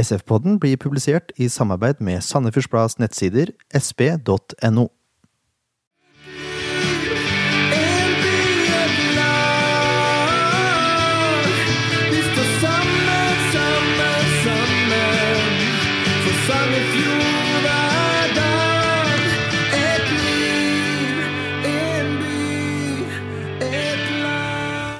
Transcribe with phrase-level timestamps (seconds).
[0.00, 3.52] SF-podden blir publisert i samarbeid med Sandefjords nettsider
[3.86, 4.88] sp.no.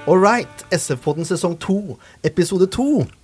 [0.06, 3.20] All right, SF-podden sesong to, episode to.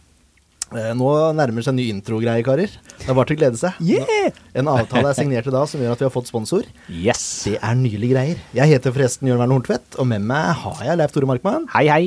[0.74, 1.06] Eh, Nå
[1.38, 2.72] nærmer seg en ny intro-greie, karer.
[2.98, 3.76] Det er bare til å glede seg.
[3.86, 4.32] Yeah!
[4.58, 6.64] En avtale er signert i dag som gjør at vi har fått sponsor.
[6.90, 7.22] Yes.
[7.46, 8.40] Det er nylige greier.
[8.56, 11.68] Jeg heter forresten Jørn Werner Horntvedt, og med meg har jeg Leif Tore Markmann.
[11.76, 12.04] Hei, hei.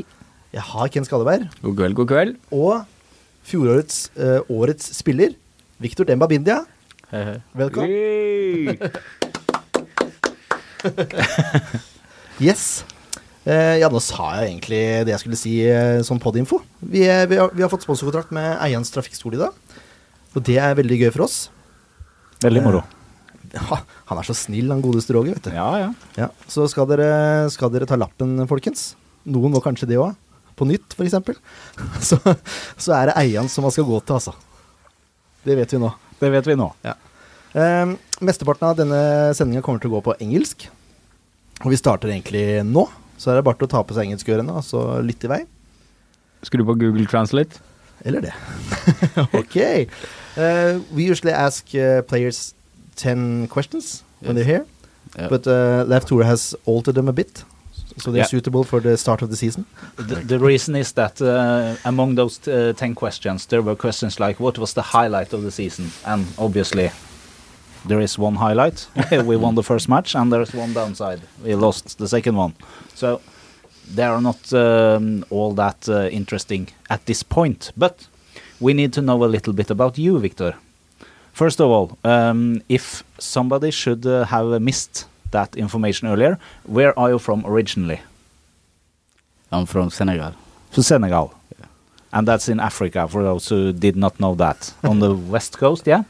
[0.52, 1.48] Jeg har Ken Skalleberg.
[1.64, 2.34] God kveld, god kveld.
[2.52, 2.84] Og
[3.48, 5.32] fjorårets eh, årets spiller,
[5.80, 6.60] Victor Demba Bindia.
[7.14, 7.38] Hei, hei.
[7.64, 8.80] Velkommen.
[12.40, 12.86] Yes.
[13.50, 16.60] Eh, ja, nå sa jeg egentlig det jeg skulle si eh, som podinfo.
[16.86, 19.80] Vi, er- vi, har, vi har fått sponsorkontrakt med Eians Trafikkskole i dag.
[20.38, 21.42] Og det er veldig gøy for oss.
[22.46, 22.86] Veldig moro.
[23.50, 25.56] Ja, han er så snill, han godeste Roger, vet du.
[25.56, 25.88] Ja, ja.
[26.20, 27.08] Ja, så skal dere,
[27.50, 28.92] skal dere ta lappen, folkens.
[29.26, 30.12] Noen må kanskje det òg.
[30.60, 31.16] På nytt, f.eks.
[32.12, 32.20] Så,
[32.78, 34.36] så er det eieren som man skal gå til, altså.
[35.48, 35.90] Det vet vi nå.
[36.22, 36.68] Det vet vi nå.
[36.86, 37.96] Eh,
[38.30, 39.02] mesteparten av denne
[39.34, 40.68] sendinga kommer til å gå på engelsk.
[41.64, 42.86] Og vi starter egentlig nå.
[43.20, 45.42] Så er det bare til å ta på seg engelskørene og så lytte i vei.
[46.48, 47.60] Skru på Google Translate.
[48.08, 48.34] Eller det.
[49.42, 49.58] ok.
[50.40, 52.54] Uh, we usually ask uh, players
[52.96, 54.46] 10 questions when Yes.
[54.46, 54.66] they're here.
[55.18, 55.28] Yeah.
[55.30, 57.44] But uh, Left Tour has altered them a bit.
[57.98, 58.28] So they're Yeah.
[58.28, 59.66] suitable for the start of the season.
[59.98, 64.40] The, the reason is that uh, among those uh, 10 questions, there were questions like,
[64.40, 65.92] what was the highlight of the season?
[66.06, 66.92] And obviously,
[67.86, 68.88] there is one highlight.
[69.12, 71.22] we won the first match, and there's one downside.
[71.44, 72.54] We lost the second one.
[72.96, 73.22] So
[73.94, 77.72] they are not um, all that uh, interesting at this point.
[77.78, 78.08] But
[78.60, 80.56] we need to know a little bit about you, Victor.
[81.34, 87.12] First of all, um, if somebody should uh, have missed that information earlier, where are
[87.12, 88.02] you from originally?
[89.52, 90.34] I'm from Senegal.
[90.74, 91.34] To Senegal.
[92.12, 94.74] And that's in Africa, for those who did not know that.
[94.84, 96.04] On the west coast, yeah?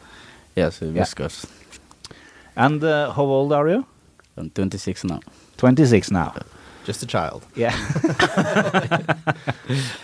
[0.55, 1.45] Yes, West Coast.
[2.59, 3.85] And uh, how old are you?
[4.35, 5.21] I'm 26 now.
[5.57, 6.33] 26 now.
[6.83, 7.45] Just a child.
[7.55, 7.73] Yeah.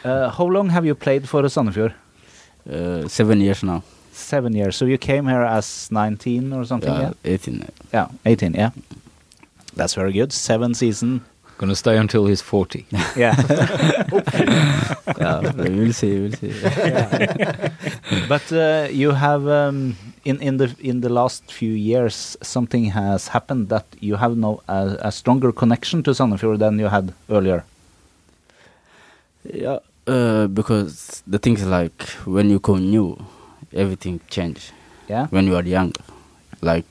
[0.05, 1.93] uh, how long have you played for Sandefjord?
[2.69, 3.83] Uh, seven years now.
[4.13, 4.77] Seven years.
[4.77, 7.11] So you came here as 19 or something, yeah?
[7.23, 7.67] Yeah, 18.
[7.93, 8.69] Yeah, 18, yeah.
[9.75, 10.31] That's very good.
[10.31, 11.25] Seven season.
[11.57, 12.85] Gonna stay until he's 40.
[13.17, 13.35] Yeah.
[15.19, 16.53] yeah, we'll see, we'll see.
[18.29, 23.27] but uh, you have um, in in the in the last few years something has
[23.29, 27.63] happened that you have now a, a stronger connection to Sandefjord than you had earlier.
[29.43, 33.17] yeah, uh, because the things like when you come new,
[33.73, 34.71] everything change.
[35.07, 35.27] Yeah.
[35.29, 35.93] When you are young,
[36.61, 36.85] like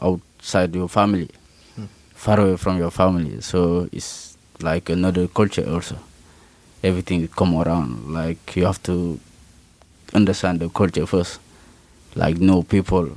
[0.00, 1.28] outside your family,
[1.76, 1.84] Hmm.
[2.14, 5.96] far away from your family, so it's like another culture also.
[6.82, 9.20] Everything come around, like you have to
[10.14, 11.38] understand the culture first,
[12.14, 13.08] like know people,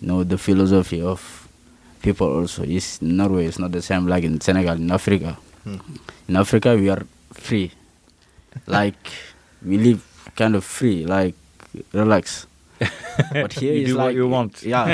[0.00, 1.48] know the philosophy of
[2.02, 2.62] people also.
[2.62, 5.36] Is Norway is not the same like in Senegal, in Africa.
[5.64, 5.78] Hmm.
[6.28, 7.70] In Africa we are free,
[8.66, 8.96] like
[9.64, 10.02] we live
[10.36, 11.34] kind of free, like
[11.92, 12.46] relax.
[13.32, 14.62] But here You is do what like you want.
[14.62, 14.86] Yeah,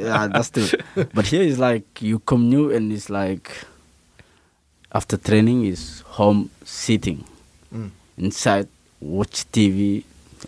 [0.00, 0.68] yeah, that's true.
[1.14, 3.50] But here is like you come new and it's like
[4.92, 7.24] after training is home sitting
[7.74, 7.90] Mm.
[8.16, 8.68] inside
[9.00, 10.04] watch TV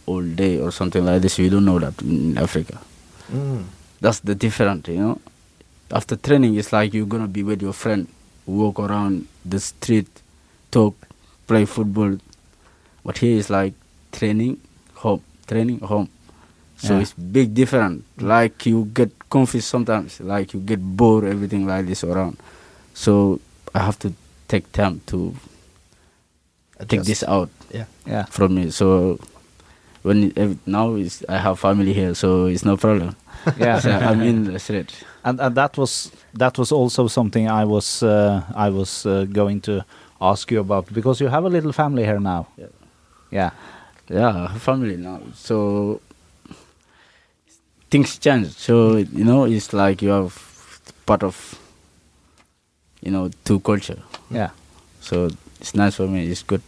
[0.07, 1.39] all day or something like this.
[1.39, 2.79] We don't know that in Africa.
[3.33, 3.65] Mm.
[4.01, 5.21] That's the different, you know.
[5.91, 8.09] After training, it's like you're gonna be with your friend,
[8.47, 10.09] walk around the street,
[10.71, 10.95] talk,
[11.47, 12.19] play football.
[13.05, 13.75] But here is like
[14.13, 14.61] training,
[14.95, 16.09] home, training, home.
[16.77, 17.01] So Yeah.
[17.03, 18.05] it's big different.
[18.21, 22.37] Like you get confused sometimes, like you get bored, everything like this around.
[22.95, 23.41] So
[23.75, 24.13] I have to
[24.49, 25.35] take time to
[26.89, 27.87] take this out Yeah.
[28.07, 28.25] Yeah.
[28.27, 28.71] from me.
[28.71, 29.19] So
[30.07, 33.17] when it, now is I have family here, so it's no problem.
[33.59, 33.81] Yeah.
[33.81, 34.91] So I'm in the street.
[35.25, 39.61] and and that was that was also something I was uh, I was uh, going
[39.63, 39.85] to
[40.21, 42.47] ask you about because you have a little family here now.
[42.57, 42.71] Yeah.
[43.31, 43.51] Yeah.
[44.09, 45.21] Yeah, family now.
[45.35, 46.01] So
[47.91, 48.47] things change.
[48.57, 50.35] So you know, it's like you have
[51.07, 51.59] part of
[53.03, 53.99] you know two culture.
[54.31, 54.51] Yeah.
[55.01, 55.29] So
[55.61, 56.27] it's nice for me.
[56.31, 56.63] It's good.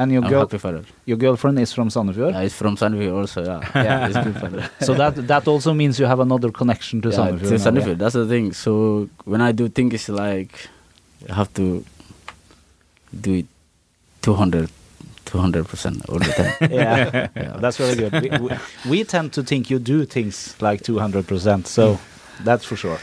[0.00, 2.32] And your I'm girl happy for your girlfriend is from Sandefjord.
[2.32, 3.40] Yeah, it's from Sandefjord also.
[3.44, 4.06] Yeah, Yeah.
[4.08, 4.48] it's good for
[4.88, 7.48] so that that also means you have another connection to yeah, Sandefjord.
[7.50, 7.98] to Sandefjord.
[7.98, 8.52] That's the thing.
[8.54, 8.72] So
[9.32, 10.52] when I do things, it's like
[11.28, 11.84] I have to
[13.20, 13.46] do it
[14.22, 14.70] 200
[15.26, 16.70] 200 percent all the time.
[16.72, 17.56] yeah, Yeah.
[17.60, 18.12] that's very good.
[18.22, 18.50] We, we,
[18.90, 21.98] we tend to think you do things like 200%, so
[22.44, 22.98] that's for sure.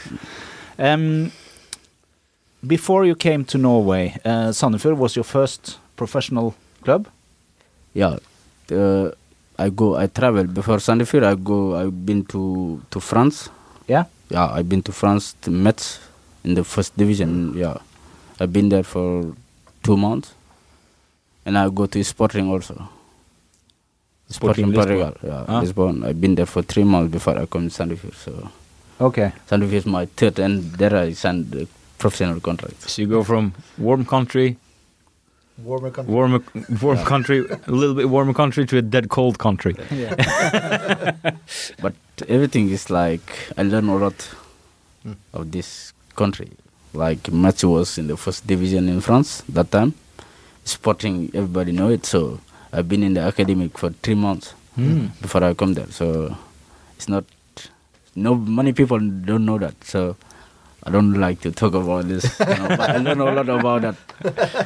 [0.78, 1.30] Um,
[2.66, 7.06] before you came to Norway, uh, Sandefjord was your first professional club?
[7.94, 8.16] yeah,
[8.72, 9.10] uh,
[9.58, 9.96] I go.
[9.96, 11.24] I travel before Sandefjord.
[11.24, 11.74] I go.
[11.76, 13.48] I've been to to France.
[13.88, 14.04] Yeah?
[14.30, 15.98] Yeah, I've been to France to Metz
[16.44, 17.54] in the first division.
[17.56, 17.78] Yeah,
[18.38, 19.34] I've been there for
[19.82, 20.34] two months,
[21.46, 22.74] and I go to Sporting also.
[24.30, 24.84] Sporting Sporting Lisbon.
[24.84, 25.14] Portugal.
[25.24, 25.60] Yeah, Ah.
[25.60, 26.04] Lisbon.
[26.04, 28.14] I've been there for three months before I come to Sandefjord.
[28.14, 28.50] So
[29.00, 29.32] Okay.
[29.48, 31.66] Sandefjord is my third, and there I signed the
[31.98, 32.82] professional contract.
[32.90, 34.58] So you go from warm country,
[35.64, 36.14] Warmer country.
[36.14, 36.44] warm
[36.82, 39.74] warm country, a little bit warmer country to a dead cold country.
[39.90, 40.14] Yeah.
[41.82, 41.94] But
[42.28, 43.26] everything is like
[43.56, 44.18] I learn a lot
[45.06, 45.14] Mm.
[45.32, 46.50] of this country.
[46.92, 49.94] Like Metz was in the first division in France that time.
[50.64, 52.04] Sporting, everybody know it.
[52.04, 52.40] So
[52.72, 55.06] I've been in the academic for three months Hmm.
[55.22, 55.86] before I come there.
[55.90, 56.36] So
[56.96, 57.24] it's not
[58.16, 59.74] no many people don't know that.
[59.84, 60.16] So
[60.88, 62.24] I don't like to talk about this.
[62.40, 63.96] You know, but I learn a lot about that.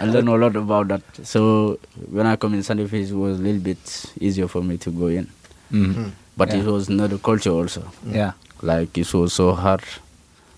[0.01, 1.03] I learn a lot about that.
[1.27, 1.79] So
[2.11, 5.07] when I come in Sandefjord, it was a little bit easier for me to go
[5.09, 5.27] in.
[5.73, 5.95] Mm.
[5.95, 6.11] Mm.
[6.37, 6.61] But Yeah.
[6.63, 7.83] it was another culture also.
[8.07, 8.33] Yeah.
[8.63, 9.83] Like it was so hard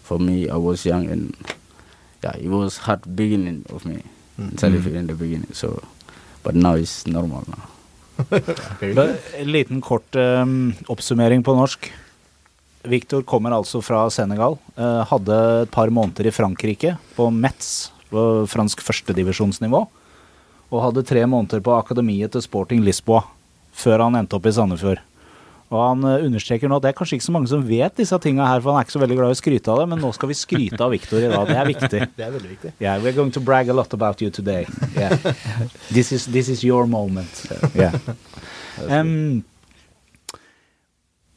[0.02, 0.48] for me.
[0.50, 1.34] I was young and
[2.22, 4.02] yeah, it was hard beginning of me
[4.38, 4.50] Mm.
[4.50, 5.52] in Sandefjord in the beginning.
[5.54, 5.80] So,
[6.42, 7.64] but now it's normal now.
[8.30, 8.46] But
[8.80, 9.18] good.
[9.38, 11.90] En liten kort um, oppsummering på norsk.
[12.84, 14.58] Viktor kommer altså fra Senegal.
[14.76, 19.86] eh, hadde et par måneder i Frankrike, på Metz, på fransk førstedivisjonsnivå.
[20.72, 23.24] Og hadde tre måneder på akademiet til Sporting Lisboa,
[23.72, 25.00] før han endte opp i Sandefjord.
[25.72, 28.18] Og han eh, understreker nå at det er kanskje ikke så mange som vet disse
[28.22, 30.02] tinga her, for han er ikke så veldig glad i å skryte av det, men
[30.04, 31.48] nå skal vi skryte av Victor i dag.
[31.48, 32.02] Det er viktig.
[32.18, 32.74] Det er veldig viktig.
[32.84, 34.66] Yeah, we're going to brag a lot about you today.
[34.94, 35.16] Yeah,
[35.96, 37.46] this is this is your moment.
[37.74, 37.96] Yeah.
[38.88, 39.42] Um,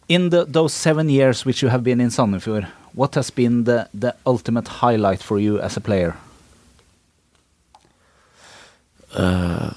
[0.07, 3.87] in the, those seven years which you have been in Sandefjord, what has been the
[3.93, 6.15] the ultimate highlight for you as a player?
[9.13, 9.71] Uh,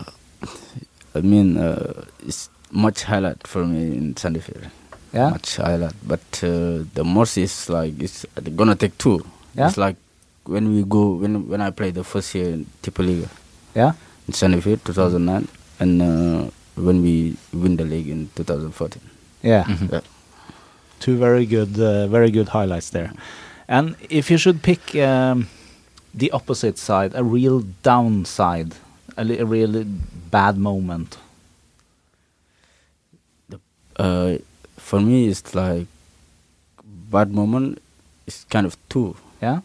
[1.14, 4.70] I mean, uh, it's much highlight for me in Sandefjord.
[5.12, 5.30] Yeah.
[5.30, 5.94] Much highlight.
[6.06, 8.24] But uh, the most is like it's
[8.56, 9.24] gonna take two.
[9.54, 9.68] Yeah.
[9.68, 9.96] It's like
[10.44, 13.28] when we go when when I played the first year in Tippeliga
[13.74, 13.92] Yeah.
[14.28, 15.48] in Sandefjord 2009,
[15.80, 19.02] and uh, when we win the league in 2014.
[19.42, 19.64] Yeah.
[19.64, 19.90] Mhm.
[19.92, 20.00] Yeah.
[21.00, 23.12] Two very good, uh, very good highlights there.
[23.66, 25.48] And if you should pick um,
[26.14, 28.74] the opposite side, a real downside,
[29.16, 31.16] a, li- a really bad moment.
[33.96, 34.38] Uh,
[34.76, 35.86] for me, it's like
[37.10, 37.80] bad moment.
[38.26, 39.16] It's kind of two.
[39.42, 39.60] Yeah.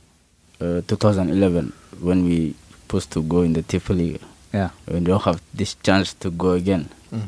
[0.60, 4.22] Uh, 2011 when we supposed to go in the Tippeliga.
[4.54, 4.70] Yeah.
[4.88, 6.90] we don't have this chance to go again.
[7.12, 7.28] Mm.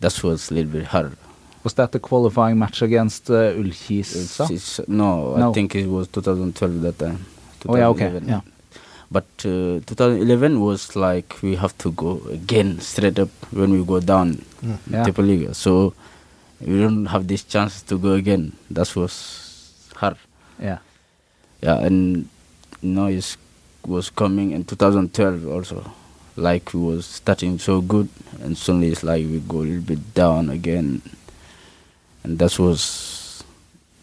[0.00, 1.16] That was a little bit hard.
[1.64, 5.50] Was that the qualifying match against uh, It's, no, No.
[5.50, 7.26] I think it was 2012 that time.
[7.68, 8.20] Oh yeah, okay.
[8.24, 8.40] Yeah.
[9.10, 14.00] But uh, 2011 was like we have to go again straight up when we go
[14.00, 14.78] down Mm.
[14.90, 15.04] Yeah.
[15.04, 15.54] Tippeliga.
[15.54, 15.94] So
[16.60, 18.52] we don't have this chance to go again.
[18.70, 19.14] That was
[19.94, 20.16] hard.
[20.58, 20.78] Yeah.
[21.62, 22.28] Yeah, and
[22.82, 23.36] noise
[23.86, 25.92] was coming in 2012 also.
[26.36, 28.08] Like we was starting so good,
[28.42, 31.02] and suddenly it's like we go a little bit down again,
[32.24, 33.42] and that was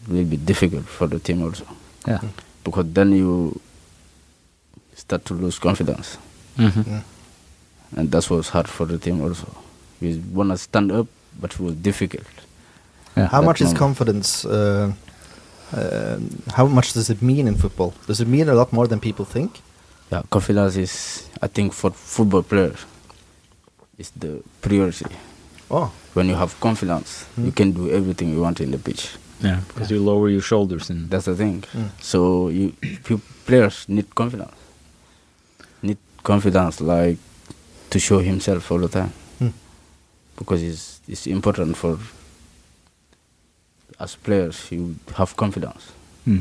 [0.08, 1.64] a little bit difficult for the team also
[2.06, 2.20] Yeah.
[2.64, 3.60] because then you
[4.94, 6.16] start to lose confidence,
[6.56, 6.84] Mhm.
[6.84, 7.02] Mm.
[7.96, 9.46] and that was hard for the team also.
[10.00, 11.06] We wanna stand up,
[11.40, 12.26] but it was difficult.
[13.16, 13.28] Yeah.
[13.28, 14.44] How that much is confidence?
[14.44, 14.92] Uh,
[15.72, 16.18] uh,
[16.54, 17.94] how much does it mean in football?
[18.06, 19.60] Does it mean a lot more than people think?
[20.12, 22.78] Yeah, confidence is, I think, for football players,
[23.98, 25.06] is the priority.
[25.70, 27.56] Oh, when you have confidence, you Mm.
[27.56, 29.02] can do everything you want in the pitch.
[29.44, 31.62] Yeah, because you lower your shoulders and That's the thing.
[31.74, 31.88] Mm.
[32.00, 32.72] So you,
[33.08, 34.56] you players need confidence.
[35.82, 37.18] Need confidence, like
[37.90, 39.52] to show himself all the time, Mm.
[40.38, 41.98] because it's it's important for
[44.00, 45.82] as players you have confidence,
[46.24, 46.38] Hmm.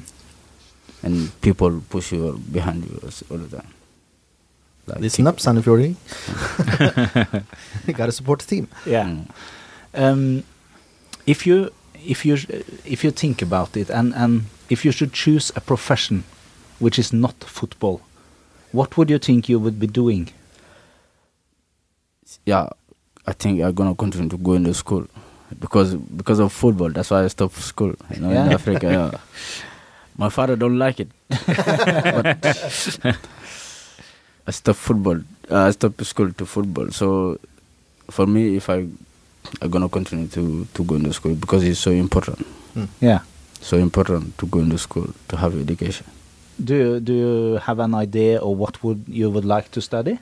[1.03, 2.95] and people push you behind you
[3.29, 3.69] all the time.
[4.87, 5.95] Like listen kick- up, Sandefjordi.
[7.87, 8.67] you gotta support the team.
[8.85, 9.09] Yeah.
[9.95, 10.43] Um,
[11.25, 11.71] if you
[12.05, 12.37] if you
[12.85, 16.23] if you think about it, and and if you should choose a profession
[16.79, 18.01] which is not football,
[18.71, 20.29] what would you think you would be doing?
[22.45, 22.67] yeah,
[23.25, 25.07] I think I'm gonna continue to go into school
[25.59, 26.89] because because of football.
[26.89, 27.93] That's why I stopped school.
[28.13, 28.87] You know, in Africa.
[28.87, 29.11] Yeah.
[30.17, 32.45] My father don't like it, but
[34.47, 35.19] I stopped football.
[35.51, 36.89] Uh, I stopped school to football.
[36.91, 37.37] So
[38.09, 38.87] for me, if I
[39.61, 42.39] I'm gonna continue to to go into school because it's so important.
[42.73, 42.85] Hmm.
[43.01, 43.19] Yeah.
[43.61, 46.05] So important to go into school to have education.
[46.63, 50.19] Do you, do you have an idea of what would you would like to study?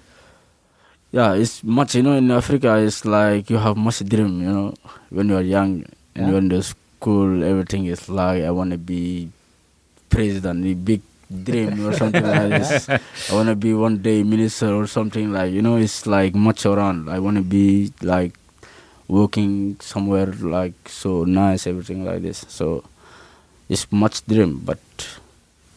[1.12, 1.94] Yeah, it's much.
[1.94, 4.42] You know, in Africa, it's like you have much dream.
[4.42, 4.74] You know,
[5.10, 6.30] when you are young and Yeah.
[6.30, 9.30] you're in the school, everything is like I want to be
[10.10, 12.90] president, a big dream or something like this.
[12.90, 15.52] I want to be one day minister or something like.
[15.54, 17.10] You know, it's like much around.
[17.10, 18.34] I want to be like
[19.08, 22.46] working somewhere like so nice, everything like this.
[22.48, 22.84] So
[23.70, 24.80] it's much dream, but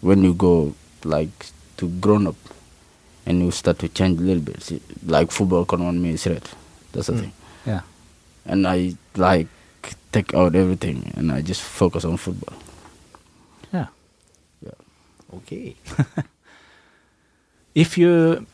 [0.00, 1.46] when you go like
[1.78, 2.36] to grown up
[3.26, 4.62] and you start to change a little bit.
[4.62, 6.48] See, like football come on me is red.
[6.92, 7.20] That's the Mm.
[7.20, 7.32] thing.
[7.66, 7.80] Yeah.
[8.44, 9.48] And I like
[10.12, 12.56] take out everything and I just focus on football.
[13.72, 13.86] Yeah.
[14.62, 14.78] Yeah.
[15.36, 15.74] Okay.
[17.74, 18.46] If you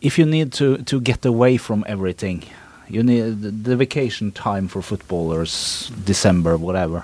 [0.00, 2.44] if you need to to get away from everything,
[2.92, 7.00] you need the, vacation time for footballers, December, whatever,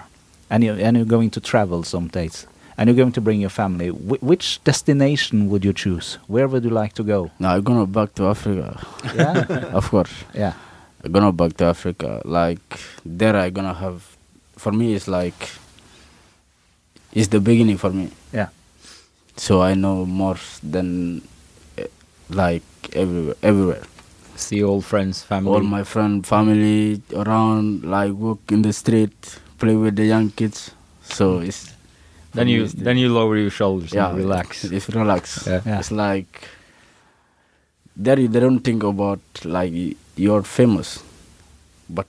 [0.50, 3.50] and you and you're going to travel some days, and you're going to bring your
[3.62, 3.88] family.
[3.88, 6.18] Wh- which destination would you choose?
[6.28, 7.30] Where would you like to go?
[7.38, 8.66] Now I'm gonna back to Africa.
[9.16, 9.44] Yeah,
[9.78, 10.12] of course.
[10.34, 10.52] yeah,
[11.04, 12.20] I'm gonna back to Africa.
[12.24, 12.60] Like
[13.06, 14.00] there I'm gonna have
[14.56, 15.40] for me it's like
[17.12, 18.10] it's the beginning for me.
[18.32, 18.48] yeah,
[19.36, 21.22] So I know more than
[21.78, 21.86] eh,
[22.28, 23.82] like everywhere everywhere.
[24.38, 25.50] See old friends, family.
[25.52, 29.18] all my friend family around like walk in the street
[29.58, 30.70] play with the young kids
[31.02, 31.44] so hmm.
[31.48, 31.74] it's
[32.34, 34.64] then you then you lower your shoulders yeah and relax.
[34.64, 35.60] it's, it's relax Yeah.
[35.66, 35.78] Yeah.
[35.80, 36.46] it's like
[37.96, 41.02] there they don't think about like y- you're famous
[41.90, 42.06] but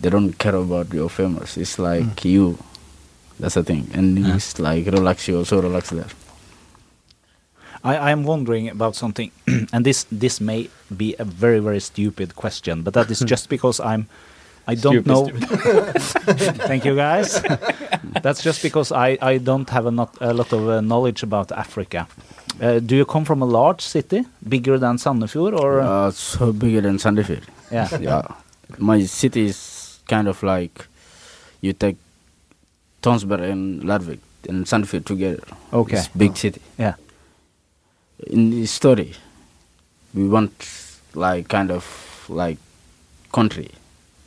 [0.00, 2.28] they don't care about you're famous it's like hmm.
[2.28, 2.58] you
[3.38, 4.36] that's the thing and Yeah.
[4.36, 6.08] it's like relax you also relax there
[7.82, 9.30] I, I am wondering about something,
[9.72, 13.80] and this this may be a very very stupid question, but that is just because
[13.80, 14.06] I'm.
[14.68, 15.26] I don't Stupid, know.
[15.98, 15.98] stupid.
[16.68, 17.42] Thank you, guys.
[18.22, 21.50] That's just because I, I don't have a, not, a lot of uh, knowledge about
[21.50, 22.06] Africa.
[22.60, 26.52] Uh, do you come from a large city, bigger than Sandefjord, or uh, uh, so
[26.52, 28.22] bigger than Sandefjord yeah, yeah.
[28.78, 30.86] My city is kind of like
[31.62, 31.96] you take
[33.02, 35.42] Tonsberg and Larvik and Sandefjord together.
[35.72, 35.96] Okay.
[35.96, 36.60] It's big city.
[36.78, 36.94] yeah,
[38.26, 39.14] In the story,
[40.14, 40.52] we want
[41.14, 41.84] like kind of
[42.28, 42.58] like
[43.32, 43.70] country.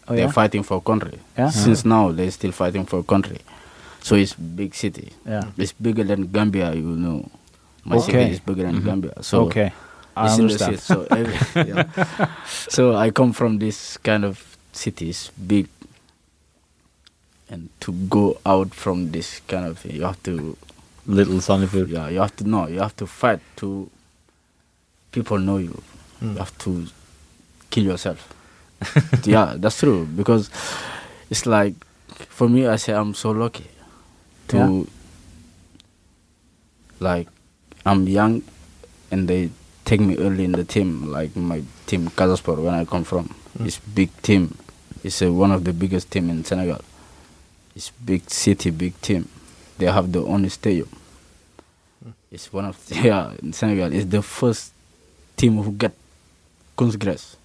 [0.08, 1.20] oh They're yeah, fighting for country.
[1.38, 1.50] Yeah.
[1.50, 3.40] Since now they're still fighting for country.
[4.02, 5.14] So it's big city.
[5.26, 5.52] yeah.
[5.58, 7.30] It's bigger than Gambia, you know.
[7.86, 8.12] My Okay.
[8.12, 8.86] city is bigger than Mhm.
[8.86, 9.14] Gambia.
[9.24, 9.72] So okay,
[10.16, 10.80] I it's understand.
[10.80, 12.28] city, so, every, yeah.
[12.48, 15.68] so I come from this kind of cities, big,
[17.50, 20.58] and to go out from this kind of thing, you have to,
[21.06, 21.90] Little Sandefjord.
[21.90, 23.90] yeah, you have to know, you have to fight to
[25.12, 25.82] people know you.
[26.22, 26.34] Mm.
[26.34, 26.88] You have to
[27.70, 28.34] kill yourself.
[29.26, 30.50] yeah, that's true because
[31.30, 31.74] it's like
[32.30, 33.68] for me, I say I'm so lucky
[34.50, 34.84] to Yeah.
[37.00, 37.28] like
[37.86, 38.44] I'm young
[39.12, 39.50] and they
[39.86, 43.34] take me early in the team, like my team Casa Sport when I come from.
[43.58, 43.68] Mm.
[43.68, 44.58] It's big team.
[45.04, 46.80] It's uh, one of the biggest team in Senegal.
[47.76, 49.28] It's big city, big team.
[49.84, 50.88] They have their own stadium.
[52.32, 53.92] It's one of the, yeah in Senegal.
[53.92, 54.72] It's the first
[55.36, 55.92] team who get
[56.78, 57.36] kunstgras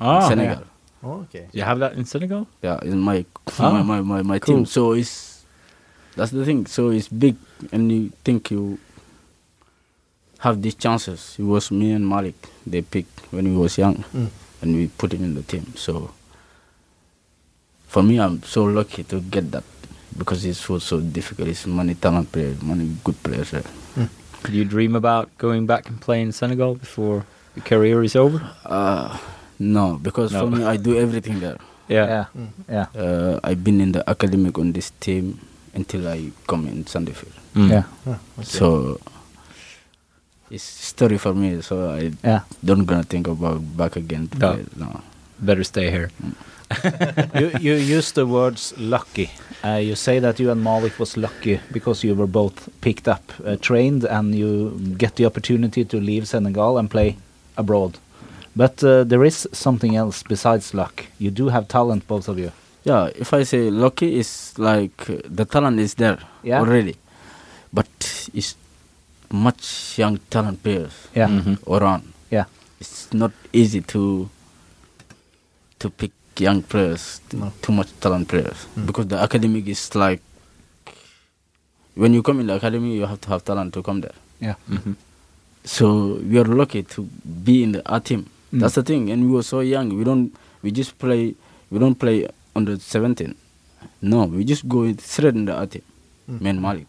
[0.00, 0.64] Ah, in Senegal.
[1.04, 1.48] Oh, okay.
[1.52, 2.48] You have that in Senegal?
[2.62, 3.26] Yeah, in my
[3.60, 4.64] Ah, my my my, my cool.
[4.64, 4.66] team.
[4.66, 5.44] So it's
[6.16, 6.64] that's the thing.
[6.64, 7.36] So it's big,
[7.76, 8.78] and you think you
[10.40, 11.36] have these chances.
[11.38, 12.40] It was me and Malik.
[12.66, 14.30] They picked when we was young, Mm.
[14.64, 15.76] and we put it in the team.
[15.76, 16.08] So
[17.86, 19.64] for me, I'm so lucky to get that
[20.18, 21.48] because it's so so difficult.
[21.48, 23.64] It's many talent players, many good players there.
[24.42, 28.42] Do you dream about going back and playing Senegal before your career is over?
[28.66, 29.16] Uh,
[29.58, 31.58] no, because for me, I do everything there.
[31.88, 32.50] yeah, Mm.
[32.68, 35.38] yeah, Uh, I've been in the academic on this team
[35.74, 37.34] until I come in Sandefjord.
[37.54, 37.70] Mm.
[37.70, 38.44] yeah, Ah, okay.
[38.48, 38.98] So
[40.50, 41.62] it's story for me.
[41.62, 42.40] So I yeah.
[42.64, 44.28] don't gonna think about back again.
[44.38, 44.52] No.
[44.54, 45.00] play, no.
[45.38, 46.10] Better stay here.
[47.34, 49.30] you you use the words lucky.
[49.64, 53.32] Uh, you say that you and Malik was lucky because you were both picked up,
[53.46, 57.16] uh, trained, and you get the opportunity to leave Senegal and play
[57.56, 57.98] abroad.
[58.56, 61.06] But uh, there is something else besides luck.
[61.18, 62.50] You do have talent, both of you.
[62.84, 66.60] Yeah, if I say lucky, is like uh, the talent is there Yeah.
[66.60, 66.96] already,
[67.72, 67.86] but
[68.34, 68.56] it's
[69.30, 71.56] much young talent players Yeah, Mhm.
[71.66, 72.02] around.
[72.30, 72.44] yeah,
[72.80, 74.28] It's not easy to
[75.78, 76.10] to pick
[76.40, 77.52] young players, No.
[77.62, 78.86] too much talent players, Mm.
[78.86, 80.20] because the academic is like
[81.94, 84.14] when you come in the academy, you have to have talent to come there.
[84.40, 84.54] yeah.
[84.70, 84.96] Mhm.
[85.64, 87.02] So we are lucky to
[87.44, 88.26] be in the A team.
[88.52, 88.60] Mm.
[88.60, 89.10] That's the thing.
[89.10, 89.94] And we were so young.
[89.96, 90.32] We don't.
[90.62, 91.34] We just play.
[91.70, 93.34] We don't play under 17.
[94.02, 95.82] No, we just go straight in the A team.
[96.28, 96.40] Mm.
[96.40, 96.88] Man Malik.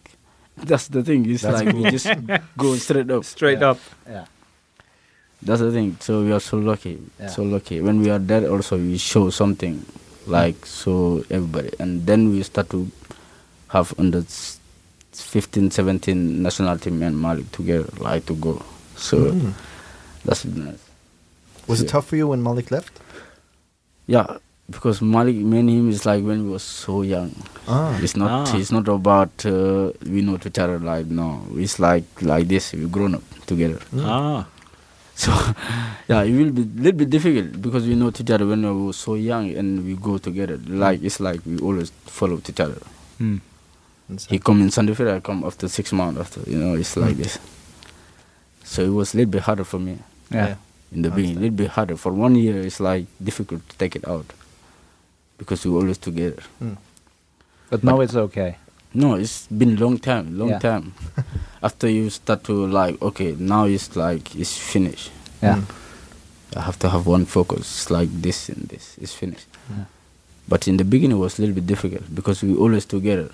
[0.56, 1.28] That's the thing.
[1.30, 1.82] It's That's like cool.
[1.84, 2.06] we just
[2.56, 3.24] go straight up.
[3.24, 3.70] Straight Yeah.
[3.70, 3.78] up.
[4.08, 4.24] Yeah.
[5.44, 5.96] That's the thing.
[6.00, 6.98] So we are so lucky.
[7.20, 7.28] Yeah.
[7.28, 7.80] So lucky.
[7.80, 9.84] When we are there, also we show something,
[10.26, 12.88] like so everybody, and then we start to
[13.68, 14.58] have under s-
[15.12, 18.62] 15, 17 national team and Malik together, like to go.
[18.96, 19.52] So Mm.
[20.24, 20.80] that's nice.
[21.66, 23.00] Was it tough for you when Malik left?
[24.06, 24.38] Yeah,
[24.70, 27.32] because Malik, me and him is like when we were so young.
[27.68, 27.96] Ah.
[28.02, 28.48] It's not.
[28.48, 28.56] Ah.
[28.56, 30.78] It's not about uh, we know each other.
[30.78, 32.72] Like no, it's like like this.
[32.72, 33.80] We grown up together.
[33.92, 34.04] Mm.
[34.04, 34.46] Ah.
[35.22, 35.30] So
[36.08, 38.86] yeah, it will be a little bit difficult because we know each other when we
[38.86, 40.58] were so young and we go together.
[40.66, 42.80] Like it's like we always follow each other.
[43.20, 43.40] Mm.
[44.08, 46.40] And He come in Sandefjord, I come after six months after.
[46.50, 47.22] You know, it's like Mm.
[47.22, 47.38] this.
[48.64, 49.98] So it was a little bit harder for me
[50.30, 50.56] Yeah.
[50.92, 51.36] in the beginning.
[51.38, 52.58] A little bit harder for one year.
[52.60, 54.26] It's like difficult to take it out
[55.38, 56.42] because we always together.
[56.62, 56.76] Mm.
[57.70, 58.56] But now it's okay.
[58.94, 60.58] No, it's been long time, long Yeah.
[60.60, 60.92] time.
[61.62, 65.10] After you start to like, okay, now it's like it's finished.
[65.42, 65.56] Yeah.
[65.56, 66.56] Mm.
[66.56, 67.60] I have to have one focus.
[67.60, 68.96] It's like this and this.
[69.00, 69.46] It's finished.
[69.70, 69.84] Yeah.
[70.48, 73.30] But in the beginning, it was a little bit difficult because we always together,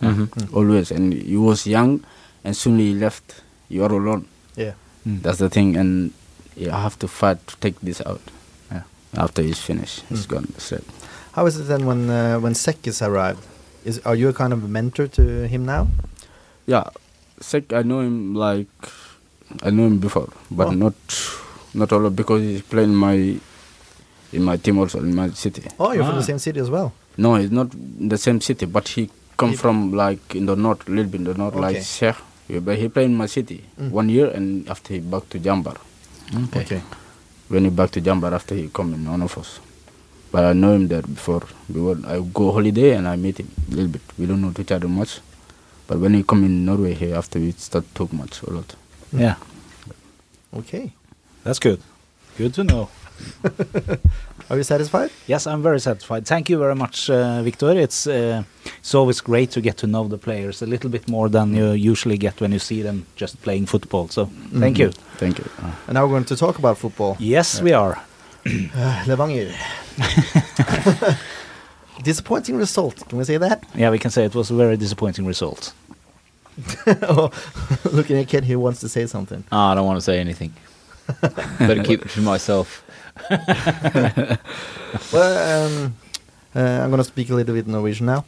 [0.00, 0.24] Mm-hmm.
[0.24, 0.54] Mm.
[0.56, 0.90] always.
[0.90, 2.02] And you was young,
[2.44, 3.42] and soon you left.
[3.68, 4.26] You are alone.
[4.56, 4.72] Yeah.
[5.06, 5.22] Mm.
[5.22, 6.12] That's the thing, and
[6.56, 8.20] you have to fight to take this out.
[8.70, 8.82] Yeah.
[9.16, 10.28] After it's finished, it's Mm.
[10.30, 10.46] gone.
[10.58, 10.84] Straight.
[11.32, 13.44] How is it then when uh, when Sekis arrived?
[13.84, 15.88] Is are you a kind of a mentor to him now?
[16.66, 16.84] Yeah,
[17.40, 18.68] Sek, I know him like
[19.62, 20.70] I know him before, but Oh.
[20.70, 20.94] not
[21.74, 23.36] not all of because he's playing my
[24.32, 25.62] in my team also in my city.
[25.80, 26.18] Oh, you're from Ah.
[26.22, 26.92] the same city as well.
[27.18, 30.54] No, he's not in the same city, but he come He- from like in the
[30.56, 31.82] north, a little bit in the north, like Okay.
[31.84, 32.16] Sheikh.
[32.48, 33.90] Yeah, but he played in my city Mm.
[33.90, 35.76] one year, and after he back to Jambar.
[36.56, 36.82] Okay.
[37.48, 39.58] When he back to Jambar, after he come in one of us.
[40.32, 41.42] But I know him there before.
[41.72, 44.00] We were, I go holiday and I meet him a little bit.
[44.18, 45.20] We don't know each other much,
[45.86, 48.74] but when he come in Norway here, after we start talk much a lot.
[49.12, 49.36] Yeah.
[50.56, 50.92] Okay.
[51.44, 51.80] That's good.
[52.38, 52.88] Good to know.
[54.50, 55.10] Are you satisfied?
[55.26, 56.26] Yes, I'm very satisfied.
[56.26, 57.70] Thank you very much, uh, Victor.
[57.78, 58.42] It's uh,
[58.78, 61.72] it's always great to get to know the players a little bit more than you
[61.72, 64.08] usually get when you see them just playing football.
[64.08, 64.26] So
[64.58, 64.90] thank you.
[65.18, 65.44] Thank you.
[65.86, 67.16] And now we're going to talk about football.
[67.20, 68.02] Yes, we are.
[68.46, 69.52] Uh, Levanger.
[72.02, 73.08] Disappointing result.
[73.08, 73.62] Can we say that?
[73.74, 75.72] Yeah, we can say it was a very disappointing result.
[77.02, 77.30] oh,
[77.92, 79.44] looking at Kid who wants to say something.
[79.52, 80.52] Oh, I don't want to say anything.
[81.58, 82.82] Better keep it to myself.
[85.12, 85.94] Well, um,
[86.54, 88.24] uh, I'm gonna speak a little bit Norwegian now.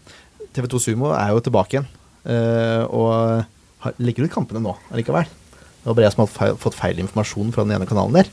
[0.54, 1.86] TV2 Sumo er jo tilbake igjen,
[2.24, 3.44] Uh, og
[3.84, 5.26] har, legger ut kampene nå allikevel.
[5.28, 8.30] Det var bare jeg som feil, fått feil informasjon fra den ene kanalen der.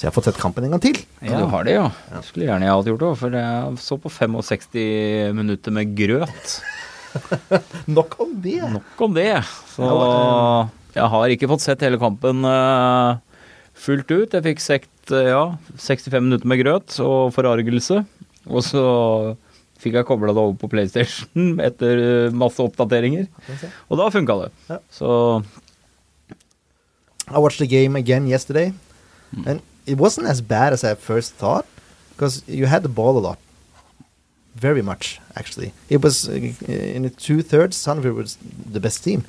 [0.00, 0.96] Så jeg har fått sett kampen en gang til.
[1.20, 1.42] Ja.
[1.42, 1.88] Du har det, ja.
[2.08, 6.54] Det skulle gjerne jeg hatt gjort òg, for jeg så på 65 minutter med grøt.
[7.98, 8.62] Nok om det.
[8.72, 9.34] Nok om det.
[9.74, 9.90] Så
[10.96, 13.20] jeg har ikke fått sett hele kampen eh,
[13.76, 14.38] fullt ut.
[14.38, 15.44] Jeg fikk sett eh, ja,
[15.76, 18.00] 65 minutter med grøt og forargelse.
[18.48, 18.88] Og så
[19.84, 23.28] fikk jeg kobla det over på PlayStation etter masse oppdateringer.
[23.92, 24.52] Og da funka det.
[24.72, 24.80] Ja.
[24.88, 25.10] Så
[27.28, 28.72] I watched the game again yesterday,
[29.44, 31.66] and it wasn't as bad as I first thought,
[32.10, 33.38] because you had the ball a lot,
[34.54, 35.72] very much actually.
[35.88, 36.32] It was uh,
[36.68, 37.76] in the two thirds.
[37.76, 38.36] Sandefjord was
[38.72, 39.24] the best team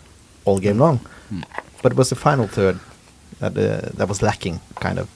[0.45, 0.99] all game long,
[1.31, 1.43] Mm.
[1.81, 2.79] but it was the final third
[3.39, 5.07] that uh, that was lacking, kind of.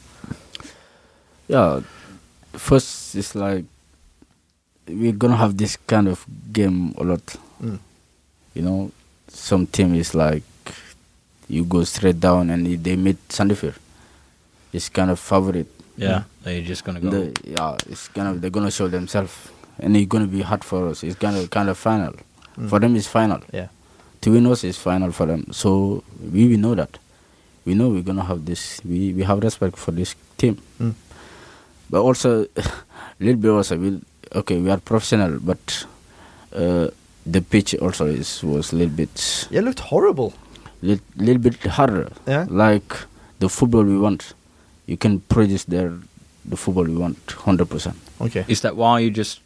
[1.47, 1.81] yeah,
[2.53, 3.65] first it's like
[4.87, 7.25] we're gonna have this kind of game a lot.
[7.61, 7.79] Mm.
[8.53, 8.91] You know,
[9.27, 10.43] some team is like
[11.47, 13.75] you go straight down and they meet Sandefjord.
[14.75, 15.69] It's kind of favorite.
[15.97, 17.31] yeah, they're just gonna go.
[17.43, 19.31] Yeah, it's kind of they're gonna show themselves,
[19.79, 21.03] and it's gonna be hard for us.
[21.07, 22.13] It's kind of kind of final.
[22.57, 22.69] Mm.
[22.69, 23.39] For them, it's final.
[23.53, 23.67] Yeah.
[24.21, 25.41] To win us is final for them.
[25.51, 26.97] So we, we know that.
[27.65, 28.81] We know we're gonna have this.
[28.83, 30.55] We we have respect for this team.
[30.79, 30.93] Mm.
[31.89, 32.63] But also, a
[33.19, 34.01] little bit also, we,
[34.33, 35.85] okay, we are professional, but
[36.53, 36.87] uh,
[37.25, 40.33] the pitch also is was a little bit, Yeah, it looked horrible.
[40.81, 42.09] little, little bit harder.
[42.27, 42.45] Yeah.
[42.49, 42.91] Like
[43.39, 44.33] the football we want,
[44.87, 45.93] you can produce there
[46.45, 47.95] the football we want, hundred percent.
[48.21, 48.45] Okay.
[48.47, 49.39] Is that why you just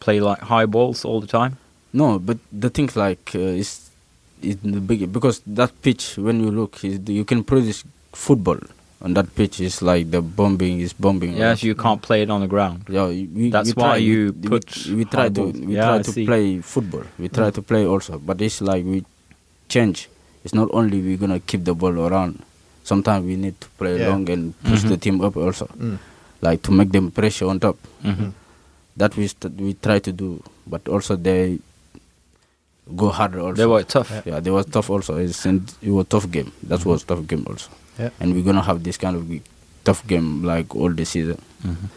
[0.00, 1.56] play like high balls all the time?
[1.92, 3.90] No, but the thing like uh, is
[4.42, 8.58] is the big because that pitch when you look is the, you can produce football
[9.02, 11.36] on that pitch is like the bombing is bombing.
[11.36, 12.84] Yeah, so you can't play it on the ground.
[12.88, 15.54] Yeah, we, That's we why try, you we, put we, we try to balls.
[15.60, 16.24] we Yeah, try I to see.
[16.26, 17.04] play football.
[17.18, 17.54] We try Mm.
[17.54, 19.04] to play also, but it's like we
[19.68, 20.08] change.
[20.44, 22.42] It's not only we're gonna keep the ball around.
[22.84, 24.08] Sometimes we need to play Yeah.
[24.10, 25.00] long and push the Mhm.
[25.00, 25.98] team up also, Mm.
[26.40, 27.76] like to make them pressure on top.
[28.04, 28.32] Mhm.
[28.96, 31.58] That we st- we try to do, but also they
[32.96, 33.54] go harder also.
[33.56, 34.10] They were tough.
[34.10, 34.22] Yeah.
[34.26, 35.16] yeah, they were tough also.
[35.16, 36.52] It's in, it was tough game.
[36.68, 37.70] That was tough game also.
[37.98, 38.10] Yeah.
[38.20, 39.42] And we're gonna have this kind of g-
[39.84, 41.38] tough game like all the season.
[41.64, 41.88] Mhm.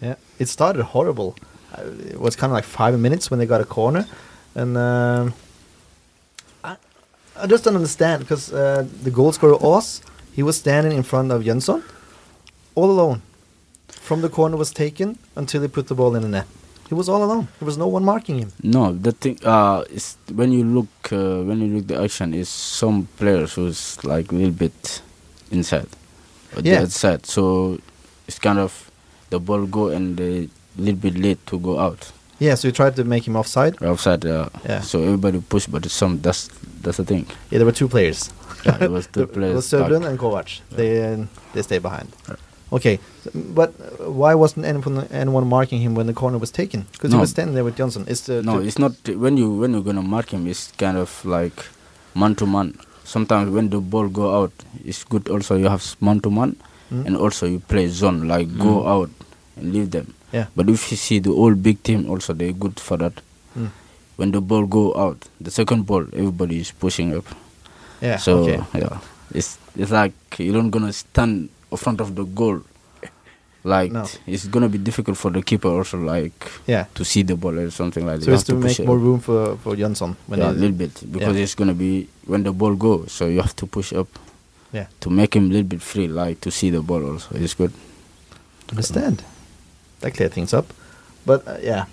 [0.00, 1.34] Yeah, it started horrible.
[1.74, 1.82] Uh,
[2.14, 4.06] It was kind of like five minutes when they got a corner,
[4.54, 5.32] and um, I,
[7.42, 11.32] I just don't understand because uh, the goal scorer Oz, he was standing in front
[11.32, 11.82] of Jönsson,
[12.74, 13.22] all alone,
[13.88, 16.46] from the corner was taken until he put the ball in the net.
[16.88, 17.46] He was all alone.
[17.60, 18.52] There was no one marking him.
[18.62, 22.48] No, the thing uh, is when you look uh, when you look the action is
[22.48, 25.00] some players who's like a little bit
[25.52, 25.86] inside,
[26.62, 26.80] Yeah.
[26.82, 27.26] outside.
[27.26, 27.78] So
[28.26, 28.90] it's kind of
[29.30, 32.96] the ball go and a little bit late to go out Yeah, so you tried
[32.96, 33.80] to make him offside.
[33.82, 34.80] Offside, Uh, Yeah.
[34.80, 36.48] So everybody pushed, but some that's
[36.82, 37.26] that's the thing.
[37.50, 38.30] Yeah, there were two players.
[38.64, 39.54] Yeah, there was two players.
[39.54, 40.10] was Sövlund back.
[40.10, 40.60] and Kovac.
[40.76, 42.08] They uh, they stay behind.
[42.28, 42.36] Yeah.
[42.72, 46.86] Okay, so- but uh, why wasn't anyone anyone marking him when the corner was taken?
[46.92, 48.04] Because he was standing there with Johnson.
[48.08, 50.46] Is the No, it's not when you when you're gonna mark him.
[50.46, 51.64] It's kind of like
[52.14, 52.74] man to man.
[53.04, 54.52] Sometimes when the ball go out,
[54.84, 55.28] it's good.
[55.28, 56.56] Also, you have man to man,
[56.92, 57.06] Mm.
[57.06, 58.86] and also you play zone like go Mm.
[58.92, 59.10] out
[59.56, 60.14] and leave them.
[60.32, 60.46] Yeah.
[60.54, 63.14] But if you see the old big team, also they're good for that.
[63.58, 63.70] Mm.
[64.16, 67.24] When the ball go out, the second ball, everybody is pushing up.
[68.00, 68.16] Yeah.
[68.16, 68.62] So okay.
[68.74, 68.98] yeah,
[69.34, 72.60] it's it's like you don't gonna stand in front of the goal.
[73.62, 74.06] Like No.
[74.26, 76.32] it's gonna be difficult for the keeper also like
[76.66, 76.86] Yeah.
[76.94, 78.24] to see the ball or something like that.
[78.24, 79.02] So You it's have to make more up.
[79.02, 81.42] room for for Johnson when yeah, a little bit because Yeah.
[81.42, 84.08] it's gonna be when the ball goes, so you have to push up
[84.72, 84.86] Yeah.
[85.00, 87.34] to make him a little bit free, like to see the ball also.
[87.36, 87.72] It's good.
[88.70, 89.22] understand.
[90.00, 90.66] That cleared things up.
[91.26, 91.84] But uh, yeah,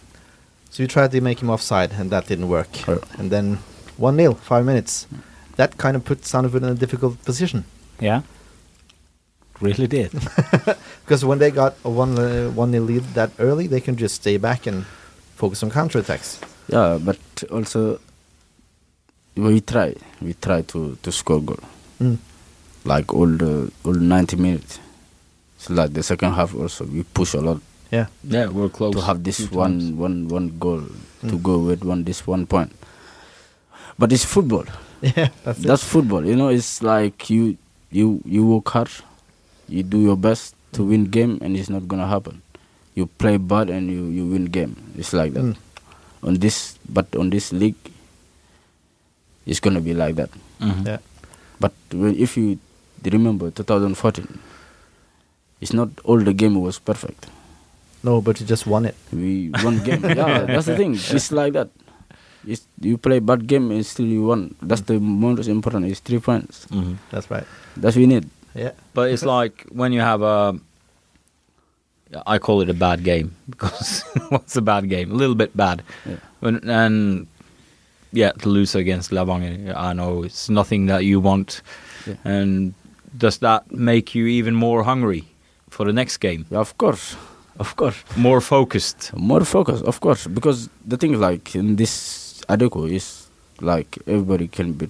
[0.70, 2.88] so you tried to make him offside, and that didn't work.
[2.88, 2.98] Yeah.
[3.18, 3.60] And then
[3.98, 5.08] one 0 five minutes.
[5.58, 7.64] That kind of put Sandefjord in a difficult position
[8.00, 8.22] Yeah.
[9.60, 10.12] Really did.
[11.04, 14.16] because when they got a one uh, one 0 lead that early, they can just
[14.16, 14.86] stay back and
[15.36, 16.40] focus on counter attacks.
[16.70, 17.18] Yeah, but
[17.52, 18.00] also
[19.36, 21.60] we try, we try to to score goal
[22.00, 22.18] Mm.
[22.86, 24.80] like all the all 90 minutes.
[25.58, 27.60] So like the second half also we push a lot
[27.92, 28.08] Yeah.
[28.24, 28.94] Yeah, we're close.
[28.96, 29.92] to have this few times.
[29.96, 30.82] one one one goal
[31.28, 31.44] to Mm.
[31.44, 32.72] go with one this one point.
[33.98, 34.66] But it's football.
[35.02, 35.90] Yeah, that's, That's it.
[35.94, 36.26] football.
[36.26, 37.58] You know, it's like you
[37.94, 38.90] you you work hard,
[39.70, 42.42] you do your best to win game, and it's not gonna happen.
[42.98, 44.74] You play bad and you you win game.
[44.98, 45.54] It's like that.
[45.54, 45.56] Mm.
[46.26, 47.78] On this, but on this league,
[49.46, 50.34] it's gonna be like that.
[50.60, 50.82] Mhm.
[50.86, 50.98] Yeah.
[51.62, 52.58] But if you
[53.06, 54.26] remember 2014,
[55.62, 57.30] it's not all the game was perfect.
[58.08, 58.96] No, but you just won it.
[59.12, 60.02] We won game.
[60.06, 60.94] yeah, that's the thing.
[60.96, 61.70] It's like that.
[62.48, 64.56] It's, you play bad game and still you won.
[64.62, 65.86] That's the most important.
[65.92, 66.66] It's three points.
[66.72, 66.96] Mhm.
[67.12, 67.44] That's right.
[67.76, 68.30] That's we need.
[68.56, 68.72] Yeah.
[68.94, 70.56] But it's like when you have a.
[72.26, 75.12] I call it a bad game because what's a bad game?
[75.12, 75.84] A little bit bad.
[76.06, 76.16] Yeah.
[76.40, 77.28] When, and
[78.14, 81.62] yeah, to lose against Levanger, I know it's nothing that you want.
[82.06, 82.16] Yeah.
[82.24, 82.74] And
[83.18, 85.26] does that make you even more hungry
[85.70, 86.46] for the next game?
[86.50, 87.18] Yeah, of course,
[87.60, 87.98] of course.
[88.16, 89.12] More focused?
[89.16, 93.28] More focused, of course, because the thing is like in this Adecco is
[93.62, 94.90] like everybody can be.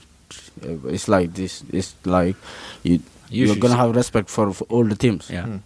[0.62, 1.64] It's like this.
[1.72, 2.36] It's like
[2.84, 3.00] you.
[3.30, 5.30] You You are gonna have respect for, for all the teams.
[5.30, 5.44] Yeah.
[5.46, 5.60] Mm.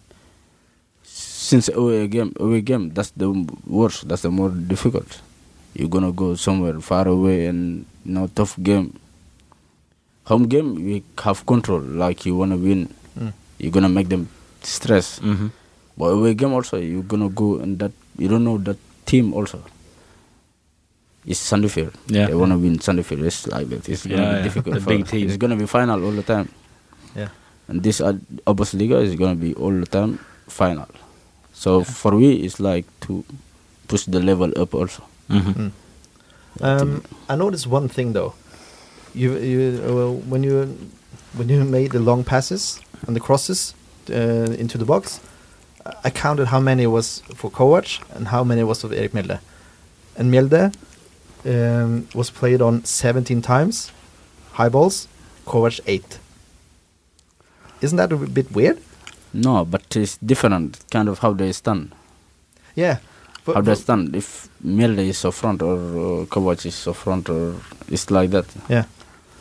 [1.03, 3.29] Since away game, away game, that's the
[3.67, 4.07] worst.
[4.07, 5.21] That's the more difficult.
[5.73, 8.97] You're gonna go somewhere far away and you know tough game.
[10.25, 11.81] Home game, we have control.
[11.81, 13.33] Like you wanna win, Mm.
[13.59, 14.29] you're gonna make them
[14.63, 15.19] stress.
[15.19, 15.47] hmm
[16.01, 19.61] But away game also, you're gonna go and that you don't know that team also.
[21.25, 21.93] It's Sandefjord.
[22.07, 22.25] Yeah.
[22.27, 23.21] They wanna win Sandefjord.
[23.29, 23.87] It's like that.
[23.87, 24.43] It's gonna Yeah, be yeah.
[24.43, 24.73] difficult.
[24.75, 25.27] The for- big team.
[25.29, 26.49] It's gonna be final all the time.
[27.15, 27.29] Yeah.
[27.67, 28.13] And this uh,
[28.47, 30.17] Bundesliga is gonna be all the time
[30.49, 30.89] final.
[31.53, 33.23] So for me, it's like to
[33.87, 35.03] push the level up also.
[35.29, 35.71] hmm Mm.
[36.81, 38.33] Um, I noticed one thing though.
[39.13, 40.67] You you uh, when you
[41.37, 43.73] when you made the long passes and the crosses
[44.09, 45.21] uh, into the box,
[46.03, 49.39] I counted how many was for Kovac and how many was for Erik Mjelde.
[50.17, 50.73] And Mjelde
[51.45, 53.91] um, was played on 17 times,
[54.53, 55.07] high balls.
[55.45, 56.19] Kovac eight.
[57.81, 58.77] Isn't that a bit weird?
[59.33, 61.93] No, but it's different kind of how they stand.
[62.75, 62.97] Yeah.
[63.43, 64.15] But, how they stand.
[64.15, 67.55] If Mjelde is up front or uh, Kovac is up front or
[67.87, 68.45] it's like that.
[68.69, 68.85] Yeah,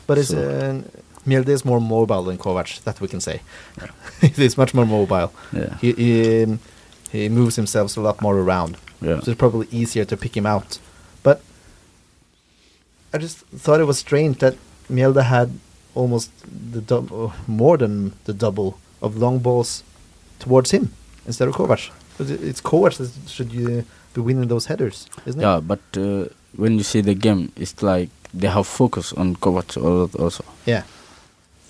[0.06, 2.82] but it's So- uh, Mjelde is more mobile than Kovac.
[2.84, 3.40] That we can say.
[4.36, 5.32] He's much more mobile.
[5.52, 5.76] Yeah.
[5.80, 6.58] He he,
[7.12, 9.20] he moves himself a lot more around, Yeah.
[9.20, 10.78] so it's probably easier to pick him out.
[11.22, 11.40] But
[13.12, 14.54] I just thought it was strange that
[14.90, 15.50] Mjelde had
[15.94, 16.30] almost
[16.72, 19.82] the dub- more than the double of long balls
[20.38, 20.92] towards him
[21.26, 21.90] instead of Kovac.
[22.20, 25.66] It's Kovac that should you be winning those headers, isn't Yeah, it?
[25.68, 29.76] but uh, when you see the game, it's like they have focus on Kovac
[30.20, 30.44] also.
[30.66, 30.82] Yeah.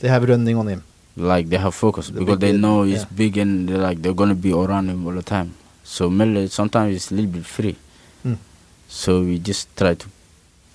[0.00, 0.82] They have running on him.
[1.16, 3.14] Like they have focus The because they know he's yeah.
[3.14, 5.54] big and they're like they're gonna be around him all the time.
[5.84, 7.76] So Melle sometimes it's a little bit free.
[8.24, 8.38] Mm.
[8.88, 10.06] So we just try to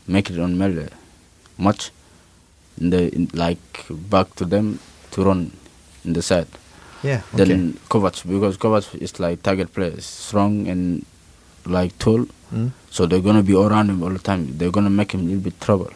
[0.08, 0.90] make it on Melle
[1.58, 1.92] much,
[2.80, 4.80] in the in, like back to them
[5.12, 5.52] to run
[6.04, 6.48] in the side.
[7.02, 7.22] Yeah.
[7.34, 7.46] Okay.
[7.46, 11.06] Then Kovac because Kovac is like target player, strong and
[11.66, 12.26] like tall.
[12.54, 12.72] Mm.
[12.92, 14.58] So they're gonna be around him all the time.
[14.58, 15.92] They're gonna make him a little bit trouble.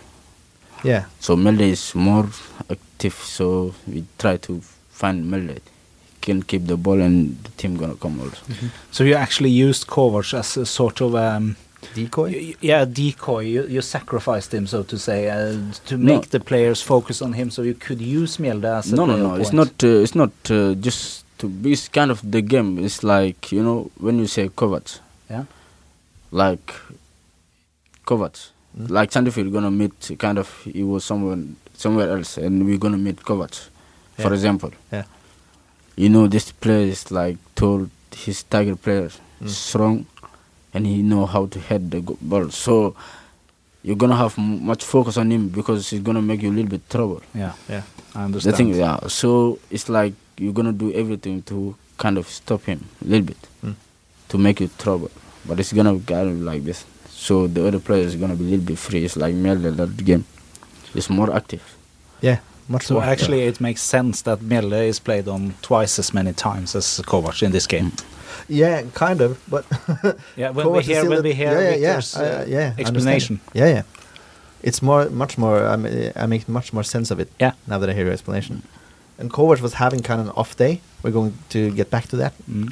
[0.83, 1.05] Yeah.
[1.19, 2.27] So Melde is more
[2.69, 3.13] active.
[3.13, 5.59] So we try to find Melde.
[5.59, 8.37] He can keep the ball and the team gonna come also.
[8.91, 11.55] So you actually used Kovac as a sort of um,
[11.95, 12.23] Decoy.
[12.31, 13.39] y- y- yeah decoy.
[13.45, 16.15] You, you sacrificed him, so to say, uh, to No.
[16.15, 19.13] make the players focus on him, so you could use Mjelde as a No, no,
[19.15, 19.35] player no.
[19.35, 19.83] It's not.
[19.83, 21.71] Uh, it's not uh, just to be.
[21.71, 22.79] It's kind of the game.
[22.83, 24.99] It's like you know when you say Kovac.
[25.29, 25.45] Yeah.
[26.31, 26.73] Like
[28.05, 28.49] Kovac.
[28.77, 28.89] Mm.
[28.89, 31.37] Like Sandefjord gonna meet kind of he was somewhere
[31.73, 33.69] somewhere else and we're gonna meet Kovac.
[34.17, 34.71] For example.
[34.91, 35.05] Yeah.
[35.95, 39.09] You know this player is like told his target player
[39.41, 39.47] Mm.
[39.49, 40.05] strong
[40.73, 42.49] and he know how to head the ball.
[42.51, 42.93] So
[43.81, 46.69] you're gonna have m- much focus on him because he's gonna make you a little
[46.69, 47.21] bit trouble.
[47.33, 47.83] Yeah, Yeah.
[48.13, 48.53] I understand.
[48.53, 48.99] The thing, yeah.
[49.07, 53.37] So it's like you're gonna do everything to kind of stop him a little bit
[53.63, 53.75] Mm.
[54.29, 55.09] to make you trouble.
[55.47, 56.83] But it's gonna go like this.
[57.25, 59.03] So the other player is gonna be a little bit free.
[59.05, 60.23] It's like Melde that game.
[60.95, 61.61] It's more active.
[62.21, 62.37] Yeah.
[62.67, 63.03] Much So more.
[63.03, 67.41] actually, it makes sense that Mjelde is played on twice as many times as Kovac
[67.41, 67.91] in this game.
[68.47, 69.65] Yeah, kind of, but
[70.37, 72.73] Yeah, when Kovac we is hear still when we hear yeah, yeah, yeah, uh, yeah,
[72.77, 73.39] explanation.
[73.53, 73.83] Yeah, yeah.
[74.61, 75.65] It's more, much more.
[75.73, 77.29] I, mean, I make much more sense of it.
[77.39, 77.53] Yeah.
[77.65, 78.61] Now that I hear your explanation.
[79.17, 80.81] And Kovac was having kind of an off day.
[81.01, 82.71] We're going to get back to that Mm.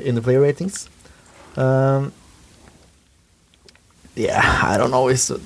[0.08, 0.88] in the player ratings.
[1.56, 2.12] Um,
[4.16, 5.08] yeah, I don't know.
[5.08, 5.38] It's, uh,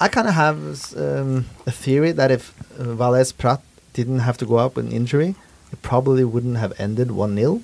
[0.00, 3.60] I kind of have um, a theory that if uh, Valles Prat
[3.92, 5.34] didn't have to go out with an injury,
[5.72, 7.62] it probably wouldn't have ended 1 0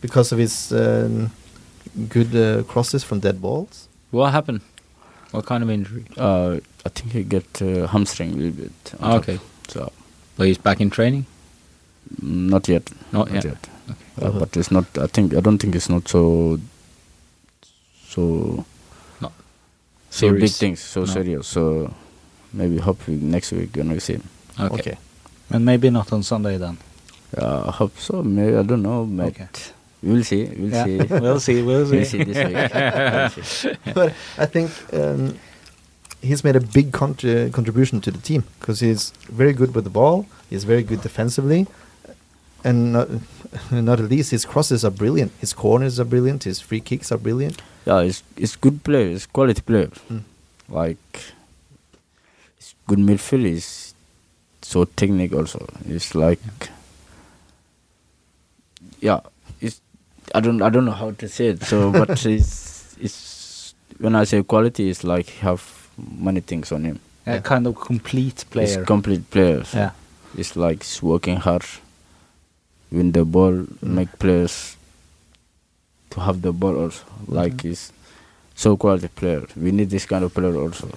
[0.00, 1.30] because of his um,
[2.08, 3.88] good uh, crosses from dead balls.
[4.10, 4.60] What happened?
[5.32, 6.04] What kind of injury?
[6.16, 8.94] Uh, I think he get uh, hamstring a little bit.
[9.00, 9.40] on Ah, okay.
[9.68, 9.90] So
[10.36, 11.26] But he's back in training?
[12.22, 12.90] not yet.
[13.12, 13.56] Not yet.
[14.20, 14.84] Uh, but it's not.
[14.98, 15.34] I think.
[15.34, 16.60] I don't think it's not so.
[18.06, 18.64] So.
[20.14, 20.80] Not So big things.
[20.80, 21.06] So No.
[21.06, 21.46] serious.
[21.48, 21.92] So
[22.52, 24.22] maybe hope we, next week you're gonna see him.
[24.60, 24.96] Okay.
[25.50, 26.78] And maybe not on Sunday then.
[27.36, 28.22] Uh, I hope so.
[28.22, 29.04] Maybe I don't know.
[29.10, 29.48] But Okay.
[30.02, 30.44] we'll see.
[30.44, 30.96] We'll Yeah, see.
[31.20, 31.62] we'll see.
[31.62, 31.96] We'll see.
[31.96, 32.74] We'll see this week.
[32.74, 33.76] We'll see.
[33.94, 35.34] but I think um,
[36.22, 39.90] he's made a big contri- contribution to the team because he's very good with the
[39.90, 40.26] ball.
[40.48, 41.66] He's very good defensively,
[42.64, 43.08] and not,
[43.70, 45.32] not at least his crosses are brilliant.
[45.40, 46.44] His corners are brilliant.
[46.44, 47.60] His free kicks are brilliant.
[47.86, 49.08] Yeah, it's it's good player.
[49.10, 49.88] It's quality player.
[50.10, 50.22] Mm.
[50.68, 51.20] Like
[52.58, 53.44] it's good midfield.
[53.44, 53.94] Is
[54.62, 55.68] so technical also.
[55.86, 56.40] It's like
[59.00, 59.20] yeah.
[59.60, 59.80] It's
[60.34, 61.62] I don't I don't know how to say it.
[61.64, 66.84] So but it's it's when I say quality, it's like he have many things on
[66.84, 67.00] him.
[67.26, 67.40] A Yeah.
[67.40, 68.78] kind of complete player.
[68.80, 69.64] It's complete player.
[69.64, 69.90] So yeah.
[70.36, 71.64] It's like he's working hard,
[72.92, 73.82] win the ball, Mm.
[73.82, 74.76] make players
[76.10, 77.02] to have the ball also.
[77.28, 77.62] Like Mhm.
[77.62, 77.92] he's
[78.54, 79.46] so quality player.
[79.56, 80.88] We need this kind of player also.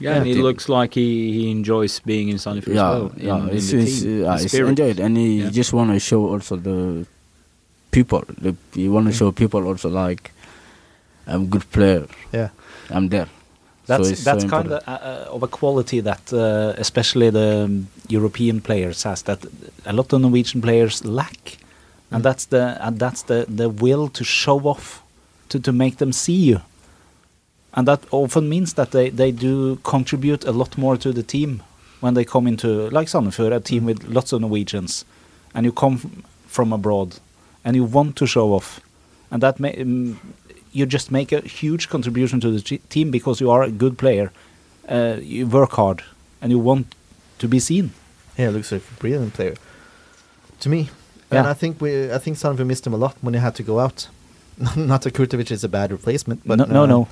[0.00, 0.34] Yeah, and Yeah.
[0.34, 3.12] he looks like he, he enjoys being in Sandefjord yeah, as well.
[3.16, 3.38] in- yeah.
[3.48, 4.24] in it's, the it's, team.
[4.26, 5.50] uh, The it's enjoyed, and he Yeah.
[5.50, 7.06] just want to show also the
[7.90, 8.24] people.
[8.40, 9.18] The, he want to Mm.
[9.18, 10.32] show people also like
[11.26, 12.06] I'm good player.
[12.32, 12.50] Yeah,
[12.90, 13.26] I'm there.
[13.86, 18.60] That's so that's kind of uh, of a quality that uh, especially the um, European
[18.60, 19.44] players has that
[19.84, 21.58] a lot of Norwegian players lack,
[22.10, 22.24] and Mm.
[22.24, 25.02] that's the and that's the the will to show off,
[25.48, 26.60] to to make them see you,
[27.74, 31.62] and that often means that they they do contribute a lot more to the team
[32.00, 35.04] when they come into like Sandefjord, a team with lots of Norwegians,
[35.54, 37.18] and you come from abroad,
[37.64, 38.80] and you want to show off,
[39.30, 39.80] and that may.
[39.80, 40.18] Um,
[40.76, 44.30] you just make a huge contribution to the team because you are a good player.
[44.88, 46.02] Uh, you work hard
[46.40, 46.86] and you want
[47.38, 47.90] to be seen.
[48.38, 48.50] yeah.
[48.50, 49.54] Looks like a brilliant player
[50.60, 50.80] to me.
[51.32, 51.38] Yeah.
[51.38, 53.62] And I think we, I think Sandefjord missed him a lot when he had to
[53.62, 54.08] go out.
[54.76, 57.08] not that Kurtovic is a bad replacement, but no, no, uh, no,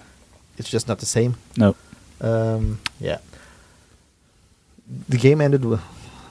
[0.58, 1.34] it's just not the same.
[1.56, 1.74] no.
[2.20, 3.18] Um, yeah.
[5.08, 5.82] The game ended w-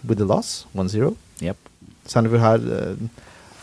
[0.08, 1.17] with a loss, 1-0.
[1.39, 1.58] Yep.
[2.08, 2.96] Sandefjord had uh,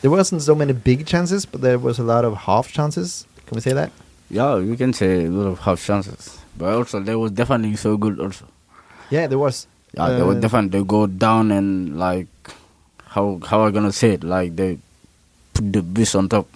[0.02, 3.26] there wasn't so many big chances, but there was a lot of half chances.
[3.50, 3.90] Can we say that?
[4.30, 7.96] Yeah, we can say a lot of half chances, but also they was definitely so
[7.96, 8.44] good also.
[9.10, 9.66] Yeah, there was.
[9.92, 10.70] Yeah, they were Uh, different.
[10.70, 12.28] They go down and like
[13.06, 14.22] how how I gonna say it?
[14.22, 14.78] Like they
[15.52, 16.46] put the beast on top.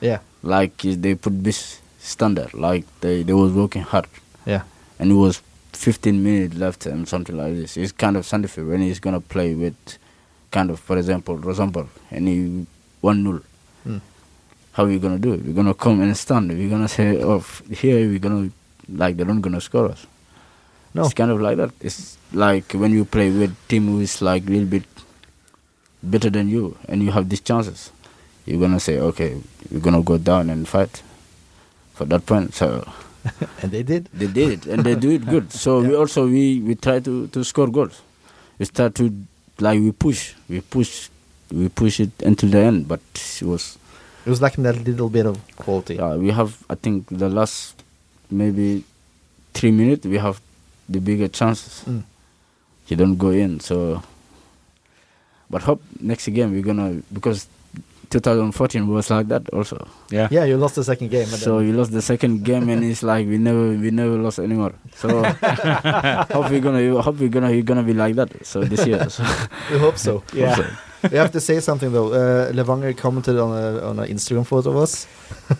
[0.00, 2.54] Yeah, Like they put beast standard.
[2.54, 4.06] Like they they was working hard.
[4.46, 4.62] yeah,
[4.98, 5.42] and it was
[5.74, 7.76] 15 minutes left and something like this.
[7.76, 9.76] It's kind of Sandefjord when he's gonna play with
[10.50, 12.66] kind of, for example, Rosenborg and he
[13.02, 13.42] 1 0.
[13.86, 14.00] Mm.
[14.72, 15.44] How are we gonna do it?
[15.44, 16.50] We're gonna come and stand.
[16.50, 18.50] We're gonna say, oh, f- here we're gonna,
[18.88, 20.06] like, they're not gonna score us.
[20.94, 21.04] No.
[21.04, 21.70] It's kind of like that.
[21.80, 24.84] It's like when you play with team who is like a little bit
[26.02, 27.90] better than you and you have these chances.
[28.46, 31.02] You're gonna say, okay, we're gonna go down and fight
[31.94, 32.54] for that point.
[32.54, 32.86] So
[33.62, 34.08] and they did.
[34.12, 35.52] they did it and they do it good.
[35.52, 38.02] So we also we we try to to score goals.
[38.58, 39.14] We start to
[39.60, 41.08] like we push, we push,
[41.52, 42.88] we push it until the end.
[42.88, 43.78] But it was
[44.24, 45.96] It was lacking that little bit of quality.
[45.96, 46.14] yeah.
[46.16, 47.82] We have I think the last
[48.30, 48.84] maybe
[49.54, 50.40] three minutes we have
[50.88, 51.82] the bigger chances.
[51.86, 52.02] Mm.
[52.86, 53.60] He don't go in.
[53.60, 54.02] So,
[55.50, 57.46] but hope next game we're gonna because
[58.12, 59.88] 2014 was like that also.
[60.10, 60.28] Yeah.
[60.30, 61.26] Yeah, you lost the second game.
[61.26, 64.74] So you lost the second game, and it's like we never, we never lost anymore.
[64.96, 65.08] So
[66.34, 68.44] hope we're gonna, hope we're gonna, we're gonna be like that.
[68.44, 69.24] So this year, so,
[69.70, 70.22] we hope so.
[70.34, 70.54] Yeah.
[70.54, 70.70] hope so.
[71.10, 72.12] We have to say something though.
[72.12, 75.06] Uh, Levanger commented on a on an Instagram photo of us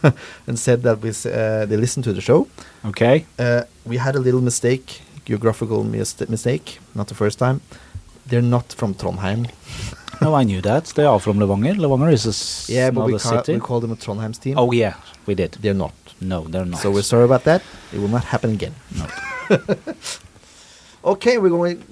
[0.47, 2.47] and said that we uh, they listened to the show.
[2.85, 3.25] Okay.
[3.39, 7.61] Uh, we had a little mistake, geographical mis- mistake, not the first time.
[8.27, 9.51] They're not from Trondheim.
[10.21, 10.85] No, I knew that.
[10.95, 11.75] They are from Levanger.
[11.77, 13.55] Levanger is a Yeah, but we, city.
[13.55, 14.55] we called them a Trondheim's team.
[14.59, 14.95] oh yeah,
[15.27, 15.53] we did.
[15.61, 15.93] They're not.
[16.21, 16.81] No, they're not.
[16.81, 17.63] So we're sorry about that.
[17.93, 18.75] It will not happen again.
[18.97, 19.07] No.
[21.05, 21.83] okay, we're going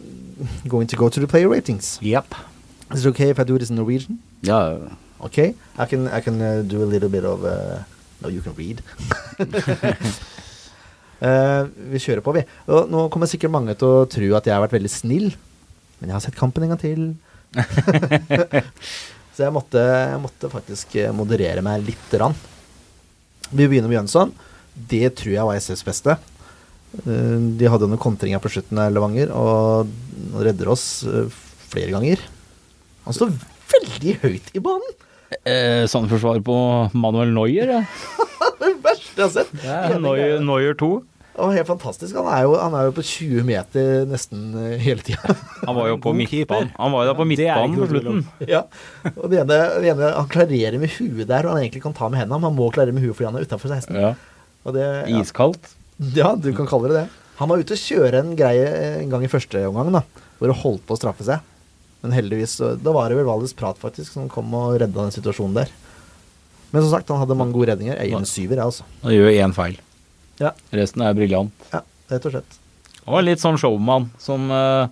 [0.68, 1.98] going to go to the player ratings.
[2.00, 2.34] Yep.
[2.92, 4.18] Is it okay if I do this in Norwegian?
[4.42, 4.79] Yeah,
[5.20, 7.83] Okay, I can I can uh, do a little bit of uh,
[8.22, 8.81] No, you can read.
[11.24, 12.42] uh, vi kjører på, vi.
[12.68, 15.31] Og nå kommer sikkert mange til å tro at jeg har vært veldig snill,
[16.00, 17.07] men jeg har sett kampen en gang til.
[19.35, 22.37] Så jeg måtte, jeg måtte faktisk eh, moderere meg lite grann.
[23.48, 24.35] Vi begynner med Jønsson.
[24.74, 26.18] Det tror jeg var SS beste.
[27.07, 29.88] Eh, De hadde noen kontringer på slutten av Levanger, og
[30.44, 31.33] redder oss eh,
[31.72, 32.20] flere ganger.
[33.06, 33.32] Han står
[33.70, 34.98] veldig høyt i banen!
[35.46, 36.56] Eh, forsvar på
[36.98, 37.84] Manuel Neuer, ja.
[38.60, 39.52] Det verste jeg har sett.
[39.64, 40.40] ja Neuer.
[40.42, 40.90] Neuer 2.
[41.40, 42.16] Og helt fantastisk.
[42.18, 45.36] Han er jo, han er jo på 20 meter nesten eh, hele tida.
[45.68, 46.72] Han var jo på midtbanen.
[46.76, 48.20] Han var jo da på midtbanen på slutten.
[48.50, 48.64] ja.
[49.14, 52.08] Og det ene, det ene, han klarerer med huet der, og han egentlig kan ta
[52.10, 52.40] med hendene.
[52.40, 53.96] Men han må klarere med huet fordi han er utafor 16.
[54.02, 54.12] Ja.
[54.66, 55.20] Og det, ja.
[55.22, 55.72] Iskaldt.
[56.16, 57.06] ja, du kan kalle det det.
[57.40, 58.66] Han var ute og kjøre en greie
[58.98, 60.02] en gang i første omgang, da,
[60.40, 61.46] hvor det holdt på å straffe seg.
[62.00, 65.58] Men heldigvis, da var det vel Valdres Prat faktisk som kom og redda den situasjonen
[65.60, 65.72] der.
[66.70, 67.98] Men som sagt, han hadde mange gode redninger.
[67.98, 68.86] Jeg gir en syver, jeg, altså.
[69.02, 69.76] Han gjør én feil.
[70.40, 71.66] Ja, Resten er briljant.
[71.74, 72.56] ja, rett og slett.
[73.04, 74.88] Han var litt sånn showman som eh,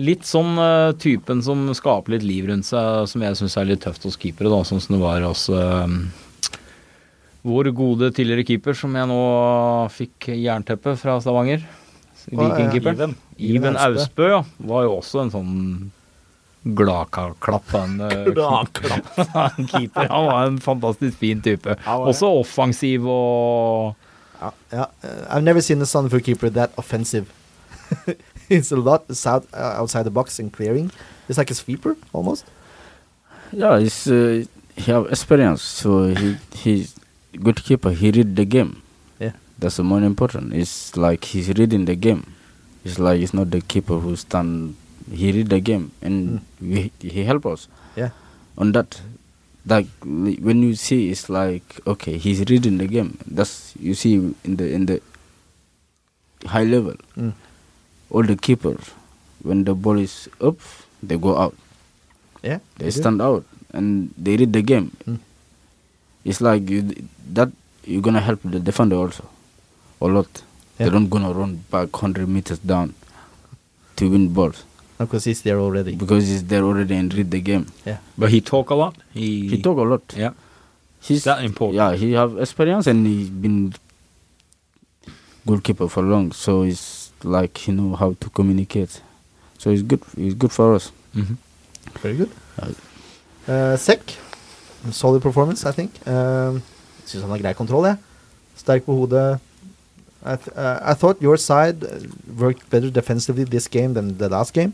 [0.00, 3.82] Litt sånn eh, typen som skaper litt liv rundt seg, som jeg syns er litt
[3.84, 5.96] tøft hos keepere, da, sånn som det var hos eh,
[7.44, 9.18] vår gode tidligere keeper, som jeg nå
[9.92, 11.66] fikk jernteppe fra Stavanger.
[12.26, 12.96] Vikingkeeperen.
[12.96, 13.16] Iven.
[13.38, 14.28] Iven Iven Austbø.
[14.28, 14.42] Ja.
[14.58, 15.56] Var jo også en sånn
[16.76, 18.26] gladklapp av en eh,
[19.56, 20.08] en keeper.
[20.12, 21.76] Han var en fantastisk fin type.
[21.86, 23.96] Også offensiv og
[24.40, 24.84] Ja, ja.
[25.04, 27.26] Uh, I've never seen a Sandefjord keeper that offensive.
[28.48, 30.90] It's a lot south, uh, outside the box and clearing.
[31.28, 32.46] It's like a sweeper almost.
[33.52, 34.44] yeah, he's uh,
[34.76, 36.94] he have experience, so he he's
[37.42, 37.90] good keeper.
[37.90, 38.82] He read the game.
[39.60, 40.54] That's the more important.
[40.54, 42.24] It's like he's reading the game.
[42.84, 44.74] It's like it's not the keeper who stand.
[45.12, 48.10] He read the game and we, he help us Yeah.
[48.56, 49.00] on that.
[49.66, 53.18] Like when you see, it's like okay, he's reading the game.
[53.28, 55.02] That's you see in the in the
[56.46, 56.94] high level.
[57.18, 57.34] Mm.
[58.10, 58.90] All the keepers,
[59.42, 60.56] when the ball is up,
[61.02, 61.54] they go out.
[62.42, 62.60] Yeah.
[62.78, 62.90] They do.
[62.96, 63.44] stand out
[63.74, 64.96] and they read the game.
[65.06, 65.18] Mm.
[66.24, 66.94] It's like you,
[67.36, 67.52] that
[67.84, 69.28] you're gonna help the defender also
[70.00, 70.26] a lot.
[70.78, 70.86] Yeah.
[70.86, 72.94] They don't gonna run back hundred meters down
[73.96, 74.64] to win balls
[74.98, 75.94] Because he's there already.
[75.96, 77.66] because he's there already and read the game.
[77.86, 77.98] Yeah.
[78.18, 78.94] But he talk a lot.
[79.14, 80.02] He, He talk a lot.
[80.16, 80.32] Yeah.
[81.00, 81.76] He's That important.
[81.76, 83.72] Yeah, he have experience and he's been
[85.46, 89.00] goalkeeper for long, so it's like he know how to communicate.
[89.58, 90.02] So it's good.
[90.16, 90.92] It's good for us.
[91.14, 91.36] Mhm.
[92.02, 92.30] Very good.
[92.58, 92.68] Ja.
[93.48, 94.00] Uh, Sek.
[94.92, 95.90] Solid performance, I think.
[96.06, 96.62] Um,
[97.06, 97.96] Syns han har grei kontroll, jeg.
[98.56, 99.40] Sterk på hodet.
[100.24, 101.80] I, th uh, I thought your side
[102.38, 104.72] worked better defensively this game than the last game.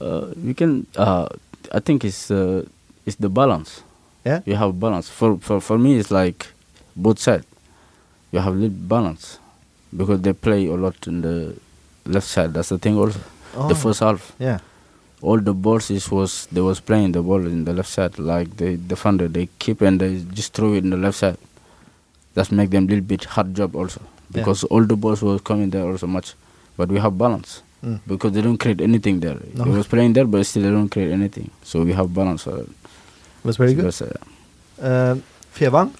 [0.00, 0.86] Uh, we can.
[0.96, 1.26] Uh,
[1.72, 2.66] I think it's uh,
[3.06, 3.82] it's the balance.
[4.24, 4.40] Yeah.
[4.44, 5.08] You have balance.
[5.08, 6.48] For for for me, it's like
[6.96, 7.46] both sides.
[8.32, 9.38] You have little balance
[9.96, 11.54] because they play a lot in the
[12.06, 12.54] left side.
[12.54, 13.20] That's the thing also.
[13.54, 14.32] Oh, the first half.
[14.38, 14.58] Yeah.
[15.22, 18.56] All the balls is was they was playing the ball in the left side, like
[18.56, 21.38] the defender they keep and they just throw it in the left side.
[22.34, 24.00] That make them a little bit hard job also.
[24.32, 26.34] Because all the balls were coming there also much,
[26.76, 27.98] but we have balance Mm.
[28.06, 29.38] because they don't create anything there.
[29.54, 29.64] No.
[29.64, 31.50] They was playing there, but still they don't create anything.
[31.64, 32.46] So we have balance.
[32.46, 32.64] Uh,
[33.44, 33.86] That's very good.
[33.86, 34.12] uh,
[34.82, 35.14] Uh,
[35.52, 35.90] Fevang.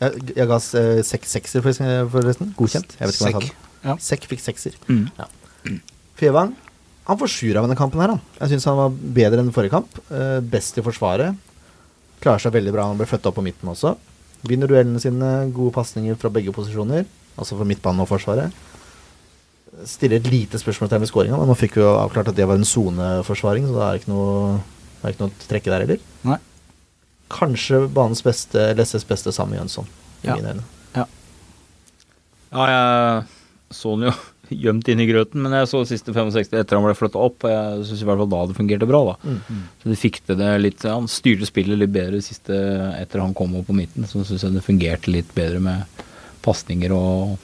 [0.00, 2.52] Jeg, jeg ga eh, seks sekser, forresten-.
[2.56, 2.94] Godkjent.
[3.00, 3.72] Jeg vet ikke hva jeg sa.
[3.88, 3.94] Ja.
[4.00, 4.76] Sekk fikk sekser.
[4.88, 5.80] Mm.
[6.20, 6.54] Fevang
[7.04, 8.14] han får sjuer av denne kampen her.
[8.14, 8.20] Han.
[8.40, 9.98] Jeg syns han var bedre enn forrige kamp.
[10.08, 11.36] Eh, best i forsvaret.
[12.24, 12.86] Klarer seg veldig bra.
[12.88, 13.96] Han ble flytta opp på midten også.
[14.48, 15.32] Vinner duellene sine.
[15.56, 17.06] Gode pasninger fra begge posisjoner.
[17.38, 18.52] Altså fra midtbanen og forsvaret.
[19.90, 22.60] Stiller et lite spørsmålstegn ved skåringa, men nå fikk vi jo avklart at det var
[22.60, 24.60] en soneforsvaring, så da er det ikke noe,
[25.00, 26.04] det er ikke noe trekke der heller.
[26.30, 26.36] Nei.
[27.34, 29.88] Kanskje banens beste, eller SS beste Sami Jønsson,
[30.22, 30.36] i Ja.
[30.38, 30.64] mine øyne.
[30.94, 31.06] Ja,
[32.70, 33.24] jeg
[33.74, 34.14] så den jo
[34.52, 37.52] gjemt inn i grøten, men jeg så siste 65 etter han ble flytta opp, og
[37.52, 39.16] jeg syns i hvert fall da det fungerte bra, da.
[39.24, 39.64] Mm.
[39.80, 42.58] Så de fikk det litt Han styrte spillet litt bedre siste
[42.98, 46.04] etter han kom opp på midten, så syns jeg det fungerte litt bedre med
[46.44, 47.36] pasninger og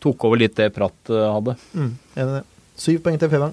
[0.00, 1.52] Tok over litt det Pratt hadde.
[1.76, 2.44] Mm, enig i det.
[2.80, 3.50] Syv poeng til Fevang.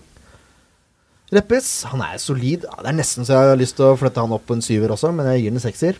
[1.36, 2.64] Reppes, han er solid.
[2.64, 4.94] Det er nesten så jeg har lyst til å flytte han opp på en syver
[4.96, 6.00] også, men jeg gir den en sekser.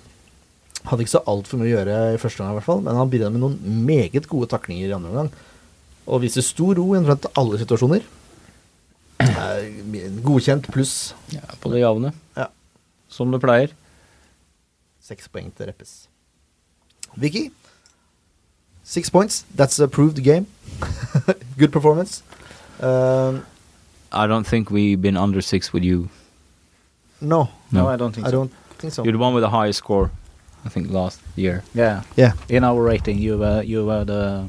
[0.88, 3.12] Hadde ikke så altfor mye å gjøre i første omgang, i hvert fall, men han
[3.12, 5.32] bidrar med noen meget gode taklinger i andre omgang.
[6.08, 8.06] Og viser stor ro i omtrent alle situasjoner.
[10.24, 12.48] Godkjent pluss Ja, på det jevne, Ja.
[13.10, 13.72] som det pleier.
[15.02, 16.08] seks poeng til Reppes.
[17.18, 17.52] Vicky,
[18.84, 19.46] six points.
[19.56, 20.46] That's a proved game.
[21.58, 22.22] Good performance.
[22.82, 23.46] Um,
[24.12, 26.10] I don't think we've been under six with you.
[27.22, 27.88] no, No, No.
[27.90, 28.36] I don't think I so.
[28.38, 29.04] don't think so.
[29.04, 30.12] You're the one with the highest score,
[30.66, 31.64] I think, last year.
[31.74, 32.04] Yeah.
[32.16, 32.34] Yeah.
[32.50, 34.46] In our rating, you were you were the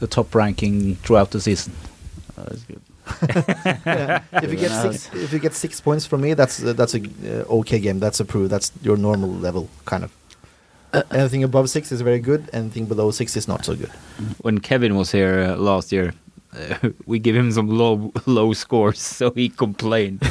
[0.00, 1.72] the top ranking throughout the season.
[2.38, 2.80] uh, it's good.
[3.86, 4.22] Yeah.
[4.32, 7.00] If you get six, if you get six points from me, that's uh, that's a
[7.00, 7.98] uh, okay game.
[8.00, 8.50] That's approved.
[8.50, 10.12] That's your normal level, kind of.
[11.10, 12.48] Anything above six is very good.
[12.52, 13.90] Anything below six is not so good.
[14.42, 16.14] When Kevin was here uh, last year,
[16.54, 20.20] uh, we give him some low low scores, so he complained.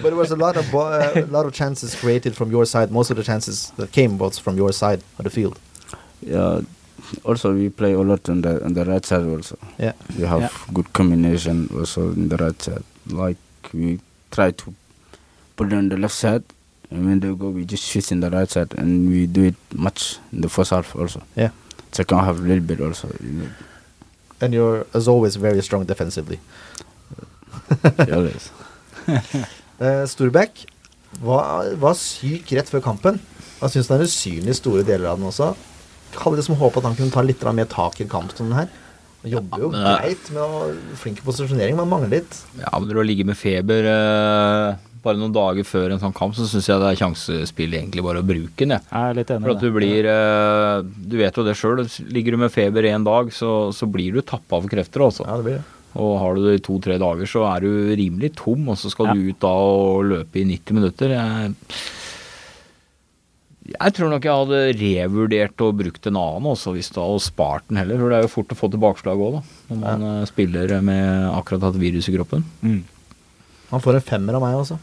[0.00, 2.64] But there was a lot of bo- uh, a lot of chances created from your
[2.66, 2.90] side.
[2.90, 5.58] Most of the chances that came was from your side of the field.
[6.20, 6.60] Yeah.
[7.24, 9.24] Also, we play a lot on the on the right side.
[9.24, 9.92] Also, Yeah.
[10.18, 10.50] we have Yeah.
[10.74, 12.84] good combination also in the right side.
[13.06, 13.38] Like
[13.72, 13.98] we
[14.30, 14.74] try to
[15.56, 16.57] put it on the left side, and
[16.90, 20.18] when they go, we just shoot in the right side, and we do it much
[20.32, 21.22] in the first half also.
[21.36, 21.50] Yeah.
[21.92, 23.08] Second half a little bit also.
[23.22, 23.48] you know.
[24.40, 26.38] And you're, as always, very strong defensively.
[27.98, 28.50] always.
[29.08, 30.66] Uh, Storbekk
[31.20, 33.18] var, var syk rett før kampen.
[33.58, 35.52] Jeg syns han er usynlig i store deler av den også.
[36.14, 38.68] Hadde liksom håpet at han kunne ta litt mer tak i kampen som den her.
[39.24, 40.68] Han jobber jo Ja, greit med å
[41.00, 42.36] flink i posisjonering, men mangler litt.
[42.60, 44.76] Ja, men du har ligget med feber eh,
[45.08, 48.22] bare noen dager før en sånn kamp, så syns jeg det er sjansespill egentlig bare
[48.22, 48.86] å bruke den, jeg.
[48.92, 50.76] Jeg er litt enig For at du blir eh,
[51.08, 51.82] Du vet jo det sjøl.
[52.12, 55.26] Ligger du med feber en dag, så, så blir du tappa av krefter, altså.
[55.28, 55.66] Ja, det blir det.
[55.98, 59.08] Og har du det i to-tre dager, så er du rimelig tom, og så skal
[59.10, 59.14] Ja.
[59.16, 61.14] du ut da og løpe i 90 minutter.
[61.16, 61.54] Jeg,
[63.72, 67.66] jeg tror nok jeg hadde revurdert og brukt en annen også, hvis du hadde spart
[67.68, 67.98] den heller.
[68.00, 69.42] For det er jo fort å få tilbakeslag òg, da.
[69.72, 70.28] Når man ja.
[70.30, 72.46] spiller med akkurat hatt virus i kroppen.
[72.62, 72.80] Mm.
[73.72, 74.78] Han får en femmer av meg også.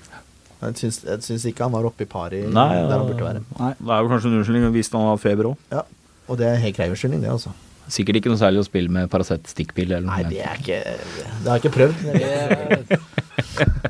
[0.66, 3.26] Jeg syns, jeg syns ikke han var oppe i par i Nei, der han burde
[3.28, 3.44] være.
[3.60, 3.72] Nei.
[3.80, 5.58] Det er jo kanskje en unnskyldning hvis han har feber òg.
[5.72, 5.84] Ja,
[6.28, 7.54] Og det er helt grei unnskyldning, det, altså.
[7.88, 11.46] Sikkert ikke noe særlig å spille med Paracet stikkpille eller Nei, det er ikke Det
[11.46, 11.96] har jeg ikke prøvd.
[12.18, 13.00] det-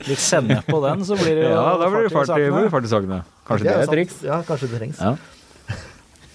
[0.09, 2.69] Litt sennep på den, så blir det jo Ja, da blir det fart i, sakene.
[2.73, 3.21] fart i sakene.
[3.47, 4.17] Kanskje det er et triks?
[4.25, 4.99] Ja, kanskje det trengs.
[4.99, 5.15] Ja.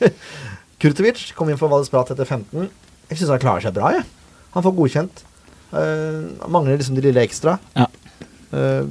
[0.80, 2.70] Kurtovic kom inn for Valles Prat etter 15.
[3.10, 4.06] Jeg syns han klarer seg bra, jeg.
[4.54, 5.22] Han får godkjent.
[5.70, 7.58] Uh, mangler liksom det lille ekstra.
[7.76, 7.86] Ja.
[8.52, 8.84] Eh,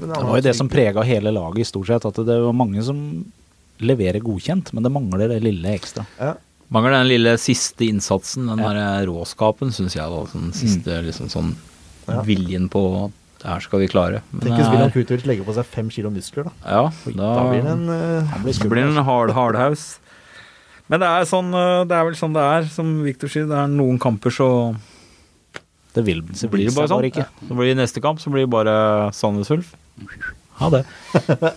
[0.00, 2.82] Det var jo det som prega hele laget i stort sett, at det var mange
[2.84, 2.98] som
[3.80, 6.06] leverer godkjent, men det mangler det lille ekstra.
[6.20, 6.34] ja.
[6.68, 8.72] Mangler den lille siste innsatsen, den Ja.
[8.74, 10.02] der råskapen, syns jeg.
[10.10, 11.54] da, Den siste liksom sånn
[12.08, 12.22] Ja.
[12.22, 14.22] viljen på at det her skal vi klare.
[14.32, 16.50] Men Tenk hvis William er- Kurtovic legger på seg fem kilo muskler, da.
[16.66, 19.98] Ja, Da blir det en uh, blir en hard house
[20.88, 21.52] Men det er sånn
[21.86, 23.46] Det er vel sånn det er, som Victor sier.
[23.46, 24.76] Det er noen kamper så
[25.96, 27.26] Det vil så blir det bare sånn.
[27.48, 28.76] Så blir neste kamp, så blir det bare
[29.16, 29.72] Sandnes Ulf.
[30.60, 30.82] Ha det.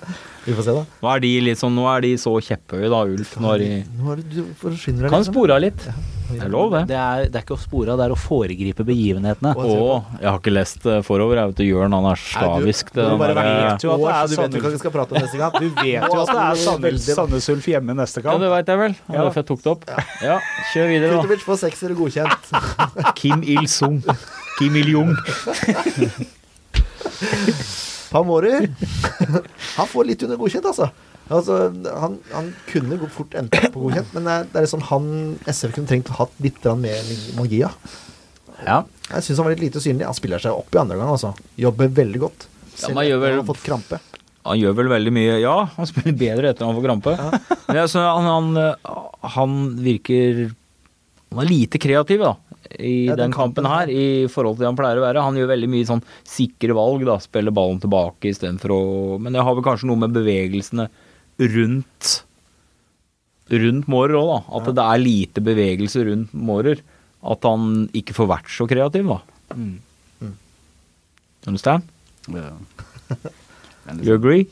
[0.50, 0.84] Vi får se, da.
[1.04, 1.30] Nå er de
[1.60, 3.34] sånn Nå er de så kjepphøye, da, Ulf.
[3.43, 3.68] Nå er de
[4.00, 5.26] Nå er det du Kan liksom.
[5.28, 5.82] spore av litt.
[6.30, 6.82] Det er lov, det.
[6.91, 9.52] Det er, det er ikke å spore av, det er å foregripe begivenhetene.
[9.58, 11.36] Å, Og jeg har ikke lest eh, forover.
[11.41, 14.12] Jeg vet du, Jørn han er slavisk du, du bare der- vet jo at det
[14.14, 15.52] er du vet hva vi skal prate om neste gang.
[15.58, 16.56] Du vet jo at det er
[17.18, 18.34] Sandnes, Ulf hjemme neste gang.
[18.38, 18.93] Ja, det veit jeg vel.
[19.00, 19.84] Det er var derfor jeg tok det opp.
[20.26, 20.38] Ja,
[20.74, 21.18] kjør videre, da.
[21.24, 22.43] Kutovic får sekser og godkjent.
[23.20, 23.97] Kim Il-sung.
[24.60, 25.12] Kim Il-jung.
[28.10, 28.68] Pamorer
[29.78, 30.89] Han får litt under godkjent, altså.
[31.30, 31.57] altså
[32.01, 35.10] han, han kunne fort endt på godkjent, men det er, det er liksom han
[35.45, 37.76] SF kunne trengt å ha litt mer magi av.
[38.66, 38.80] Ja.
[39.10, 40.07] Jeg syns han var litt lite synlig.
[40.10, 41.32] Han spiller seg opp i andre gang, altså.
[41.60, 42.47] Jobber veldig godt.
[42.80, 43.99] Ja, man gjør vel- han har fått krampe.
[44.49, 47.16] Han gjør vel veldig mye Ja, han spiller bedre etter han får krampe.
[47.68, 48.76] Men jeg han, han,
[49.36, 50.39] han virker
[51.30, 52.32] Han er lite kreativ, da.
[52.78, 55.26] I Ja, den den kampen kampen her, i forhold til det han pleier å være.
[55.26, 57.18] Han gjør veldig mye sånn sikre valg, da.
[57.24, 58.82] Spiller ballen tilbake istedenfor å
[59.20, 60.90] Men det har vel kanskje noe med bevegelsene
[61.40, 62.24] rundt
[63.50, 64.40] Rundt Mårer òg, da.
[64.60, 66.84] At det er lite bevegelse rundt Mårer.
[67.26, 69.56] At han ikke får vært så kreativ, da.
[69.58, 69.80] Mm.
[71.48, 71.84] Understand?
[72.30, 72.54] Yeah.
[74.04, 74.46] You agree?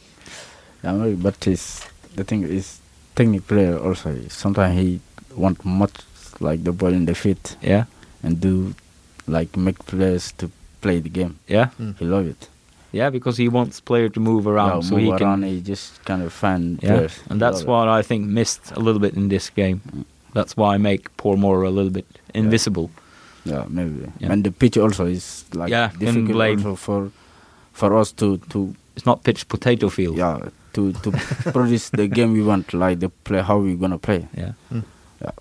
[0.84, 2.80] Yeah, but his the thing is
[3.14, 4.16] technical player also.
[4.30, 5.00] Sometimes he
[5.36, 5.94] want much
[6.40, 7.86] like the ball in the feet Yeah.
[8.28, 8.74] And do
[9.28, 10.50] like make players to
[10.82, 11.34] play the game.
[11.48, 11.68] Yeah.
[11.78, 11.92] Hmm.
[12.00, 12.50] He love it.
[12.92, 15.42] Yeah, because he wants player to move around, yeah, so move he around.
[15.42, 15.44] can.
[15.44, 17.20] He just kind of fan Yeah, players.
[17.30, 19.80] and that's love what I think missed a little bit in this game.
[19.80, 20.02] Hmm.
[20.34, 22.90] That's why I make Pau Morer a little bit invisible.
[23.46, 23.52] it.
[23.52, 24.12] Yeah, maybe.
[24.20, 24.32] Yeah.
[24.32, 26.58] And the pitch also is like Yeah, can difficult blame.
[26.66, 27.12] also for
[27.74, 30.18] for us to to It's not pitch potato field.
[30.18, 31.12] yeah to to
[31.54, 34.28] produce the game we want, like the play how we gonna play.
[34.38, 34.54] Yeah,
[35.22, 35.32] Yeah.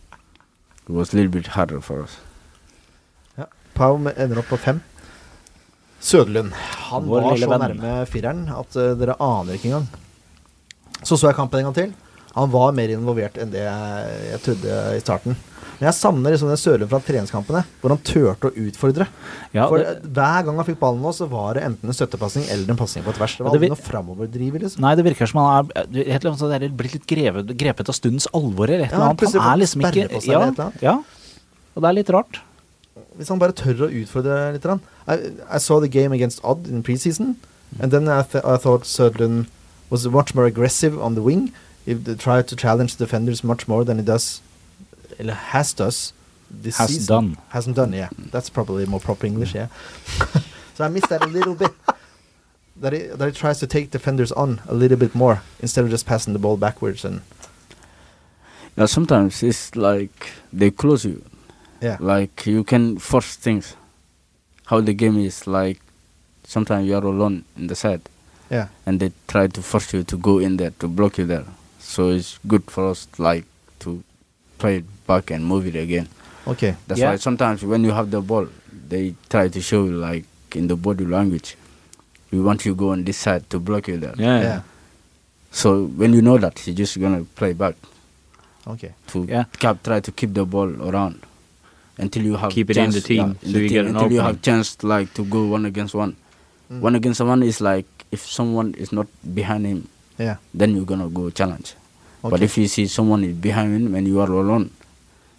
[0.88, 2.16] It was a little bit harder for us.
[3.76, 4.80] Pau ender opp på fem.
[6.06, 6.52] Søderlund.
[6.90, 7.64] Han Vår var så venn.
[7.66, 9.88] nærme fireren at uh, dere aner ikke engang.
[11.02, 11.94] Så så jeg kampen en gang til.
[12.36, 15.38] Han var mer involvert enn det jeg, jeg trodde i starten.
[15.76, 19.06] Men jeg savner liksom den Sørlund fra treningskampene, hvor han turte å utfordre.
[19.52, 22.46] Ja, For det, Hver gang han fikk ballen nå, så var det enten en støttepasning
[22.52, 23.34] eller en pasning på tvers.
[23.36, 24.84] Det var aldri noe framoverdriver, liksom.
[24.84, 28.72] nei, det virker som han er helt, er blitt litt grevet, grepet av stundens alvor
[28.72, 29.36] eller et eller annet.
[29.36, 30.96] Han er liksom ikke ja, ja,
[31.76, 32.40] og det er litt rart.
[33.16, 34.66] Hvis han bare tør å utfordre litt.
[35.08, 35.16] I,
[35.48, 37.80] I saw the game against Odd in preseason, mm.
[37.80, 39.46] and then I, th I thought Sødlund
[39.90, 41.52] was much more aggressive on the wing.
[41.86, 44.42] He tried to challenge defenders much more than he does,
[45.18, 46.12] has does
[46.50, 47.06] this Has season.
[47.06, 47.36] done.
[47.50, 48.08] Hasn't done, yeah.
[48.08, 48.30] Mm.
[48.30, 49.68] That's probably more proper English, yeah.
[50.74, 51.72] so I missed that a little bit.
[52.78, 55.90] That he, that he tries to take defenders on a little bit more instead of
[55.90, 57.22] just passing the ball backwards and
[58.76, 61.24] Yeah, sometimes it's like they close you.
[61.80, 61.96] Yeah.
[62.00, 63.76] Like you can force things.
[64.66, 65.80] How the game is like
[66.44, 68.02] sometimes you are alone in the side
[68.50, 68.68] Yeah.
[68.86, 71.44] and they try to force you to go in there to block you there.
[71.78, 73.44] So it's good for us like
[73.80, 74.02] to
[74.58, 76.08] play it back and move it again.
[76.46, 76.76] Okay.
[76.86, 77.10] That's Yeah.
[77.10, 78.48] why sometimes when you have the ball,
[78.88, 80.24] they try to show you like
[80.54, 81.56] in the body language.
[82.30, 84.14] We want you go on this side to block you there.
[84.18, 84.40] Yeah.
[84.42, 84.60] Yeah.
[85.52, 87.74] So when you know that, you're just gonna play back
[88.66, 88.92] Okay.
[89.08, 89.44] to Yeah.
[89.58, 91.20] cap, try to keep the ball around
[91.98, 93.76] until you have Keep it in chance, the team, yeah, in so the you team,
[93.76, 96.16] get an until you have chance like to go one against one.
[96.70, 96.80] Mm.
[96.80, 99.88] One against one is like if someone is not behind him,
[100.18, 100.36] Yeah.
[100.54, 101.74] then you're gonna go challenge.
[102.22, 104.70] But if you see someone is behind him and you are alone,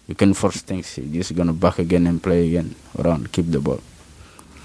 [0.07, 0.97] you can force things.
[0.97, 3.81] You're just gonna back again and play again around, keep the ball.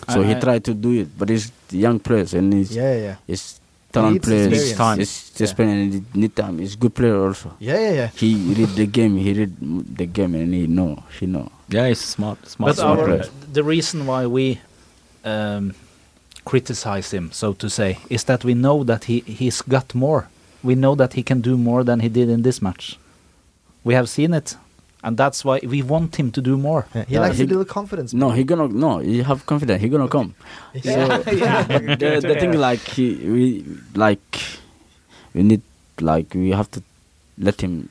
[0.08, 3.00] So he I- tried to do it, but he's young players and he's Yeah, yeah,
[3.02, 3.16] yeah.
[3.26, 3.60] he's
[3.92, 4.46] talent needs players.
[4.52, 4.76] experience.
[4.78, 5.00] Time.
[5.00, 5.44] It's Yeah.
[5.46, 6.58] experience and need time.
[6.58, 7.48] He's good player also.
[7.60, 8.08] Yeah, yeah, yeah.
[8.22, 8.28] He
[8.58, 9.16] read the game.
[9.16, 9.52] He read
[9.96, 11.02] the game and he know.
[11.18, 11.46] He know.
[11.68, 12.38] Yeah, he's smart.
[12.48, 12.68] Smart.
[12.70, 13.24] But smart our, player.
[13.52, 14.60] the reason why we
[15.24, 15.74] um,
[16.44, 20.28] criticize him, so to say, is that we know that he he's got more.
[20.62, 22.98] We know that he can do more than he did in this match.
[23.84, 24.56] We have seen it,
[25.04, 26.86] and that's why we want him to do more.
[26.94, 27.04] yeah.
[27.08, 28.12] He Yeah, lacks he- a little confidence.
[28.14, 29.00] No, he gonna no.
[29.00, 29.80] You have confidence.
[29.82, 30.34] He gonna come.
[30.74, 30.82] Yeah.
[30.82, 31.18] So
[32.02, 34.40] the, the thing like he we like
[35.34, 35.62] we need
[36.00, 36.82] like we have to
[37.38, 37.88] let him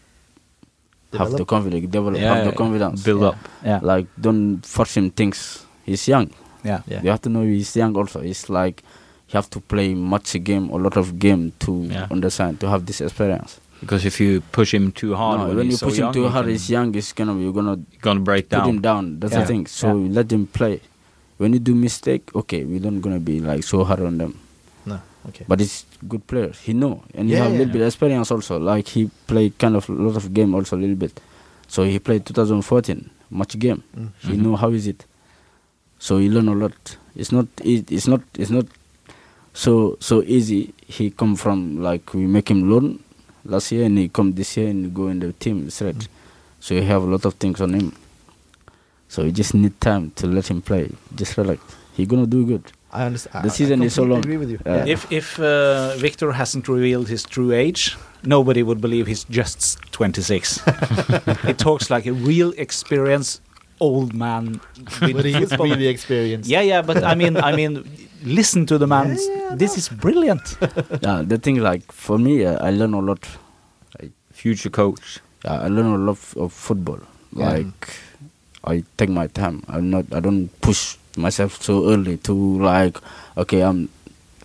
[1.13, 3.03] have the confidence, develop, Yeah, have the confidence.
[3.03, 3.27] Build Yeah.
[3.29, 3.37] up.
[3.65, 5.65] Yeah, Like don't force him things.
[5.85, 6.29] He's young.
[6.63, 7.01] yeah, Yeah.
[7.03, 8.21] You have to know he's young also.
[8.21, 8.81] It's like
[9.29, 12.07] you have to play much game, a lot of game to Yeah.
[12.11, 13.59] understand to have this experience.
[13.81, 16.07] Because if you push him too hard, No, when, when you he's so push young,
[16.09, 16.93] him too hard, he's young.
[16.93, 18.61] He's gonna you're gonna gonna break down.
[18.61, 19.19] put him down.
[19.19, 19.41] That's Yeah.
[19.41, 19.65] the thing.
[19.67, 20.13] So Yeah.
[20.21, 20.81] let him play.
[21.37, 24.37] When you do mistake, okay, we don't gonna be like so hard on them.
[24.85, 25.01] No.
[25.29, 25.45] Okay.
[25.47, 26.59] But it's good players.
[26.61, 27.57] He know and he have a yeah.
[27.65, 28.59] little bit experience also.
[28.59, 31.19] Like he played kind of a lot of game also a little bit.
[31.67, 33.81] So he played 2014 much game.
[33.97, 34.09] Mm.
[34.29, 35.05] He know how is it.
[35.97, 36.97] So he learn a lot.
[37.15, 37.47] It's not.
[37.63, 38.21] e- It's not.
[38.37, 38.65] It's not
[39.53, 40.73] so so easy.
[40.85, 42.99] He come from like we make him learn
[43.45, 45.95] last year and he come this year and he go in the team straight.
[45.95, 46.07] Mm.
[46.59, 47.95] So he have a lot of things on him.
[49.07, 50.89] So you just need time to let him play.
[51.15, 51.61] Just relax.
[51.93, 52.71] He gonna do good.
[52.91, 53.45] I understand.
[53.45, 54.19] The season I is so completely long.
[54.19, 54.59] Agree with you.
[54.65, 54.85] Yeah.
[54.85, 54.93] Yeah.
[54.93, 60.61] If if uh, Victor hasn't revealed his true age, nobody would believe he's just 26.
[61.45, 63.41] he talks like a real experienced
[63.81, 64.61] old man.
[65.01, 65.33] with But he
[65.73, 66.49] really experienced.
[66.49, 67.83] Yeah, yeah, but I mean, I mean,
[68.23, 69.17] listen to the man.
[69.19, 70.55] yeah, this is brilliant.
[71.01, 73.19] yeah, the thing like for me, uh, I learn a lot.
[74.33, 75.19] Future coach.
[75.45, 76.99] Uh, I learn a lot of, of football.
[77.35, 77.49] Yeah.
[77.49, 77.81] Like
[78.63, 79.63] I take my time.
[79.67, 80.05] I'm not.
[80.13, 82.97] I don't push myself so early to like.
[83.37, 83.89] Okay, I'm.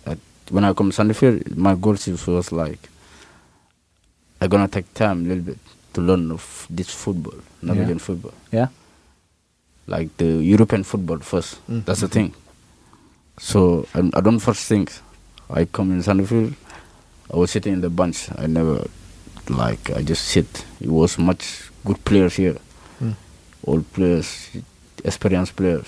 [0.05, 0.15] Uh,
[0.51, 2.89] when I come to Sandefjord, my goal is- was like.
[4.39, 5.57] I'm gonna take time a little bit
[5.93, 8.67] to learn of this football, Norwegian football, Yeah.
[9.87, 11.59] Like the European football first.
[11.69, 11.85] Mm.
[11.85, 12.33] That's the thing.
[13.39, 14.91] So I, I don't first think.
[15.49, 16.53] I come in Sandefjord.
[17.33, 18.29] I was sitting in the bench.
[18.37, 18.87] I never
[19.49, 20.65] like I just sit.
[20.81, 22.57] It was much good players here,
[23.01, 23.15] Mm.
[23.65, 24.49] old players,
[25.05, 25.85] experienced players.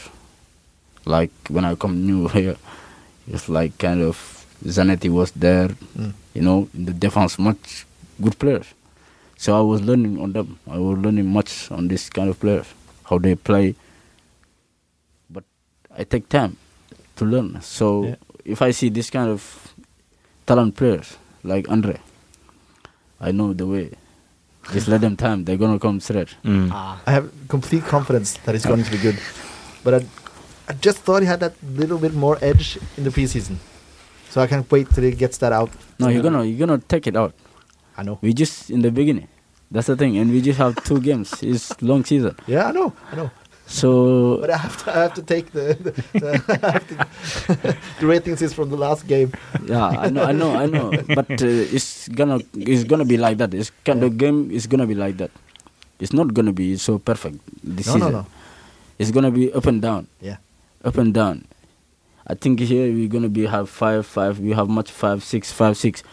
[1.05, 2.55] Like when I come new here,
[3.27, 4.15] it's like kind of
[4.63, 5.69] Zanetti was there.
[5.97, 6.13] Mm.
[6.33, 7.85] You know, in the defense, much
[8.21, 8.67] good players.
[9.37, 10.59] So I was learning on them.
[10.69, 12.67] I was learning much on this kind of players,
[13.09, 13.75] how they play.
[15.99, 16.55] But I take time
[17.17, 17.61] to learn.
[17.61, 18.15] So Yeah.
[18.45, 19.73] if I see this kind of
[20.45, 21.97] talent players like Andre,
[23.19, 23.91] I know the way.
[24.71, 25.43] Just let them time.
[25.45, 26.35] They're gonna come straight.
[26.45, 26.71] Mm.
[27.05, 29.17] I have complete confidence that he's going to be good.
[29.83, 30.05] But I,
[30.69, 33.57] I just thought he had that little bit more edge in the preseason.
[34.29, 35.69] So I can't wait till he gets that out.
[35.99, 37.33] No, you're gonna you're gonna take it out.
[37.97, 38.19] I know.
[38.21, 39.27] We just in the beginning.
[39.71, 41.33] That's the thing, and we just have two games.
[41.43, 42.93] It's long season, Yeah, I know.
[43.11, 43.29] I know.
[43.69, 46.29] So But I have to, I have to take the the, the,
[46.65, 49.31] I have to- the ratings is from the last game.
[49.65, 50.89] yeah, I know, I know, I know.
[51.15, 51.45] But uh,
[51.75, 53.53] it's gonna it's gonna be like that.
[53.53, 55.31] It's kind of game is gonna be like that.
[55.99, 58.11] It's not gonna be so perfect this No, season.
[58.11, 58.25] no, no.
[58.97, 60.37] It's gonna be up and down, Yeah.
[60.83, 61.45] up and down.
[62.27, 64.39] I think here we're gonna be have five, five.
[64.39, 66.03] We have much five, six, five, six.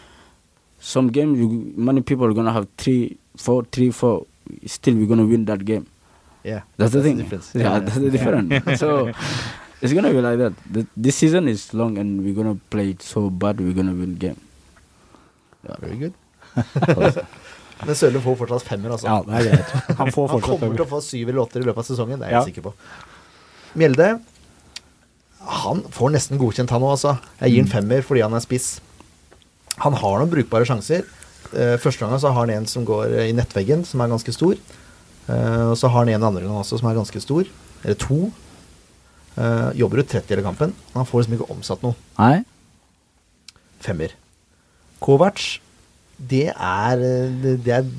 [0.79, 4.27] Some games, you, many people are gonna have three, four, three, four.
[4.67, 5.87] Still, we're gonna win that game.
[6.47, 6.63] Yeah.
[6.79, 7.17] That's the thing.
[7.19, 7.51] difference.
[7.59, 8.79] Yeah, that's the difference.
[8.79, 8.91] so
[9.83, 10.55] it's gonna be like that.
[10.71, 13.59] The, this season is long, and we're gonna play it so bad.
[13.61, 14.39] We're gonna win game.
[15.67, 15.77] Yeah.
[15.81, 16.15] Very good.
[17.87, 19.11] Men Sørli får fortsatt femmer, altså.
[19.11, 19.73] Ja, det er greit.
[19.99, 22.23] Han får Han fortsatt kommer til å få syv eller åtter i løpet av sesongen,
[22.23, 22.45] det er jeg Ja.
[22.47, 22.73] sikker på.
[23.77, 24.07] Mjelde
[25.47, 27.13] han får nesten godkjent, han òg, altså.
[27.43, 28.71] Jeg gir han femmer fordi han er spiss.
[29.85, 31.05] Han har noen brukbare sjanser.
[31.53, 34.33] Eh, første gangen så har han en som går eh, i nettveggen, som er ganske
[34.35, 34.57] stor.
[35.27, 37.49] Eh, og så har han en andre gang også som er ganske stor.
[37.85, 38.29] Eller to.
[39.37, 40.71] Uh, jobber ut 30 hele kampen.
[40.95, 41.93] Han får liksom ikke omsatt noe.
[42.17, 42.41] Nei.
[43.85, 44.15] Femmer.
[45.05, 45.43] Kovac,
[46.17, 47.91] det er, eh, det, er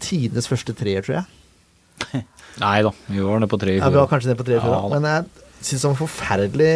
[0.00, 2.22] tidenes første treer, tror jeg.
[2.64, 4.56] Nei da, vi var nede på tre i Ja, vi var kanskje nede på tre
[4.62, 4.88] før, Ja, da.
[4.88, 4.96] da.
[4.96, 6.72] men jeg syns han var forferdelig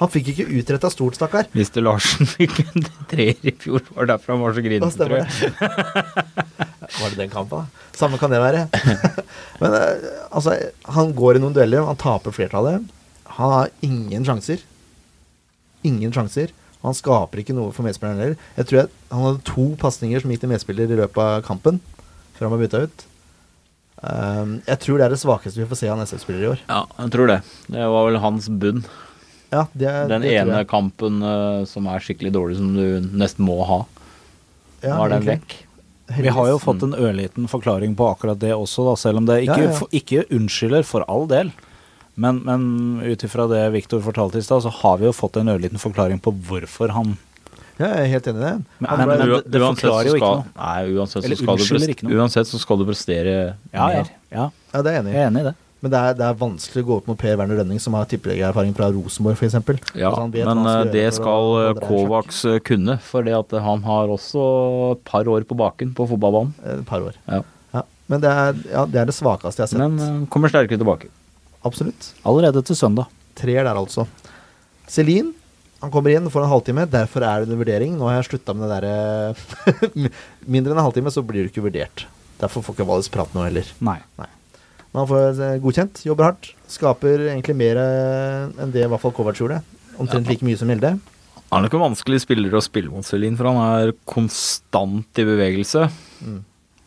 [0.00, 1.46] Han fikk ikke utretta stort, stakkar.
[1.54, 1.80] Mr.
[1.84, 5.30] Larsen fikk en treer i fjor, var derfor han var så grinete, tror jeg.
[6.94, 7.86] Var det den kampen, da?
[7.96, 8.66] Samme kan det være.
[9.62, 10.52] men eh, altså,
[10.94, 12.84] han går i noen dueller, han taper flertallet.
[13.38, 14.60] Han har ingen sjanser.
[15.82, 16.52] Ingen sjanser.
[16.84, 18.46] Han skaper ikke noe for medspilleren heller.
[18.58, 21.80] Jeg tror jeg, han hadde to pasninger som gikk til medspiller i løpet av kampen,
[22.36, 23.06] før han var bytta ut.
[24.04, 26.62] Um, jeg tror det er det svakeste vi får se av SF-spiller i år.
[26.68, 27.40] Ja, jeg tror det.
[27.72, 28.84] Det var vel hans bunn.
[29.54, 33.46] Ja, det, er- Den det ene kampen uh, som er skikkelig dårlig, som du nesten
[33.46, 33.82] må ha.
[34.82, 35.54] Ja, Nå er den vekk.
[36.20, 39.38] Vi har jo fått en ørliten forklaring på akkurat det også, da, selv om det
[39.46, 39.76] ikke, Ja, ja.
[39.78, 41.52] for- ikke unnskylder for all del.
[42.16, 42.66] Men, men
[43.02, 46.20] ut ifra det Viktor fortalte i stad, så har vi jo fått en ørliten forklaring
[46.22, 47.16] på hvorfor han
[47.74, 48.52] Ja, jeg er helt enig i det.
[48.78, 50.44] Men- Han men- men- det- forklarer jo ikke noe.
[50.54, 52.14] Nei, uansett så, skal du prestere, ikke noe.
[52.20, 54.02] uansett så skal du prestere Ja, ja.
[54.02, 54.10] mer.
[54.30, 55.54] ja ja, det er jeg enig jeg er enig i det.
[55.84, 58.06] Men det er, det er vanskelig å gå opp mot Per Werner Rønning, som har
[58.08, 59.56] tippeligaerfaring fra Rosenborg, f.eks.
[60.00, 63.82] Ja, Altså, men eh, skal det skal eh, Kovacs eh, kunne, for det at han
[63.84, 64.44] har også
[64.94, 66.54] et par år på baken på fotballbanen.
[66.78, 67.18] Et par år.
[67.28, 67.42] Ja.
[67.76, 67.82] Ja.
[68.08, 69.82] Men det er, ja, det er det svakeste jeg har sett.
[70.00, 71.10] Men kommer sterkere tilbake.
[71.68, 72.14] Absolutt.
[72.24, 73.12] Allerede til søndag.
[73.36, 74.06] Treer der, altså.
[74.88, 75.34] Celine,
[75.84, 76.86] han kommer inn, får en halvtime.
[76.88, 77.98] Derfor er det en vurdering.
[78.00, 79.84] Nå har jeg slutta med det derre
[80.56, 82.06] Mindre enn en halvtime, så blir du ikke vurdert.
[82.40, 83.68] Derfor får ikke Valis prate nå heller.
[83.84, 83.98] Nei.
[84.16, 84.30] Nei.
[84.94, 86.52] Men han får eh, godkjent, jobber hardt.
[86.70, 89.58] Skaper egentlig mer eh, enn det i hvert fall Kovac gjorde.
[89.98, 90.94] Omtrent like mye som Gjelde.
[91.50, 95.24] Han er nok en vanskelig spiller å spille mot Celine, for han er konstant i
[95.26, 95.88] bevegelse.
[96.22, 96.36] Mm.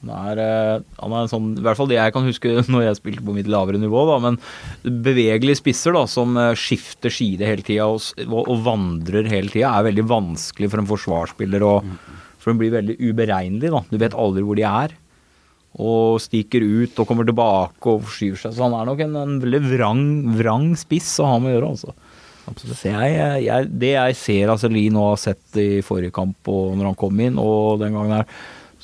[0.07, 2.99] Han er, eh, han er sånn, I hvert fall det jeg kan huske når jeg
[3.01, 4.39] spilte på mitt lavere nivå, da, men
[4.87, 9.89] bevegelige spisser da, som skifter side hele tida og, og, og vandrer hele tida, er
[9.89, 11.67] veldig vanskelig for en forsvarsspiller.
[11.67, 11.91] Og,
[12.39, 13.73] for den blir veldig uberegnelig.
[13.75, 14.95] da, Du vet aldri hvor de er.
[15.77, 18.55] Og stikker ut og kommer tilbake og forskyver seg.
[18.57, 20.03] Så han er nok en, en veldig vrang,
[20.39, 21.97] vrang spiss å ha med å gjøre, altså.
[22.47, 22.85] Absolutt.
[22.87, 26.93] jeg, jeg, det jeg ser av Celine og har sett i forrige kamp og når
[26.93, 28.29] han kom inn, og den gangen her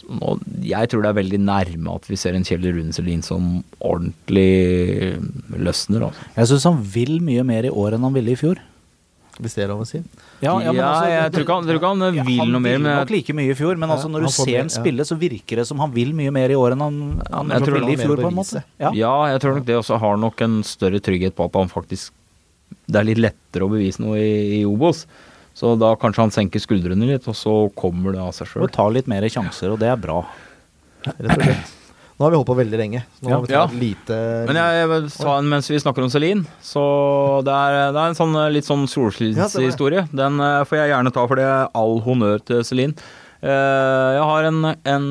[0.03, 0.33] nå,
[0.67, 5.15] Jeg tror det er veldig nærme at vi ser en Kjell Rune Celine som ordentlig
[5.55, 6.09] løsner.
[6.09, 6.27] Altså.
[6.35, 8.59] Jeg syns han vil mye mer i år enn han ville i fjor.
[9.39, 10.03] Hvis det er lov å si.
[10.43, 10.53] Ja,
[11.09, 12.77] jeg tror ikke han, tror ikke han Ja, vil noe mer.
[12.77, 14.71] Han Men ville nok like mye i fjor, men Ja, altså når du ser han
[14.71, 14.75] ja.
[14.75, 16.97] spille, så virker det som han vil mye mer i år enn han,
[17.31, 18.63] han ville i fjor, på en måte.
[18.81, 18.91] Ja.
[18.97, 22.13] ja, jeg tror nok det også har nok en større trygghet på at han faktisk
[22.89, 25.05] Det er litt lettere å bevise noe i, i Obos.
[25.53, 28.65] Så da kanskje han senker skuldrene litt, og så kommer det av seg sjøl.
[28.65, 30.23] Og tar litt mer sjanser, og det er bra.
[31.05, 31.79] Rett og slett.
[32.13, 33.01] Nå har vi holdt på veldig lenge.
[33.25, 33.39] Ja.
[33.49, 33.63] Ja.
[33.73, 36.45] lite Men jeg, jeg ta en mens vi snakker om Celine.
[36.61, 36.83] Så
[37.47, 40.05] det er, det er en sånn eh, litt sånn solskinnshistorie.
[40.13, 42.93] Den eh, får jeg gjerne ta, for det er all honnør til Celine.
[43.43, 44.61] Eh, jeg har en,
[44.93, 45.09] en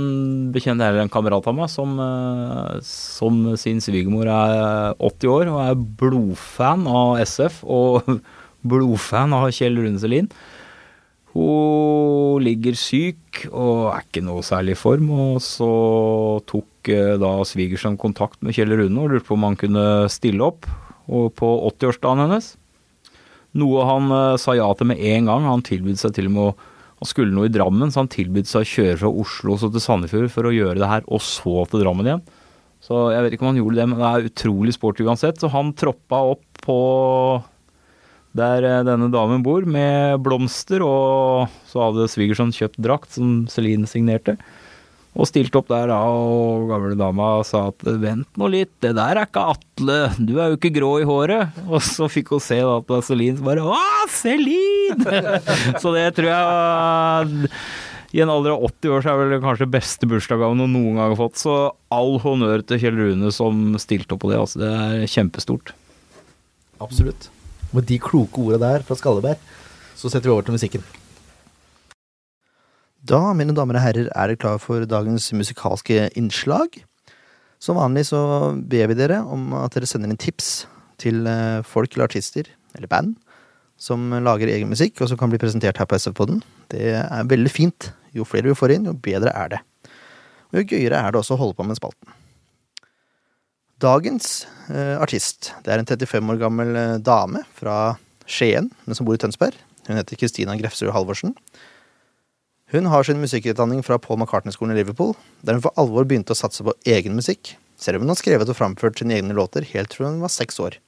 [0.55, 1.99] bekjent, eller en kamerat av meg, som,
[2.87, 8.09] som sin svigermor er 80 år og er blodfan av SF og
[8.73, 10.31] blodfan av Kjell Rune Selin.
[11.33, 11.92] Hun
[12.45, 15.69] ligger syk og er ikke noe særlig i form, og så
[16.49, 20.45] tok eh, da svigersen kontakt med Kjell Rune og lurte på om han kunne stille
[20.47, 20.69] opp
[21.07, 22.53] på 80-årsdagen hennes.
[23.59, 25.49] Noe han eh, sa ja til med en gang.
[25.49, 26.53] Han tilbød seg til og med å
[27.03, 29.83] Han skulle noe i Drammen, så han tilbød seg å kjøre fra Oslo så til
[29.83, 32.21] Sandefjord for å gjøre det her, og så til Drammen igjen.
[32.79, 35.41] Så jeg vet ikke om han gjorde det, men det er utrolig sporty uansett.
[35.43, 36.77] Så han troppa opp på
[38.37, 43.89] der eh, denne damen bor, med blomster, og så hadde svigersønnen kjøpt drakt som Celine
[43.91, 44.39] signerte.
[45.13, 49.29] Og stilte opp der og gamle dama sa at vent nå litt, det der er
[49.29, 51.53] ikke Atle, du er jo ikke grå i håret.
[51.73, 53.77] Og så fikk hun se da at Celine bare Å,
[54.09, 55.21] Celine!
[55.83, 57.51] så det tror jeg
[58.13, 61.15] i en alder av 80 år så er vel kanskje beste bursdagsgaven hun noen gang
[61.15, 61.41] har fått.
[61.41, 61.55] Så
[61.93, 64.41] all honnør til Kjell Rune som stilte opp på det.
[64.41, 65.73] Altså, det er kjempestort.
[66.85, 67.32] Absolutt.
[67.73, 69.41] Med de kloke orda der fra Skalleberg,
[69.97, 70.85] så setter vi over til musikken.
[73.03, 76.77] Da, mine damer og herrer, er dere klar for dagens musikalske innslag.
[77.63, 78.21] Som vanlig så
[78.55, 80.69] ber vi dere om at dere sender inn tips
[81.03, 82.47] til eh, folk eller artister,
[82.77, 83.17] eller band,
[83.81, 86.45] som lager egen musikk, og som kan bli presentert her på SF-podden.
[86.71, 87.91] Det er veldig fint.
[88.15, 89.63] Jo flere vi får inn, jo bedre er det.
[90.53, 92.22] Og jo gøyere er det også å holde på med spalten.
[93.83, 97.97] Dagens eh, artist det er en 35 år gammel eh, dame fra
[98.31, 99.57] Skien, men som bor i Tønsberg.
[99.89, 101.35] Hun heter Kristina Grefsrud Halvorsen.
[102.73, 106.39] Hun har sin musikkutdanning fra Paul McCartney-skolen i Liverpool, der hun for alvor begynte å
[106.39, 109.99] satse på egen musikk, selv om hun har skrevet og framført sine egne låter helt
[109.99, 110.79] fra hun var seks år.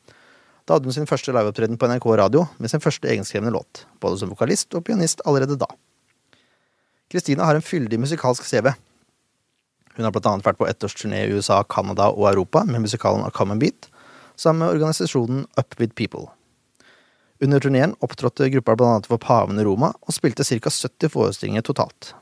[0.65, 4.23] Da hadde hun sin første liveopptreden på NRK Radio med sin første egenskrevne låt, både
[4.23, 5.69] som vokalist og pianist allerede da.
[7.13, 8.71] Kristina har en fyldig musikalsk CV.
[9.95, 13.61] Hun har annet vært på ettårsturné i USA, Canada og Europa med musikalen A Common
[13.63, 13.89] Beat,
[14.37, 16.27] sammen med organisasjonen Up With People.
[17.43, 20.71] Under turneen opptrådte gruppa annet for paven i Roma, og spilte ca.
[20.71, 22.15] 70 forestillinger totalt.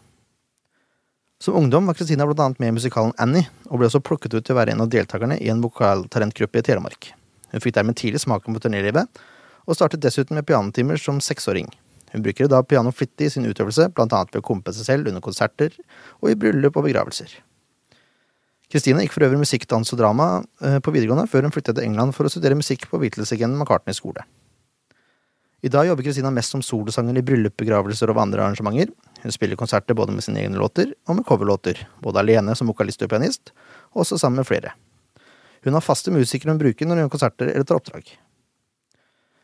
[1.41, 4.55] Som ungdom var Kristina annet med i musikalen Annie, og ble også plukket ut til
[4.55, 7.13] å være en av deltakerne i en vokaltalentgruppe i Telemark.
[7.53, 9.09] Hun fikk dermed tidlig smaken på turnélivet,
[9.67, 11.71] og startet dessuten med pianotimer som seksåring.
[12.13, 15.09] Hun bruker da piano flittig i sin utøvelse, blant annet ved å kompe seg selv
[15.09, 15.73] under konserter
[16.21, 17.33] og i bryllup og begravelser.
[18.73, 20.27] Kristina gikk for øvrig musikk, dans og drama
[20.65, 23.93] eh, på videregående, før hun flyttet til England for å studere musikk på Beatles-legenden McCartney
[23.97, 24.25] skole.
[25.63, 28.89] I dag jobber Kristina mest som solosanger i bryllup, begravelser og andre arrangementer.
[29.23, 33.05] Hun spiller konserter både med sine egne låter og med coverlåter, både alene som vokalist
[33.05, 33.53] og pianist,
[33.93, 34.73] og også sammen med flere.
[35.63, 38.09] Hun har faste musikere hun bruker når hun gjør konserter eller tar oppdrag.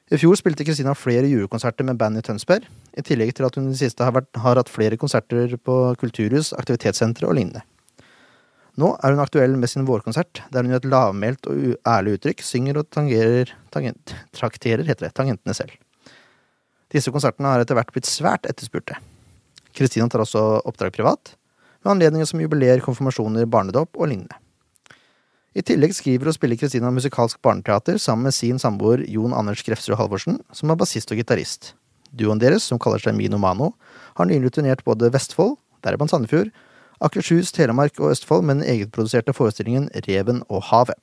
[0.08, 2.64] I fjor spilte Kristina flere julekonserter med band i Tønsberg,
[2.96, 5.82] i tillegg til at hun i det siste har, vært, har hatt flere konserter på
[6.00, 7.62] kulturhus, aktivitetssentre og lignende.
[8.78, 12.44] Nå er hun aktuell med sin vårkonsert, der hun i et lavmælt og ærlig uttrykk
[12.46, 15.72] synger og tangerer, tangent, trakterer heter det, tangentene selv.
[16.94, 18.96] Disse konsertene har etter hvert blitt svært etterspurte.
[19.74, 21.34] Kristina tar også oppdrag privat,
[21.82, 24.38] med anledninger som jubileer, konfirmasjoner, barnedåp og lignende.
[25.58, 29.98] I tillegg skriver og spiller Kristina musikalsk barneteater sammen med sin samboer Jon Anders Grefsrud
[29.98, 31.72] Halvorsen, som er bassist og gitarist.
[32.14, 33.72] Duoen deres, som kaller seg Mino Mano,
[34.14, 36.52] har nylig turnert både Vestfold, deriblant Sandefjord,
[36.98, 40.98] Akershus, Telemark og Østfold med den egenproduserte forestillingen Reven og havet.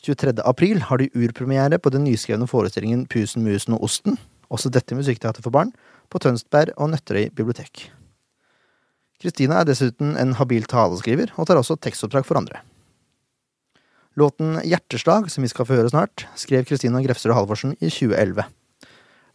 [0.00, 0.40] 23.
[0.48, 4.16] april har de urpremiere på den nyskrevne forestillingen Pusen, musen og osten,
[4.48, 5.74] også dette musikkteater for barn,
[6.08, 7.90] på Tønsberg og Nøtterøy bibliotek.
[9.20, 12.64] Kristina er dessuten en habil taleskriver, og tar også tekstoppdrag for andre.
[14.16, 18.48] Låten Hjerteslag, som vi skal få høre snart, skrev Kristina Grefsrud Halvorsen i 2011.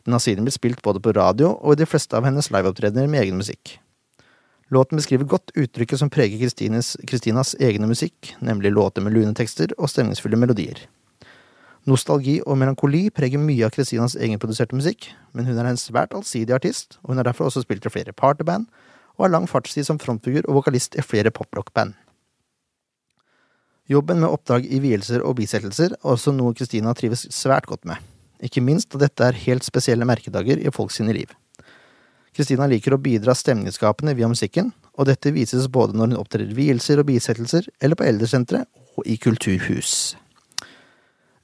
[0.06, 3.08] Den har siden blitt spilt både på radio og i de fleste av hennes liveopptredener
[3.10, 3.78] med egen musikk.
[4.74, 6.50] Låten beskriver godt uttrykket som preger
[7.06, 10.80] Kristinas egne musikk, nemlig låter med lune tekster og stemningsfulle melodier.
[11.86, 16.56] Nostalgi og melankoli preger mye av Kristinas egenproduserte musikk, men hun er en svært allsidig
[16.58, 18.66] artist, og hun har derfor også spilt i flere partyband,
[19.16, 21.94] og har lang fartstid som frontfigur og vokalist i flere poprockband.
[23.86, 28.02] Jobben med oppdrag i vielser og bisettelser er også noe Kristina trives svært godt med,
[28.42, 31.30] ikke minst da dette er helt spesielle merkedager i folk sine liv.
[32.36, 36.58] Kristina liker å bidra stemningsskapende via musikken, og dette vises både når hun opptrer i
[36.58, 38.66] vielser og bisettelser, eller på eldresentre
[38.96, 40.16] og i kulturhus.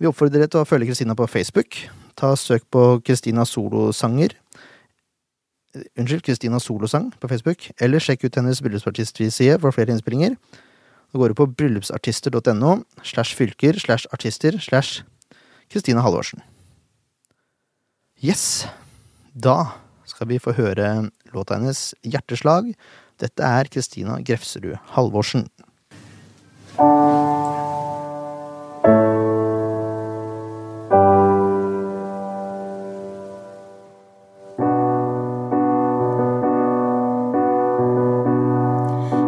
[0.01, 1.77] Vi oppfordrer dere til å følge Kristina på Facebook.
[2.19, 4.33] Ta Søk på Kristina Solosanger.
[5.95, 10.35] Unnskyld, Kristina Solosang på Facebook, eller sjekk ut hennes bryllupsartistside for flere innspillinger.
[11.11, 15.05] Da går du på bryllupsartister.no slash fylker slash artister slash
[15.71, 16.43] Kristina Halvorsen.
[18.19, 18.65] Yes,
[19.31, 19.80] da
[20.11, 20.87] skal vi få høre
[21.33, 22.73] låta hennes Hjerteslag.
[23.21, 25.47] Dette er Kristina Grefserud Halvorsen.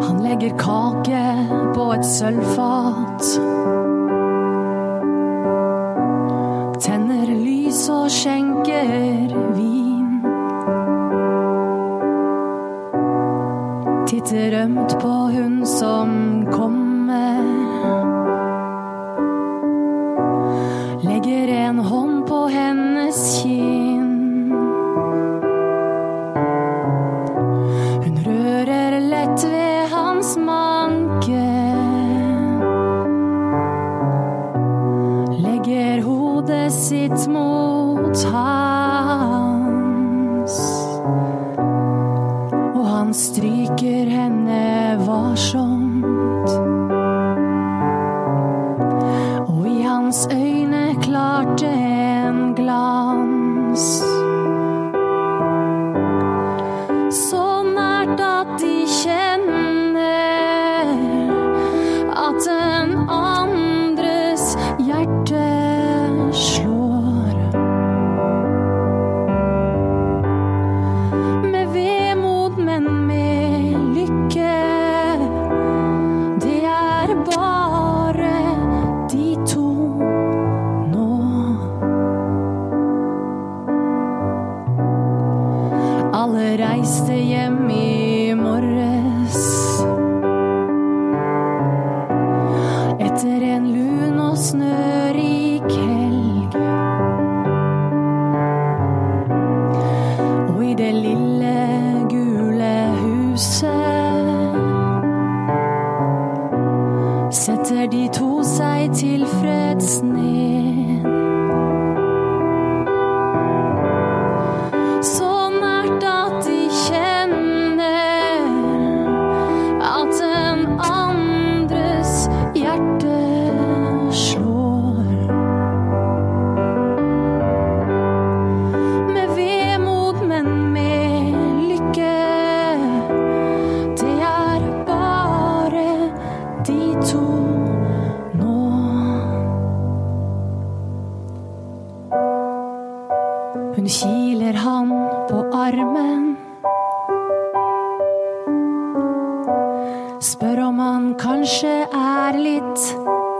[0.04, 1.24] Han legger kake
[1.76, 3.32] på et sølvfat.
[6.84, 9.93] Tenner lys og skjenker vin.
[14.14, 16.10] Titter ømt på hun som
[16.52, 16.83] kommer.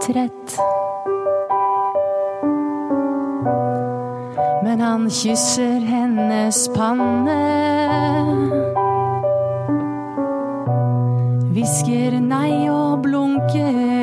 [0.06, 0.56] Trett.
[4.64, 7.40] Men han kysser hennes panne.
[11.54, 13.93] Hvisker nei og blunker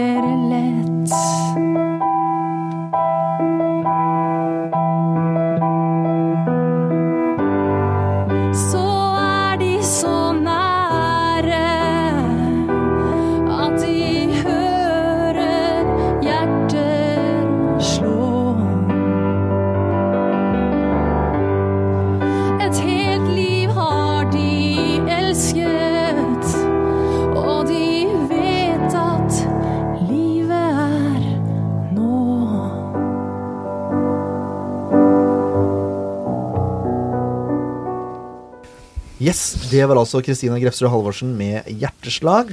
[39.31, 42.49] Yes, det var altså Kristina Grefsrud Halvorsen med hjerteslag.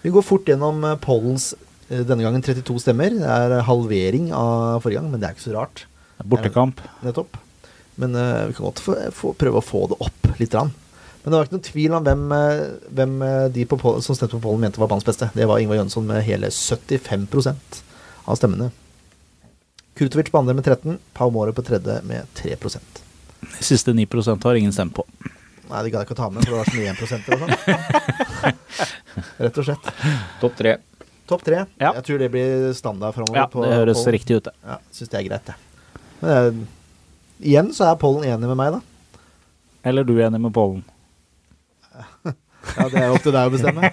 [0.00, 1.50] Vi går fort gjennom eh, pollens
[1.90, 3.12] eh, denne gangen 32 stemmer.
[3.18, 5.82] Det er halvering av forrige gang, men det er ikke så rart.
[6.24, 6.80] Bortekamp.
[7.04, 7.36] Nettopp.
[8.00, 10.56] Men uh, vi kan godt få, få, prøve å få det opp litt.
[10.56, 10.72] Rann.
[11.20, 12.64] Men det var ikke noen tvil om hvem, eh,
[12.96, 15.28] hvem eh, de på Polen, som stemte på Pollen mente var banens beste.
[15.36, 17.28] Det var Ingvar Jønsson med hele 75
[18.24, 18.72] av stemmene.
[20.00, 24.54] Kurtovic på andre med 13, Pau Måre på tredje med 3 De siste 9% har
[24.54, 25.04] ingen stemt på.
[25.66, 27.22] Nei, de gadd ikke å ta med, for det var så mye 1 og sånn.
[29.46, 29.88] Rett og slett.
[30.42, 30.76] Topp tre.
[31.26, 31.62] Topp tre.
[31.82, 31.90] Ja.
[31.98, 33.40] Jeg tror det blir standard framover.
[33.40, 34.54] Ja, det høres riktig ut, det.
[34.62, 35.56] Ja, Syns det er greit, det.
[36.20, 36.60] Men eh,
[37.50, 39.20] igjen så er Pollen enig med meg, da.
[39.90, 40.84] Eller du er enig med Pollen?
[42.76, 43.88] Ja, Det er opp til deg å bestemme.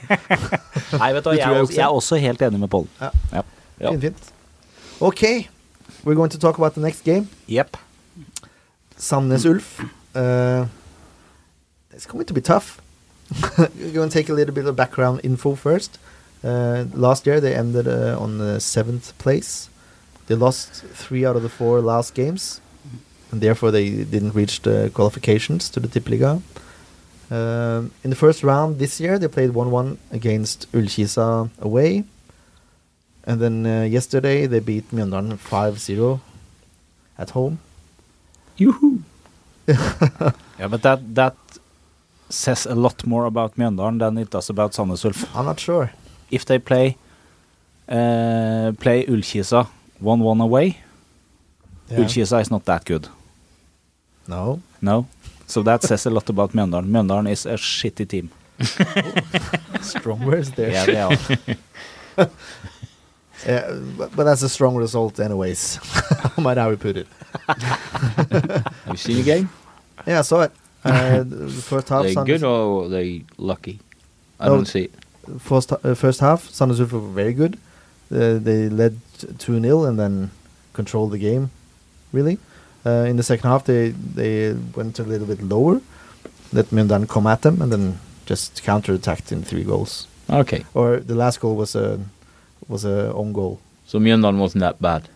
[1.01, 1.75] Nei, vet du, hva, jeg, jeg er også.
[1.77, 2.89] jeg er også helt enig med Pollen.
[2.97, 3.09] Ja.
[3.29, 3.43] Ja.
[3.83, 3.91] Ja.
[3.93, 4.31] Fint, fint.
[5.03, 5.21] Ok,
[6.01, 7.29] we're going to talk about the next game.
[7.45, 7.77] Jepp.
[8.97, 9.75] Sandnes Ulf.
[10.17, 10.65] Uh,
[11.95, 12.81] it's going to be tough.
[13.57, 15.97] We're going to take a little bit of background info first.
[16.43, 19.69] Uh, last year they ended uh, on the seventh place.
[20.27, 22.61] They lost three out of the four last games,
[23.31, 26.41] and therefore they didn't reach the qualifications to the Tippeliga.
[27.31, 32.03] Um in the first round this year, they played 1-1 against Ullkisa away.
[33.23, 36.19] And then uh, yesterday they beat Mjøndalen 5-0
[37.17, 37.59] at home.
[40.59, 41.35] Yeah, but that that
[42.33, 45.25] says a lot more about Mjøndalen than it does about Sandnes Ulf.
[45.35, 45.89] I'm not sure.
[46.31, 46.97] If they play
[47.89, 49.67] uh, play Ullkisa
[50.01, 50.77] 1-1 away,
[51.89, 51.99] Yeah.
[51.99, 53.07] Ullkisa is not that good.
[54.27, 54.59] No.
[54.81, 55.05] No?
[55.47, 56.89] So that says a lot about Mjøndalen.
[56.89, 58.29] Mjøndalen is a shitty team.
[59.81, 60.71] Strong words there.
[60.71, 62.27] Yeah, they are.
[63.45, 65.77] Yeah, but, but that's a strong result, anyways.
[66.37, 67.07] no matter how we put it.
[67.47, 69.49] Have you seen the game?
[70.07, 70.51] Yeah, I saw it.
[70.85, 71.23] Uh,
[71.61, 73.79] first half, they Sandnes- good or are they lucky?
[74.39, 74.91] I No, don't see it.
[75.39, 77.57] first, uh, first half, Sandnes Ulf were very good.
[78.11, 78.99] Uh, they led
[79.39, 80.31] 2 0 and then
[80.73, 81.49] controlled the game,
[82.11, 82.37] really.
[82.85, 85.79] Uh, in the second half, they, they went a little bit lower,
[86.51, 90.07] let Mjøndalen come at them, and then just counter-attacked in three goals.
[90.29, 90.65] Okay.
[90.73, 91.99] Or the last goal was a
[92.67, 93.59] was a own goal.
[93.87, 95.07] So Mjøndalen wasn't that bad.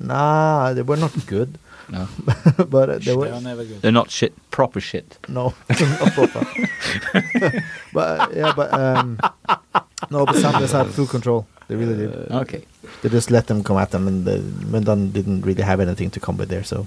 [0.00, 1.58] Nah, they were not good,
[1.90, 2.08] No.
[2.68, 3.82] but uh, they They were are never good.
[3.82, 4.32] They're not shit.
[4.50, 5.18] Proper shit.
[5.28, 6.46] no, not proper.
[7.92, 9.18] but uh, yeah, but um,
[10.10, 11.46] no, but Sandnes had full control.
[11.68, 12.30] They really did.
[12.30, 12.64] Okay.
[13.02, 16.20] They just let them come at them, and the Mendan didn't really have anything to
[16.20, 16.64] come with there.
[16.64, 16.86] So,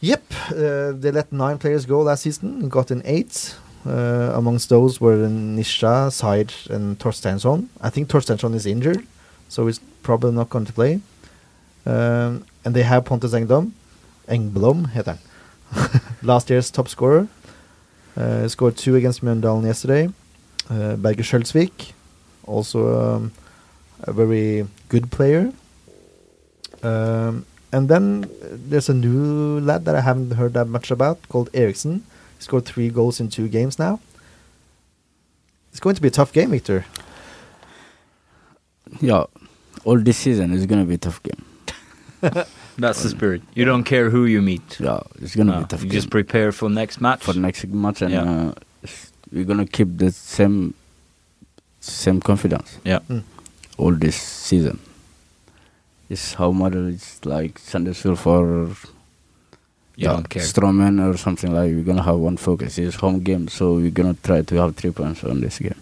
[0.00, 3.56] yep, uh, they let nine players go last season and got in eight.
[3.86, 7.68] Uh, amongst those were Nisha, Said, and Torstensson.
[7.82, 9.06] I think Torstensson is injured,
[9.48, 11.00] so he's probably not going to play.
[11.84, 13.72] Um, and they have Pontus Engdom,
[14.28, 16.00] Engblom, heter han.
[16.22, 17.28] Last year's top scorer.
[18.16, 20.08] Uh, scored two against Mjøndalen yesterday.
[20.70, 21.92] Uh, Berger Skjølsvik,
[22.46, 23.32] also um,
[24.02, 25.52] a very good player.
[26.82, 31.28] Um, and then uh, there's a new lad that I haven't heard that much about
[31.28, 32.04] called Eriksen.
[32.38, 34.00] He scored three goals in two games now.
[35.70, 36.84] It's going to be a tough game, Victor.
[39.00, 39.24] Yeah,
[39.84, 41.44] all this season is gonna be a tough game.
[42.78, 43.42] That's the spirit.
[43.54, 44.80] You don't care who you meet.
[44.80, 47.22] Yeah, it's gonna No, be tough you game just prepare for next match.
[47.24, 48.22] for next match, and yeah.
[48.22, 48.52] uh,
[49.32, 50.74] we're gonna keep the same
[51.80, 53.00] same confidence yeah.
[53.08, 53.22] Mm.
[53.78, 54.78] all this season.
[56.08, 58.68] It's how much it's like Sunday for
[59.96, 60.42] You don't care.
[60.42, 61.70] Strømmen or something like.
[61.72, 62.78] We're gonna have one focus.
[62.78, 65.80] It's home game, so we're gonna try to have three points on this game.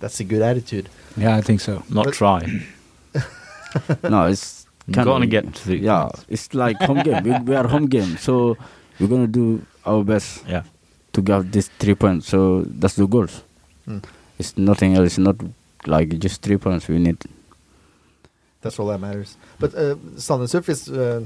[0.00, 0.88] That's a good attitude.
[1.16, 1.82] Yeah, I think so.
[1.88, 2.40] Not But- try.
[3.14, 3.24] no, it's
[3.94, 4.55] You're kinda-
[4.90, 6.24] gonna get three Yeah, points.
[6.28, 7.22] it's like home game.
[7.24, 8.56] We, we are home game, so
[9.00, 10.62] we're gonna do our best Yeah.
[11.12, 12.28] to get this three points.
[12.28, 13.42] So that's the goals.
[13.88, 14.02] Mm.
[14.38, 15.06] It's nothing else.
[15.06, 15.36] It's Not
[15.86, 16.88] like just three points.
[16.88, 17.18] We need.
[18.62, 19.36] That's all that matters.
[19.58, 21.22] But uh, Sandnes Ulf is, uh,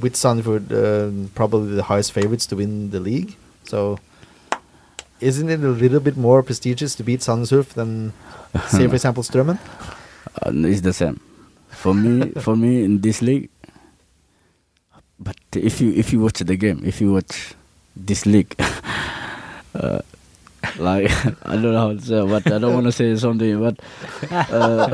[0.00, 3.36] with Sandefjord, uh, probably the highest favorites to win the league.
[3.64, 3.98] So,
[5.20, 8.12] isn't it a little bit more prestigious to beat Sandnes Ulf than,
[8.68, 9.58] say, for example, Strømmen?
[10.42, 11.20] Uh, it's the same.
[11.70, 13.48] For me, for me in this league.
[15.18, 17.54] But if you if you watch the game, if you watch
[17.96, 18.54] this league,
[19.74, 20.00] uh,
[20.78, 21.10] like
[21.46, 23.78] I don't know how to say, but I don't want to say something, but
[24.30, 24.88] uh,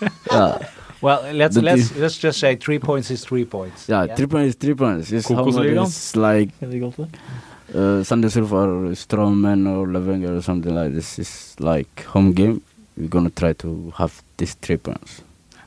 [0.32, 0.58] yeah,
[1.00, 3.88] Well, let's The let's team- let's just say three points is three points.
[3.88, 5.12] yeah, three points, is three points.
[5.12, 10.92] It's how much it's like uh, Sandnes Ulf or Strømmen or Levanger or something like
[10.92, 11.18] this.
[11.18, 12.62] It's like home game.
[12.96, 15.22] We're gonna try to have these three points.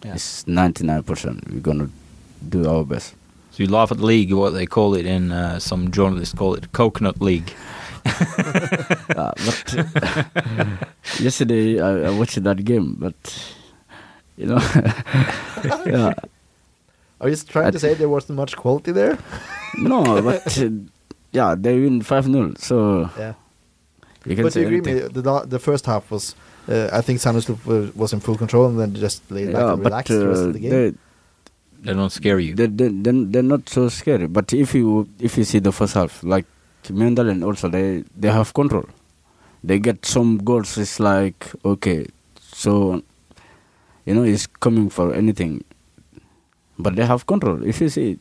[0.05, 0.15] Yeah.
[0.15, 1.37] It's ninety nine percent.
[1.49, 1.89] We're gonna
[2.49, 3.15] do our best.
[3.51, 6.55] So you laugh at the league, what they call it in uh, some journalists call
[6.57, 7.51] it coconut league.
[9.15, 9.73] Uh, but
[11.19, 13.15] yesterday I, I watched that game, but
[14.37, 14.57] you know,
[15.85, 16.13] yeah,
[17.21, 19.17] Are you trying I to say there wasn't much quality there?
[19.77, 20.69] no, but uh,
[21.31, 22.53] yeah, they win 5 0.
[22.57, 23.33] So Yeah.
[24.25, 25.13] you can But do say you agree anything.
[25.15, 25.21] me?
[25.21, 26.35] The, the first half was,
[26.69, 29.73] uh, I think Sandnes was, was in full control and then just laid back Yeah,
[29.73, 30.71] and but relaxed the rest uh, of the game.
[30.71, 30.93] they,
[31.83, 32.55] They don't scare you.
[32.55, 34.27] they, they, they're, they're not so scary.
[34.27, 36.45] But if you if you see the first half, like
[36.87, 38.85] Mjøndalen also, they, they have control.
[39.63, 40.77] They get some goals.
[40.77, 42.07] It's like, okay,
[42.39, 43.01] so,
[44.05, 45.63] you know, it's coming for anything.
[46.79, 47.63] But they have control.
[47.63, 48.19] If you see,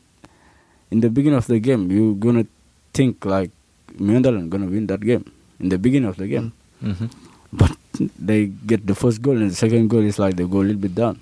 [0.91, 2.47] in the beginning of the game, you're going to
[2.93, 3.51] think like
[3.97, 5.23] Mjøndalen going to win that game
[5.59, 6.51] in the beginning of the game.
[6.81, 7.05] hmm
[7.53, 7.77] But
[8.19, 10.81] they get the first goal, and the second goal is like they go a little
[10.81, 11.19] bit down.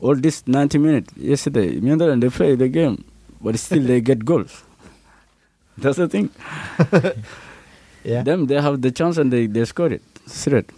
[0.00, 3.04] All this 90 minutes yesterday, Mjøndalen, they play the game,
[3.40, 4.64] but still they get goals.
[5.78, 6.30] That's the thing.
[8.04, 8.22] yeah.
[8.22, 10.70] Them, they have the chance and they, they score it straight.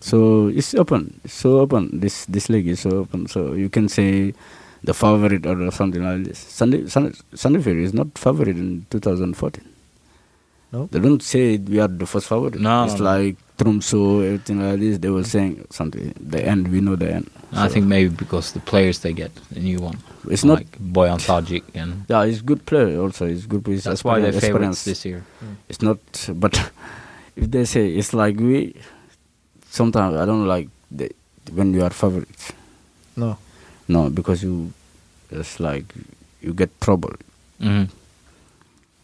[0.00, 1.20] So it's open.
[1.24, 2.00] It's so open.
[2.00, 3.26] This this league is so open.
[3.26, 4.32] So you can say
[4.82, 6.38] the favorite or something like this.
[6.38, 9.69] Sunday, Sunday, Sandefjord is not favorite in 2014.
[10.72, 10.86] No?
[10.86, 12.60] They don't say we are the first favorite.
[12.60, 13.10] No, it's no, no.
[13.10, 14.98] like Tromsø, everything like this.
[14.98, 16.14] They were saying something.
[16.20, 17.30] The end, we know the end.
[17.52, 19.98] I think maybe because the players they get, the new one.
[20.30, 20.58] it's not.
[20.58, 23.26] like Bojan Zajić and Yeah, it's good player also.
[23.26, 23.66] It's good.
[23.68, 24.84] It's that's why they're experience.
[24.84, 25.24] favorites this year.
[25.68, 25.98] It's not,
[26.34, 26.54] but
[27.36, 28.76] if they say it's like we,
[29.70, 31.10] sometimes I don't like the,
[31.52, 32.52] when you are favorites.
[33.16, 33.36] No.
[33.88, 34.72] No, because you,
[35.32, 35.86] it's like
[36.40, 37.12] you get trouble.
[37.60, 37.84] hmm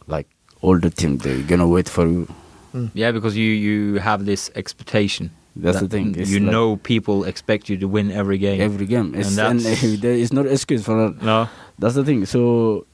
[0.07, 0.29] Like
[0.63, 2.29] all the team, they're gonna wait for you.
[2.73, 2.87] Hmm.
[2.95, 5.31] Yeah, because you you have this expectation.
[5.57, 6.15] That's the thing.
[6.19, 8.61] It's You like know, people expect you to win every game.
[8.61, 9.15] every game.
[9.15, 11.23] It's, And and that's- there is no excuse for that.
[11.23, 11.49] no,
[11.79, 12.27] That's the thing.
[12.27, 12.85] So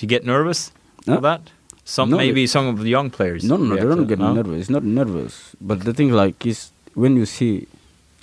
[0.00, 0.72] you get nervous
[1.06, 1.14] No.
[1.16, 1.42] for that.
[1.84, 3.44] Some No, maybe some of the young players.
[3.44, 4.32] no, no, they don't get no?
[4.34, 4.62] nervous.
[4.62, 5.54] It's not nervous.
[5.60, 7.68] But the thing like is when you see,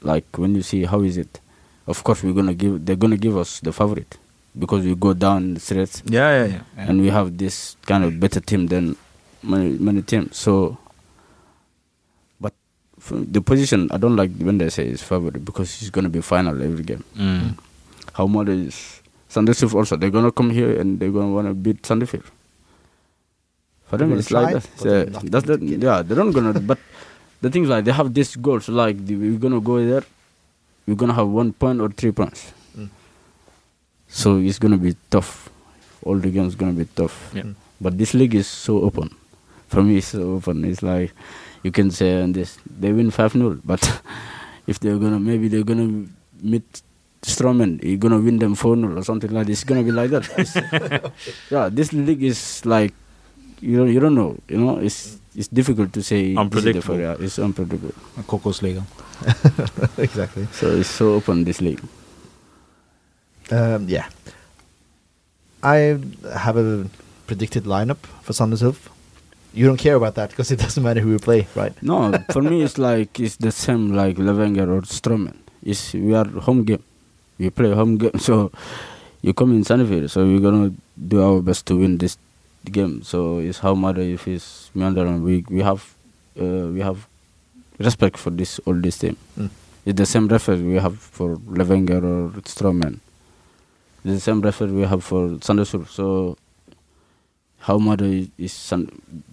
[0.01, 1.39] like when you see how is it,
[1.87, 2.85] of course we're gonna give.
[2.85, 4.17] They're gonna give us the favorite
[4.57, 6.61] because we go down straight Yeah, yeah, yeah.
[6.77, 6.85] yeah.
[6.89, 8.95] and we have this kind of better team than
[9.43, 10.35] many many teams.
[10.37, 10.77] So,
[12.39, 12.53] but
[13.09, 16.61] the position I don't like when they say it's favorite because it's gonna be final
[16.61, 17.03] every game.
[17.17, 17.57] Mm.
[18.13, 19.95] How much is Sandefjord also?
[19.95, 22.25] They're gonna come here and they're gonna wanna beat Sandefjord.
[23.87, 24.69] For them, it's gonna like that.
[24.77, 25.59] but Yeah, that's going that.
[25.59, 25.83] to get it.
[25.83, 26.59] Yeah, they're not gonna.
[26.59, 26.77] but
[27.41, 28.67] the thing is like they have this goals.
[28.69, 30.03] Like the, we're gonna go there,
[30.85, 32.51] we're gonna have one point or three points.
[34.11, 35.49] So it's gonna be tough.
[36.03, 37.31] All the games gonna be tough.
[37.33, 37.43] Yeah.
[37.79, 39.09] But this league is so open.
[39.69, 40.65] For me, it's so open.
[40.65, 41.13] It's like
[41.63, 43.79] you can say and this they win five 0 but
[44.67, 46.05] if they're gonna maybe they're gonna
[46.41, 46.81] meet
[47.21, 49.59] Strømmen, you're gonna win them four 0 or something like this.
[49.61, 50.25] It's gonna be like that.
[51.51, 52.93] Yeah, this league is like
[53.61, 54.37] you don't you don't know.
[54.49, 56.21] You know, it's it's difficult to say.
[56.21, 56.95] this is Unpredictable.
[56.95, 57.19] favorite.
[57.19, 57.93] Yeah, it's unpredictable.
[58.27, 58.83] Kokosligaen.
[59.99, 60.47] exactly.
[60.51, 61.79] So it's so open this league.
[63.51, 64.07] Um, yeah.
[65.63, 65.99] I
[66.33, 66.87] have a
[67.27, 68.89] predicted lineup for Sandnes Ulf.
[69.53, 71.73] You don't care about that because it doesn't matter who you play, right?
[71.83, 75.35] No, for me it's like it's the same like Levanger or Strømmen.
[75.63, 76.83] It's we are home game.
[77.37, 78.51] We play home game, so
[79.21, 82.17] you come in Sandefjord, so we're gonna do our best to win this
[82.65, 83.03] game.
[83.03, 85.21] So it's how matter if it's Mjøndalen.
[85.21, 85.93] We we have
[86.39, 87.05] uh, we have
[87.77, 89.17] respect for this all this team.
[89.37, 89.49] Mm.
[89.85, 92.99] It's the same referee we have for Levanger or Strømmen.
[94.03, 95.87] The same referee we have for Sandefjord.
[95.87, 96.37] So
[97.59, 98.89] how is, is Sand-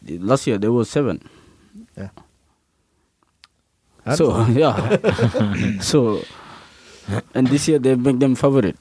[0.06, 1.20] last year there was seven.
[1.96, 2.10] Yeah.
[4.14, 4.96] So yeah,
[5.80, 6.22] so
[7.34, 8.76] and this year they make them favorite.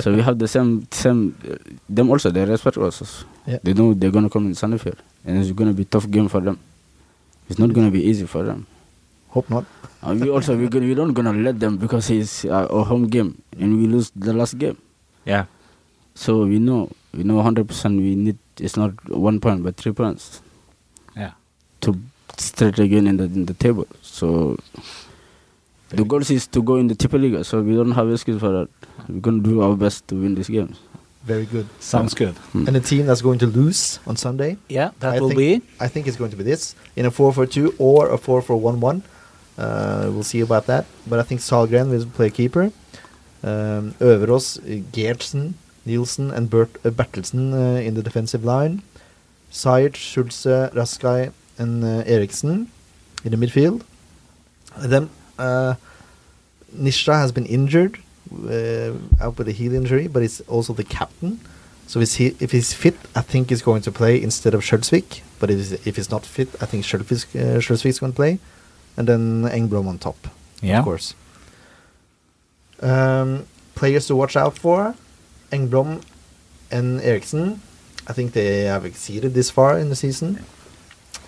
[0.00, 1.54] so we have the same same uh,
[1.88, 3.24] them also they respect us.
[3.46, 3.58] Yeah.
[3.62, 6.58] They know they're gonna come in Sandefjord and it's gonna be tough game for them.
[7.48, 8.66] It's not gonna be easy for them.
[9.30, 9.64] Hope not.
[10.02, 13.08] And we also we gonna we don't gonna let them because it's uh, our home
[13.08, 14.78] game and we lose the last game.
[15.24, 15.46] Yeah.
[16.14, 19.92] So we know we know hundred percent we need it's not one point but three
[19.92, 20.40] points
[21.16, 21.32] Yeah.
[21.82, 21.98] to
[22.36, 23.86] start again in the in the table.
[24.02, 24.56] So
[25.90, 28.68] the goal is to go in the Tippeliga, so we don't have excuse for that.
[29.08, 30.74] We're gonna do our best to win this game.
[31.24, 31.66] Very good.
[31.80, 32.36] Sounds good.
[32.54, 35.62] And the team that's going to lose on Sunday, Yeah, that I will think, be.
[35.80, 38.40] I think it's going to be this in a 4 4 2 or a 4
[38.40, 39.02] 4 1 1.
[39.58, 40.86] Uh, we'll see about that.
[41.06, 42.70] But I think Salgren will play keeper.
[43.42, 44.58] Um, Øverås,
[44.92, 45.54] Gertsen,
[45.84, 48.82] Nielsen, and Bert, uh, Bertelsen uh, in the defensive line.
[49.50, 52.68] Sayed, Schulze, Raskai, and uh, Eriksen
[53.24, 53.82] in the midfield.
[54.76, 55.74] And then uh,
[56.76, 57.98] Nishra has been injured,
[59.20, 61.40] out with a heel injury, but he's also the captain.
[61.86, 65.22] So he, if he's fit, I think he's going to play instead of Skjølsvik.
[65.40, 68.38] But if he's, if he's not fit, I think Skjølsvik, uh, going to play.
[68.98, 70.16] And then Engblom on top,
[70.60, 70.80] Yeah.
[70.80, 71.14] of course.
[72.80, 74.94] Um, players to watch out for.
[75.52, 76.02] Engblom
[76.70, 77.60] and Eriksen,
[78.08, 80.44] I think they have exceeded this far in the season.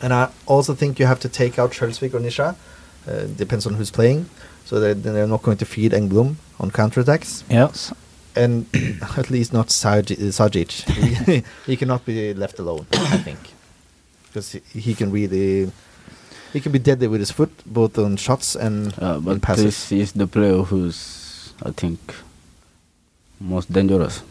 [0.02, 2.54] And I also think you have to take out Skjølsvik or Nisha.
[3.08, 4.26] Uh, depends on who's playing.
[4.64, 7.44] So they're, they're not going to feed Engblom on counterattacks.
[7.48, 7.92] Yes.
[8.36, 8.66] And
[9.16, 10.90] at least not Zajić.
[10.90, 13.38] He, he cannot be left alone, I think.
[14.26, 15.70] Because he, he can really.
[16.52, 19.64] He can be deadly with his foot, both on shots and, Uh, and but passes.
[19.64, 21.98] this is the player who's, I think,
[23.40, 24.22] most dangerous.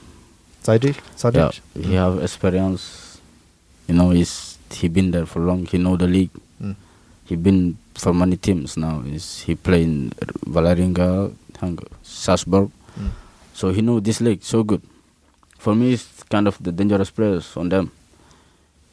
[0.64, 0.98] Zajić?
[1.18, 1.60] Zajić?
[1.76, 3.18] Yeah, he have experience.
[3.88, 5.66] You know, he's he been there for long.
[5.66, 6.30] He know the league.
[6.62, 6.76] Mm.
[7.26, 9.00] He been for many teams now.
[9.02, 10.12] He's, he play in
[10.46, 12.70] Vålerenga, Hang- Salzburg.
[13.00, 13.10] Mm.
[13.54, 14.82] So he know this league so good.
[15.58, 17.92] For me, it's kind of the dangerous players on them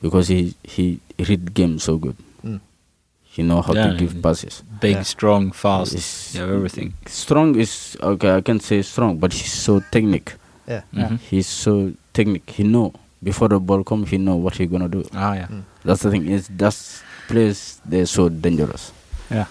[0.00, 2.16] because he he read game so good.
[2.44, 2.60] Mm.
[3.36, 4.62] He know how Yeah, to give passes.
[4.80, 5.02] Big, Yeah.
[5.14, 5.92] strong, fast.
[5.98, 6.92] It's- yeah, everything.
[7.06, 7.72] Strong is
[8.10, 8.30] okay.
[8.36, 10.30] I can say strong, but he's so technique.
[10.66, 10.82] Yeah.
[10.94, 11.18] Mhm.
[11.30, 12.48] He's so technique.
[12.58, 12.86] He know
[13.22, 15.02] before the ball come, he know what he gonna do.
[15.12, 15.48] Ah, yeah.
[15.52, 15.62] Mm.
[15.84, 16.24] That's the thing.
[16.36, 16.80] Is that's
[17.28, 18.84] players they're so dangerous.
[19.30, 19.46] Yeah.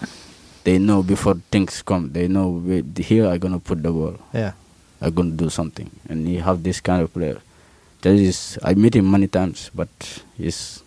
[0.64, 2.10] They know before things come.
[2.12, 4.16] They know wait, here I gonna put the ball.
[4.34, 4.52] Yeah.
[5.00, 5.90] I gonna do something.
[6.08, 7.38] And he have this kind of player.
[8.02, 9.88] That is I meet him many times, but
[10.36, 10.82] he's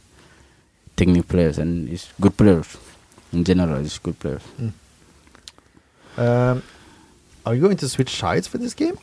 [0.99, 2.76] technique players and he's good players.
[3.34, 4.41] In general, he's a good players.
[6.18, 6.64] Um,
[7.45, 8.97] are you going to switch sides for this game?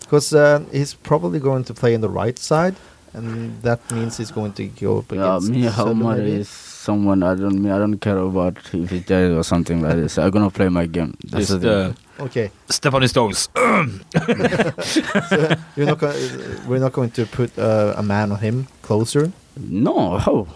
[0.00, 2.74] Because uh, he's probably going to play on the right side,
[3.14, 6.48] and that means he's going to go up Yeah, against me, how Sölve much is
[6.48, 10.18] someone I don't me I don't care about if it's Jared or something like this.
[10.18, 11.16] I'm gonna play my game.
[11.24, 13.48] That's Just the uh, Okay, Stephanie Stones.
[13.54, 16.68] so you're not going.
[16.68, 19.32] We're not going to put uh, a man on him closer.
[19.56, 20.46] no, how?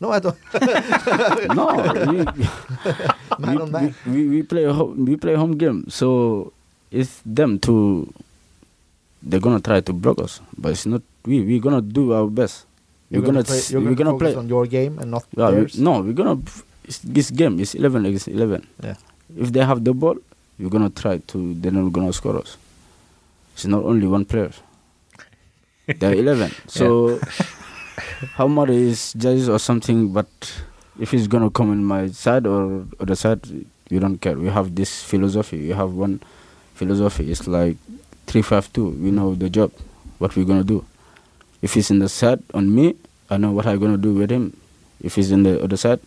[0.00, 0.36] No, I don't.
[1.56, 1.64] no,
[2.12, 2.20] we,
[3.40, 6.52] we, we, we, we play ho- we play home game, so
[6.90, 8.12] it's them to.
[9.22, 11.40] They're gonna try to block us, but it's not we.
[11.40, 12.66] We're gonna do our best.
[13.08, 13.60] You're we're gonna, play.
[13.70, 14.42] You're we're gonna, gonna focus play.
[14.42, 15.78] on your game and not Yeah, we, theirs.
[15.80, 16.38] no, we're gonna.
[16.84, 18.66] It's, this game is eleven against eleven.
[18.82, 18.94] Yeah.
[19.36, 20.16] If they have the ball,
[20.58, 21.54] we're gonna try to.
[21.54, 22.56] They're not gonna score us.
[23.54, 24.52] It's not only one player.
[25.88, 26.52] They're eleven.
[26.68, 27.18] So
[28.34, 30.12] how much is judges or something?
[30.12, 30.28] But
[31.00, 33.40] if he's gonna come in my side or other side,
[33.90, 34.36] we don't care.
[34.36, 35.58] We have this philosophy.
[35.58, 36.20] We have one
[36.74, 37.30] philosophy.
[37.30, 37.76] It's like
[38.26, 38.90] three five two.
[38.90, 39.72] We know the job,
[40.18, 40.84] what we're gonna do.
[41.62, 42.94] If he's in the side on me,
[43.30, 44.56] I know what I'm gonna do with him.
[45.02, 46.00] If he's in the other side,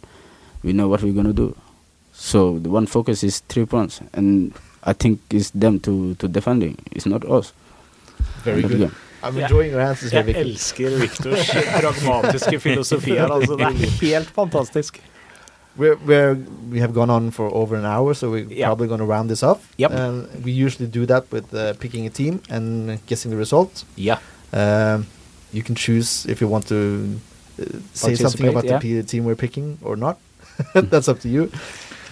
[0.64, 1.56] we know what we're gonna do.
[2.14, 4.54] So the one focus is three points, and
[4.84, 6.78] I think it's them to to defending.
[6.92, 7.54] It's not us.
[8.44, 8.92] Very good.
[9.24, 11.50] I'm enjoying your answers here, Jeg elsker Viktors
[11.82, 13.28] pragmatiske filosofi her.
[13.28, 13.72] Altså, det er
[14.18, 15.02] helt fantastisk.
[15.80, 16.36] We're, we're,
[16.72, 18.68] we have gone on for over an hour, so we're Yeah.
[18.68, 19.60] probably going to round this up.
[19.78, 19.92] Yep.
[19.92, 23.86] And we usually do that with uh, picking a team and guessing the result.
[23.96, 24.16] Ja.
[24.54, 25.06] Um,
[25.54, 26.76] you can choose if you want to
[27.62, 28.80] uh, say something about yeah.
[28.80, 30.18] the team we're picking or not.
[30.74, 31.50] That's up to you.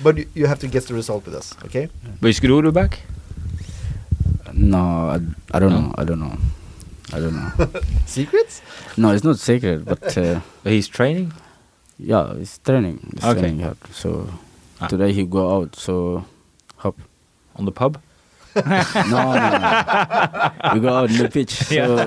[0.03, 1.89] But you, you have to guess the result with us, okay?
[2.21, 2.99] Which group are back?
[4.53, 5.19] No, I,
[5.53, 5.81] I don't No?
[5.81, 5.93] know.
[5.97, 6.37] I don't know.
[7.13, 7.51] I don't know.
[8.05, 8.61] Secrets?
[8.97, 11.31] no, it's not secret, but uh, He's training.
[11.97, 12.99] yeah, it's training.
[13.15, 13.39] It's Okay.
[13.41, 13.77] training hard.
[13.91, 14.29] So
[14.81, 14.87] Ah.
[14.87, 15.75] today he go out.
[15.75, 16.25] So
[16.77, 16.95] hop.
[17.55, 17.97] On the pub?
[18.57, 20.73] No, no, no.
[20.73, 21.51] we go out in the pitch.
[21.51, 21.97] So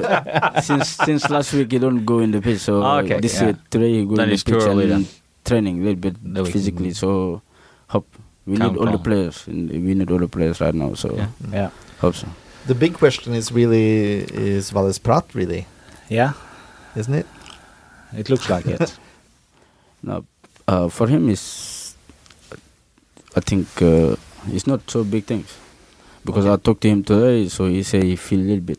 [0.63, 2.61] since since last week he don't go in the pitch.
[2.61, 3.45] So Ah, okay, this yeah.
[3.55, 5.07] year today he go in the pitch and then.
[5.45, 6.17] training a little bit
[6.53, 6.93] physically.
[6.93, 7.41] So
[7.89, 8.05] hop.
[8.47, 9.47] We Count need all the players.
[9.47, 10.95] We need all the players right now.
[10.95, 11.29] So Yeah.
[11.53, 11.71] Ja.
[12.01, 12.27] hope so.
[12.67, 15.67] The big question is really is Vallès Prat really,
[16.09, 16.33] Yeah,
[16.95, 17.27] isn't it?
[18.17, 18.99] It looks like it.
[20.03, 20.25] No,
[20.67, 21.95] uh, for him is,
[23.37, 24.17] I think uh,
[24.49, 25.55] it's not so big things,
[26.25, 28.79] because I talked to him today, so he say he feel a little bit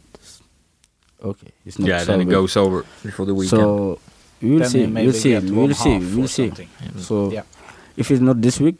[1.23, 1.51] okay.
[1.63, 2.31] It's not yeah, so then it big.
[2.31, 3.49] goes over before the weekend.
[3.61, 3.99] So
[4.41, 6.47] we will Then see, we'll see, we'll see, we'll see.
[6.47, 6.69] something.
[6.97, 7.43] So Yeah.
[7.95, 8.77] if it's not this week,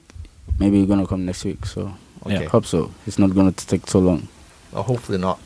[0.58, 1.64] maybe he's gonna come next week.
[1.68, 1.94] So
[2.26, 2.46] Okay.
[2.46, 2.90] hope so.
[3.06, 4.28] It's not gonna take so long.
[4.74, 5.40] Uh, hopefully not.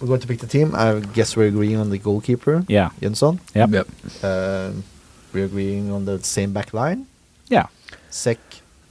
[0.00, 0.74] We're going to pick the team.
[0.74, 2.90] I guess we're agreeing on the goalkeeper, Yeah.
[3.00, 3.38] Jensson.
[3.54, 3.70] Yep.
[3.70, 3.88] Yep.
[4.24, 4.84] Um,
[5.32, 7.06] we're agreeing on the same back line.
[7.48, 7.66] Yeah.
[8.08, 8.38] Sek,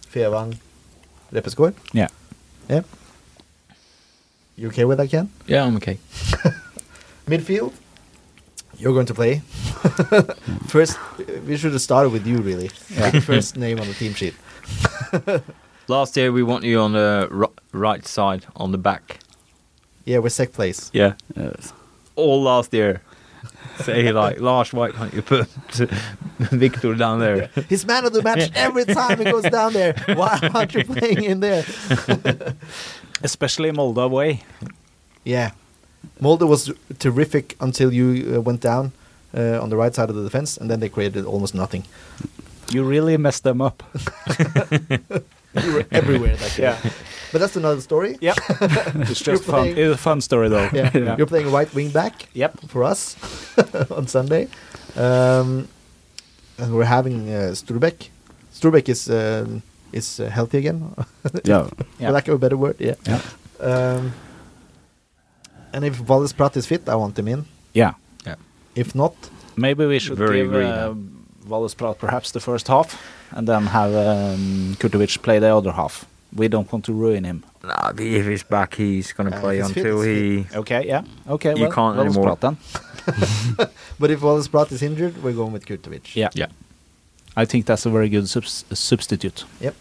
[0.07, 0.57] Fevang,
[1.33, 1.73] Repesgaard.
[1.93, 2.07] Ja.
[2.69, 2.81] Yeah.
[4.55, 5.29] You okay with that, Ken?
[5.47, 5.97] Yeah, I'm okay.
[7.27, 7.73] Midfield.
[8.77, 9.39] You're going to play.
[10.67, 10.97] First,
[11.47, 12.69] we should have started with you, really.
[12.89, 13.19] Yeah.
[13.21, 14.35] First name on the team sheet.
[15.87, 19.19] Last year we want you on the right side, on the back.
[20.09, 20.89] Yeah, we're Sek plays.
[20.91, 21.13] Yeah.
[22.15, 23.03] All last year.
[23.83, 25.47] Say like, Lars, why can't you put
[26.39, 27.51] Victor down there?
[27.69, 29.93] He's man of the match every time he goes down there.
[30.15, 31.63] Why aren't you playing in there?
[33.21, 34.41] Especially Molde away.
[35.23, 35.51] Yeah.
[36.19, 38.93] Molde was terrific until you uh, went down
[39.37, 41.83] uh, on the right side of the defense, and then they created almost nothing.
[42.71, 43.83] You really messed them up.
[45.53, 46.65] You were everywhere that game.
[46.65, 46.91] Yeah.
[47.31, 48.17] But that's another story.
[48.21, 48.37] Yep.
[49.09, 49.53] it's just fun.
[49.61, 50.69] playing- It's a fun story though.
[50.73, 51.15] Yeah.
[51.17, 52.51] You're playing right wing back Yep.
[52.67, 53.15] for us
[53.91, 54.47] on Sunday.
[54.95, 55.67] Um,
[56.57, 58.09] and we're having uh, Sturbeck.
[58.53, 59.61] Sturbeck is um,
[59.93, 60.93] is uh, healthy again,
[61.45, 61.67] Yeah.
[61.99, 62.07] Yeah.
[62.07, 62.75] for lack of a better word.
[62.79, 62.95] Yeah.
[63.07, 63.21] Yeah.
[63.59, 64.13] Um,
[65.73, 67.45] and if Vallès Prat is fit, I want him in.
[67.73, 67.93] Yeah.
[68.25, 68.35] Yeah.
[68.75, 69.13] If not,
[69.55, 70.97] Maybe we should Very give agree uh, now.
[71.47, 72.95] Vallès Prat perhaps the first half,
[73.31, 76.05] and then have um, Kurtovic play the other half.
[76.35, 77.43] We don't want to ruin him.
[77.63, 80.45] Nah, if he's back, he's going to Uh, play if he's fit, until he.
[80.55, 81.03] Okay, yeah.
[81.27, 82.35] Okay, You well, can't Wallace anymore.
[82.37, 82.57] Prat then.
[83.99, 86.15] but if Vallès Prat is injured, we're going with Kurtovic.
[86.15, 86.29] Yeah.
[86.35, 86.47] Yeah.
[87.35, 89.45] I think that's a very good subs- substitute.
[89.61, 89.75] Yep.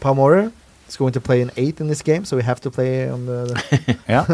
[0.00, 0.52] Pau Morer
[0.88, 3.26] is going to play an eight in this game, so we have to play on
[3.26, 4.26] the Yeah.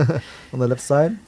[0.52, 1.18] on the left side.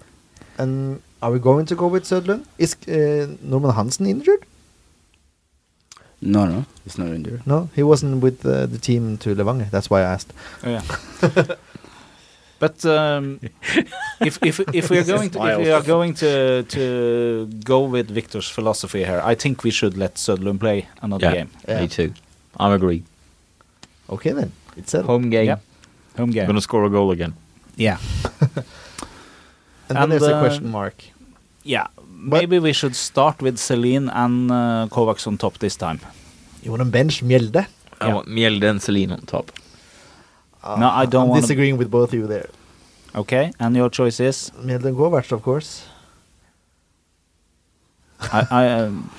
[0.58, 2.44] And are we going to go with Sødlund?
[2.58, 4.44] Is uh, Norman Hansen injured?
[6.22, 7.46] No, no, it's not injured.
[7.46, 9.70] No, he wasn't with uh, the team to Levanger.
[9.70, 10.32] That's why I asked.
[10.62, 10.82] Oh, yeah.
[12.58, 13.40] but um,
[14.20, 18.10] if if if we are going to if we are going to to go with
[18.10, 21.50] Victor's philosophy here, I think we should let Sødlund play another Yeah, game.
[21.68, 21.80] Yeah.
[21.80, 22.12] me too.
[22.58, 23.02] I'm agree.
[24.10, 25.46] Okay then, it's a Home game.
[25.46, 25.60] Yep.
[26.18, 26.44] Home game.
[26.46, 27.32] Going to score a goal again.
[27.76, 27.98] Yeah.
[29.90, 31.02] And, then And, there's a uh, question mark.
[31.64, 31.88] Yeah.
[32.22, 36.00] Maybe we should start with Sellin and uh, Kovacs on top this time.
[36.62, 37.66] You want to bench Mjelde?
[38.00, 38.14] I Yeah.
[38.14, 39.50] want Mjelde and Sellin on top.
[40.62, 42.48] No, I don't I'm wanna- disagreeing with both of you there.
[43.14, 45.84] Okay, and your choice is Mjelde and Kovacs, of course.
[48.20, 49.10] I, I um,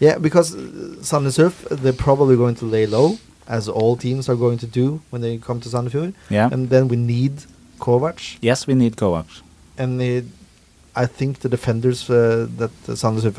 [0.00, 0.58] Yeah, because uh,
[1.00, 5.22] Sandefjord, they're probably going to lay low, as all teams are going to do when
[5.22, 6.12] they come to Sandefjord.
[6.30, 6.48] yeah.
[6.52, 7.32] And then we need
[7.80, 8.36] Kovac.
[8.42, 9.40] yes, we need Kovacs.
[9.78, 10.24] and it,
[10.94, 13.38] I think the defenders uh, that Sandnes have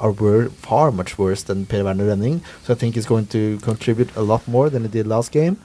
[0.00, 2.40] are, were far much worse than Per Verner Rønning.
[2.64, 5.58] So I think he's going to contribute a lot more than he did last game.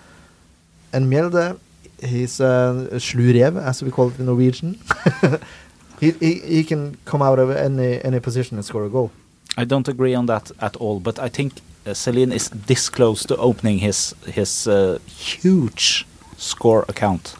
[0.93, 1.57] And Mjelde,
[2.03, 4.79] he's uh, a slurev, as we call it in Norwegian.
[5.99, 9.11] he, he he can come out of any any position and score a goal.
[9.57, 11.53] I don't agree on that at all, but I think
[11.85, 16.05] uh, Sellin is this close to opening his his uh, huge
[16.37, 17.35] score account,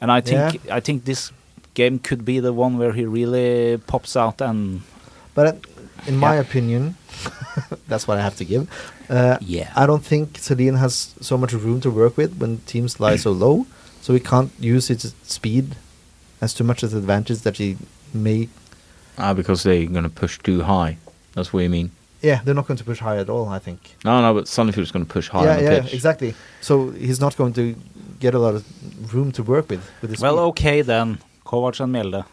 [0.00, 1.32] and I think I think this
[1.74, 4.80] game could be the one where he really pops out and
[5.34, 5.46] But
[6.06, 6.40] in my Yeah.
[6.46, 6.94] opinion,
[7.88, 8.68] that's what I have to give.
[9.10, 9.68] Uh, Yeah.
[9.74, 13.32] I don't think Sellin has so much room to work with when teams lie so
[13.32, 13.66] low,
[14.00, 15.74] so he can't use his speed
[16.40, 17.76] as too much as an advantage that he
[18.12, 18.48] may.
[19.18, 20.96] Ah, because they're going to push too high.
[21.34, 21.90] That's what you mean.
[22.22, 23.48] Yeah, they're not going to push high at all.
[23.48, 23.80] I think.
[24.04, 25.94] No, no, but Sandefjord's going to push high yeah, on the yeah, pitch.
[25.94, 26.34] exactly.
[26.60, 27.74] So he's not going to
[28.20, 28.62] get a lot of
[29.14, 30.48] room to work with with his well, speed.
[30.50, 31.18] okay then,
[31.54, 32.24] Kovacs and Mjelde.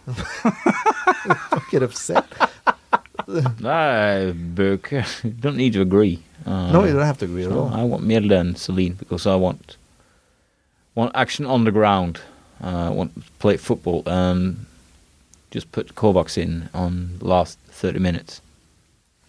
[1.72, 2.26] get upset.
[3.60, 4.92] No, Burke,
[5.24, 6.20] you don't need to agree.
[6.46, 7.70] Uh, no, you don't have to agree at all.
[7.72, 9.78] I want Mjelde and Sellin because I want
[10.96, 12.20] want action on the ground.
[12.64, 14.66] Uh, I want to play football and
[15.52, 18.42] just put Kovacs in on the last 30 minutes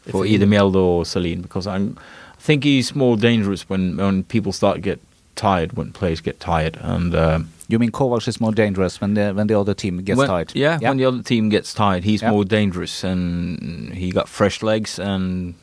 [0.07, 1.99] If for either Mjelde or Sellin because I'm,
[2.39, 5.01] I think he's more dangerous when, when people start to get
[5.37, 6.79] tired, when players get tired.
[6.81, 10.19] And um, You mean Kovacs is more dangerous when the when the other team gets
[10.19, 10.53] when, tired?
[10.55, 12.31] Yeah, when the other team gets tired, he's Yeah.
[12.31, 15.55] more dangerous and he got fresh legs and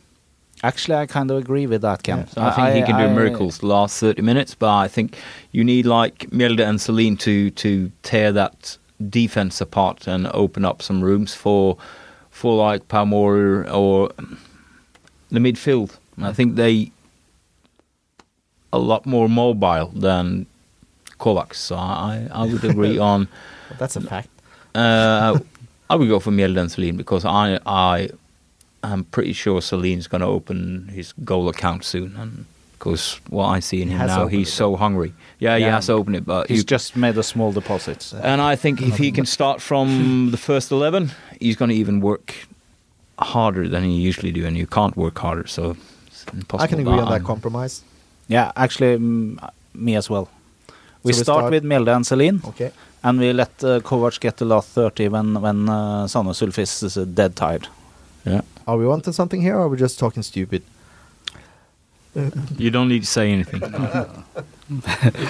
[0.61, 2.27] Actually, I kind of agree with that, Ken.
[2.27, 5.18] So I think he can do miracles the last 30 minutes, but I think
[5.53, 8.77] you need like Mjelde and Sellin to, to tear that
[9.10, 11.77] defense apart and open up some rooms for
[12.30, 14.11] for like Pau Morer or
[15.31, 15.98] the midfield.
[16.18, 16.36] I mm.
[16.36, 16.91] think they
[18.73, 20.45] a lot more mobile than
[21.19, 21.55] Kovacs.
[21.55, 23.27] So I, I would agree on
[23.77, 24.29] That's a fact.
[24.75, 25.39] uh,
[25.91, 28.09] I would go for Mjelde and Sellin because I I
[28.83, 33.59] am pretty sure Sellin's going to open his goal account soon, and because what I
[33.59, 35.11] see in He him now, he's it, so hungry.
[35.39, 38.13] Yeah, he has to open it, but He's you- just made a small deposit.
[38.23, 41.99] and I think if he can start from the first eleven, he's going to even
[42.01, 42.33] work
[43.17, 45.47] harder than he usually do, and you can't work harder.
[45.47, 45.75] So
[46.07, 46.63] it's impossible.
[46.63, 47.81] I can agree but on that compromise.
[48.27, 50.29] Yeah, actually, mm, me as well.
[51.03, 52.71] We, we start, start- with Mjelde and Sellin, Okay.
[53.03, 56.84] and we let uh, Kovacs get the last 30 when, when uh, Sandnes Ulf is,
[56.84, 57.67] is uh, dead tired.
[58.26, 60.61] Yeah, Are we onto something here, or are we just talking stupid?
[62.57, 63.61] you don't need to say anything.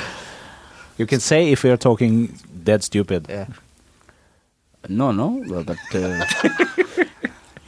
[0.99, 3.27] You can say if we are talking dead stupid.
[3.29, 3.45] Yeah.
[4.89, 6.25] No, no, but, but uh,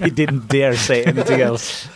[0.04, 1.88] He didn't dare say anything else.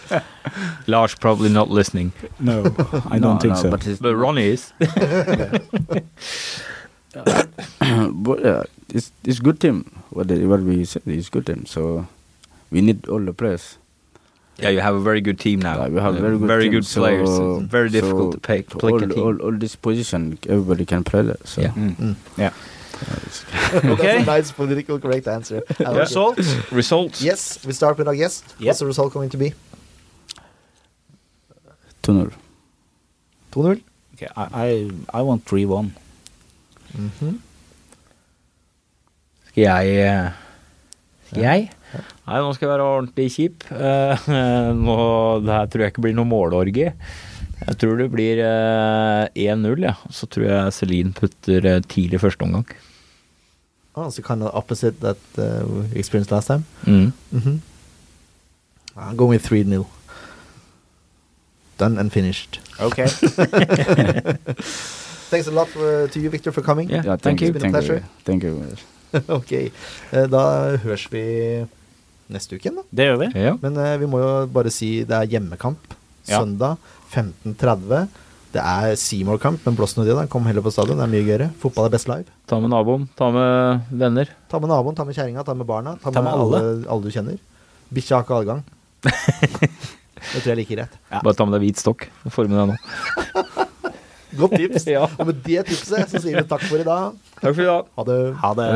[0.88, 2.64] Lars probably not listening, No,
[3.10, 3.70] I don't think no, so.
[3.72, 4.72] But, it's, but Ronnie is.
[7.16, 9.84] but yeah, it's it's good team.
[10.12, 11.66] What they, what we said is good team.
[11.66, 12.08] So
[12.72, 13.78] we need all the players.
[14.58, 15.78] Yeah, you have a very good team now.
[15.80, 17.28] Like, we have Uh, very good very team, good players.
[17.30, 19.20] so- It's very difficult so to pick, pick all, a team.
[19.24, 21.46] all, all this position, everybody can play that.
[21.48, 21.72] So Yeah.
[21.76, 22.16] Mm.
[22.38, 22.52] Yeah.
[23.76, 23.96] Okay.
[23.96, 25.62] That's a nice political correct answer.
[25.86, 26.40] I result.
[26.40, 26.72] it.
[26.72, 27.22] Results.
[27.22, 28.44] Yes, we start with our guest.
[28.60, 28.68] Yep.
[28.68, 29.54] What's the result going to be?
[32.04, 32.32] 2-0.
[33.52, 33.82] 2-0?
[34.16, 35.92] Okay, I, I, I want 3-1.
[36.96, 37.40] Mhm.
[39.50, 40.32] Skal jeg eh,
[41.30, 41.70] Skal jeg?
[42.28, 43.66] Nei, nå skal jeg være ordentlig kjip.
[43.72, 44.28] Uh,
[44.86, 44.98] nå,
[45.46, 46.94] det her tror jeg ikke blir noe målorgie.
[47.66, 49.94] Jeg tror det blir eh, 1-0, ja.
[50.14, 52.68] Så tror jeg Celine putter eh, tidlig første omgang.
[53.98, 56.66] Oh, so kind of opposite that uh, we experienced last time.
[56.86, 57.12] Mm.
[57.34, 57.58] Mm-hmm.
[58.98, 59.88] I'm going with 3 0.
[61.78, 62.60] Done and finished.
[62.80, 63.08] Okay.
[65.30, 66.90] Thanks a lot for, to you, Victor, for coming.
[66.90, 67.48] Yeah, Yeah, thank you.
[67.50, 67.96] It's been a Thank pleasure.
[67.96, 68.04] you.
[68.24, 68.76] Thank you.
[69.38, 69.52] ok.
[70.12, 70.44] Eh, Da
[70.84, 71.24] høres vi
[72.32, 72.84] neste uke igjen, da.
[72.92, 73.28] Det gjør vi.
[73.40, 73.56] Ja.
[73.62, 75.94] Men uh, vi må jo bare si det er hjemmekamp
[76.28, 76.40] Ja.
[76.42, 76.78] søndag
[77.14, 78.08] 15.30.
[78.56, 80.24] Det er Seymour-kamp, men blås nå det, da.
[80.32, 81.50] Kom heller på stadion, det er mye gøyere.
[81.60, 82.24] Fotball er best live.
[82.48, 84.30] Ta med naboen, ta med venner.
[84.52, 85.98] Ta med naboen, ta med kjerringa, ta med barna.
[86.00, 86.62] Ta med, Ta med alle.
[86.62, 86.86] alle.
[86.94, 87.42] alle, du kjenner.
[87.92, 88.64] Bikkja har ikke adgang.
[89.04, 90.96] det tror jeg er like greit.
[91.12, 91.20] Ja.
[91.20, 92.08] Bare ta med deg hvit stokk.
[92.32, 93.44] Får med deg nå.
[94.40, 94.88] Godt tips.
[94.96, 95.04] Ja.
[95.20, 97.20] Og med det tipset så sier vi takk for i dag.
[97.42, 97.92] Takk for i dag.
[98.00, 98.20] Ha det.
[98.40, 98.70] Ha det.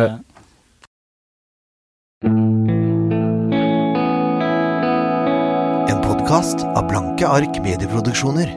[5.90, 8.52] En podkast av Blanke ark medieproduksjoner.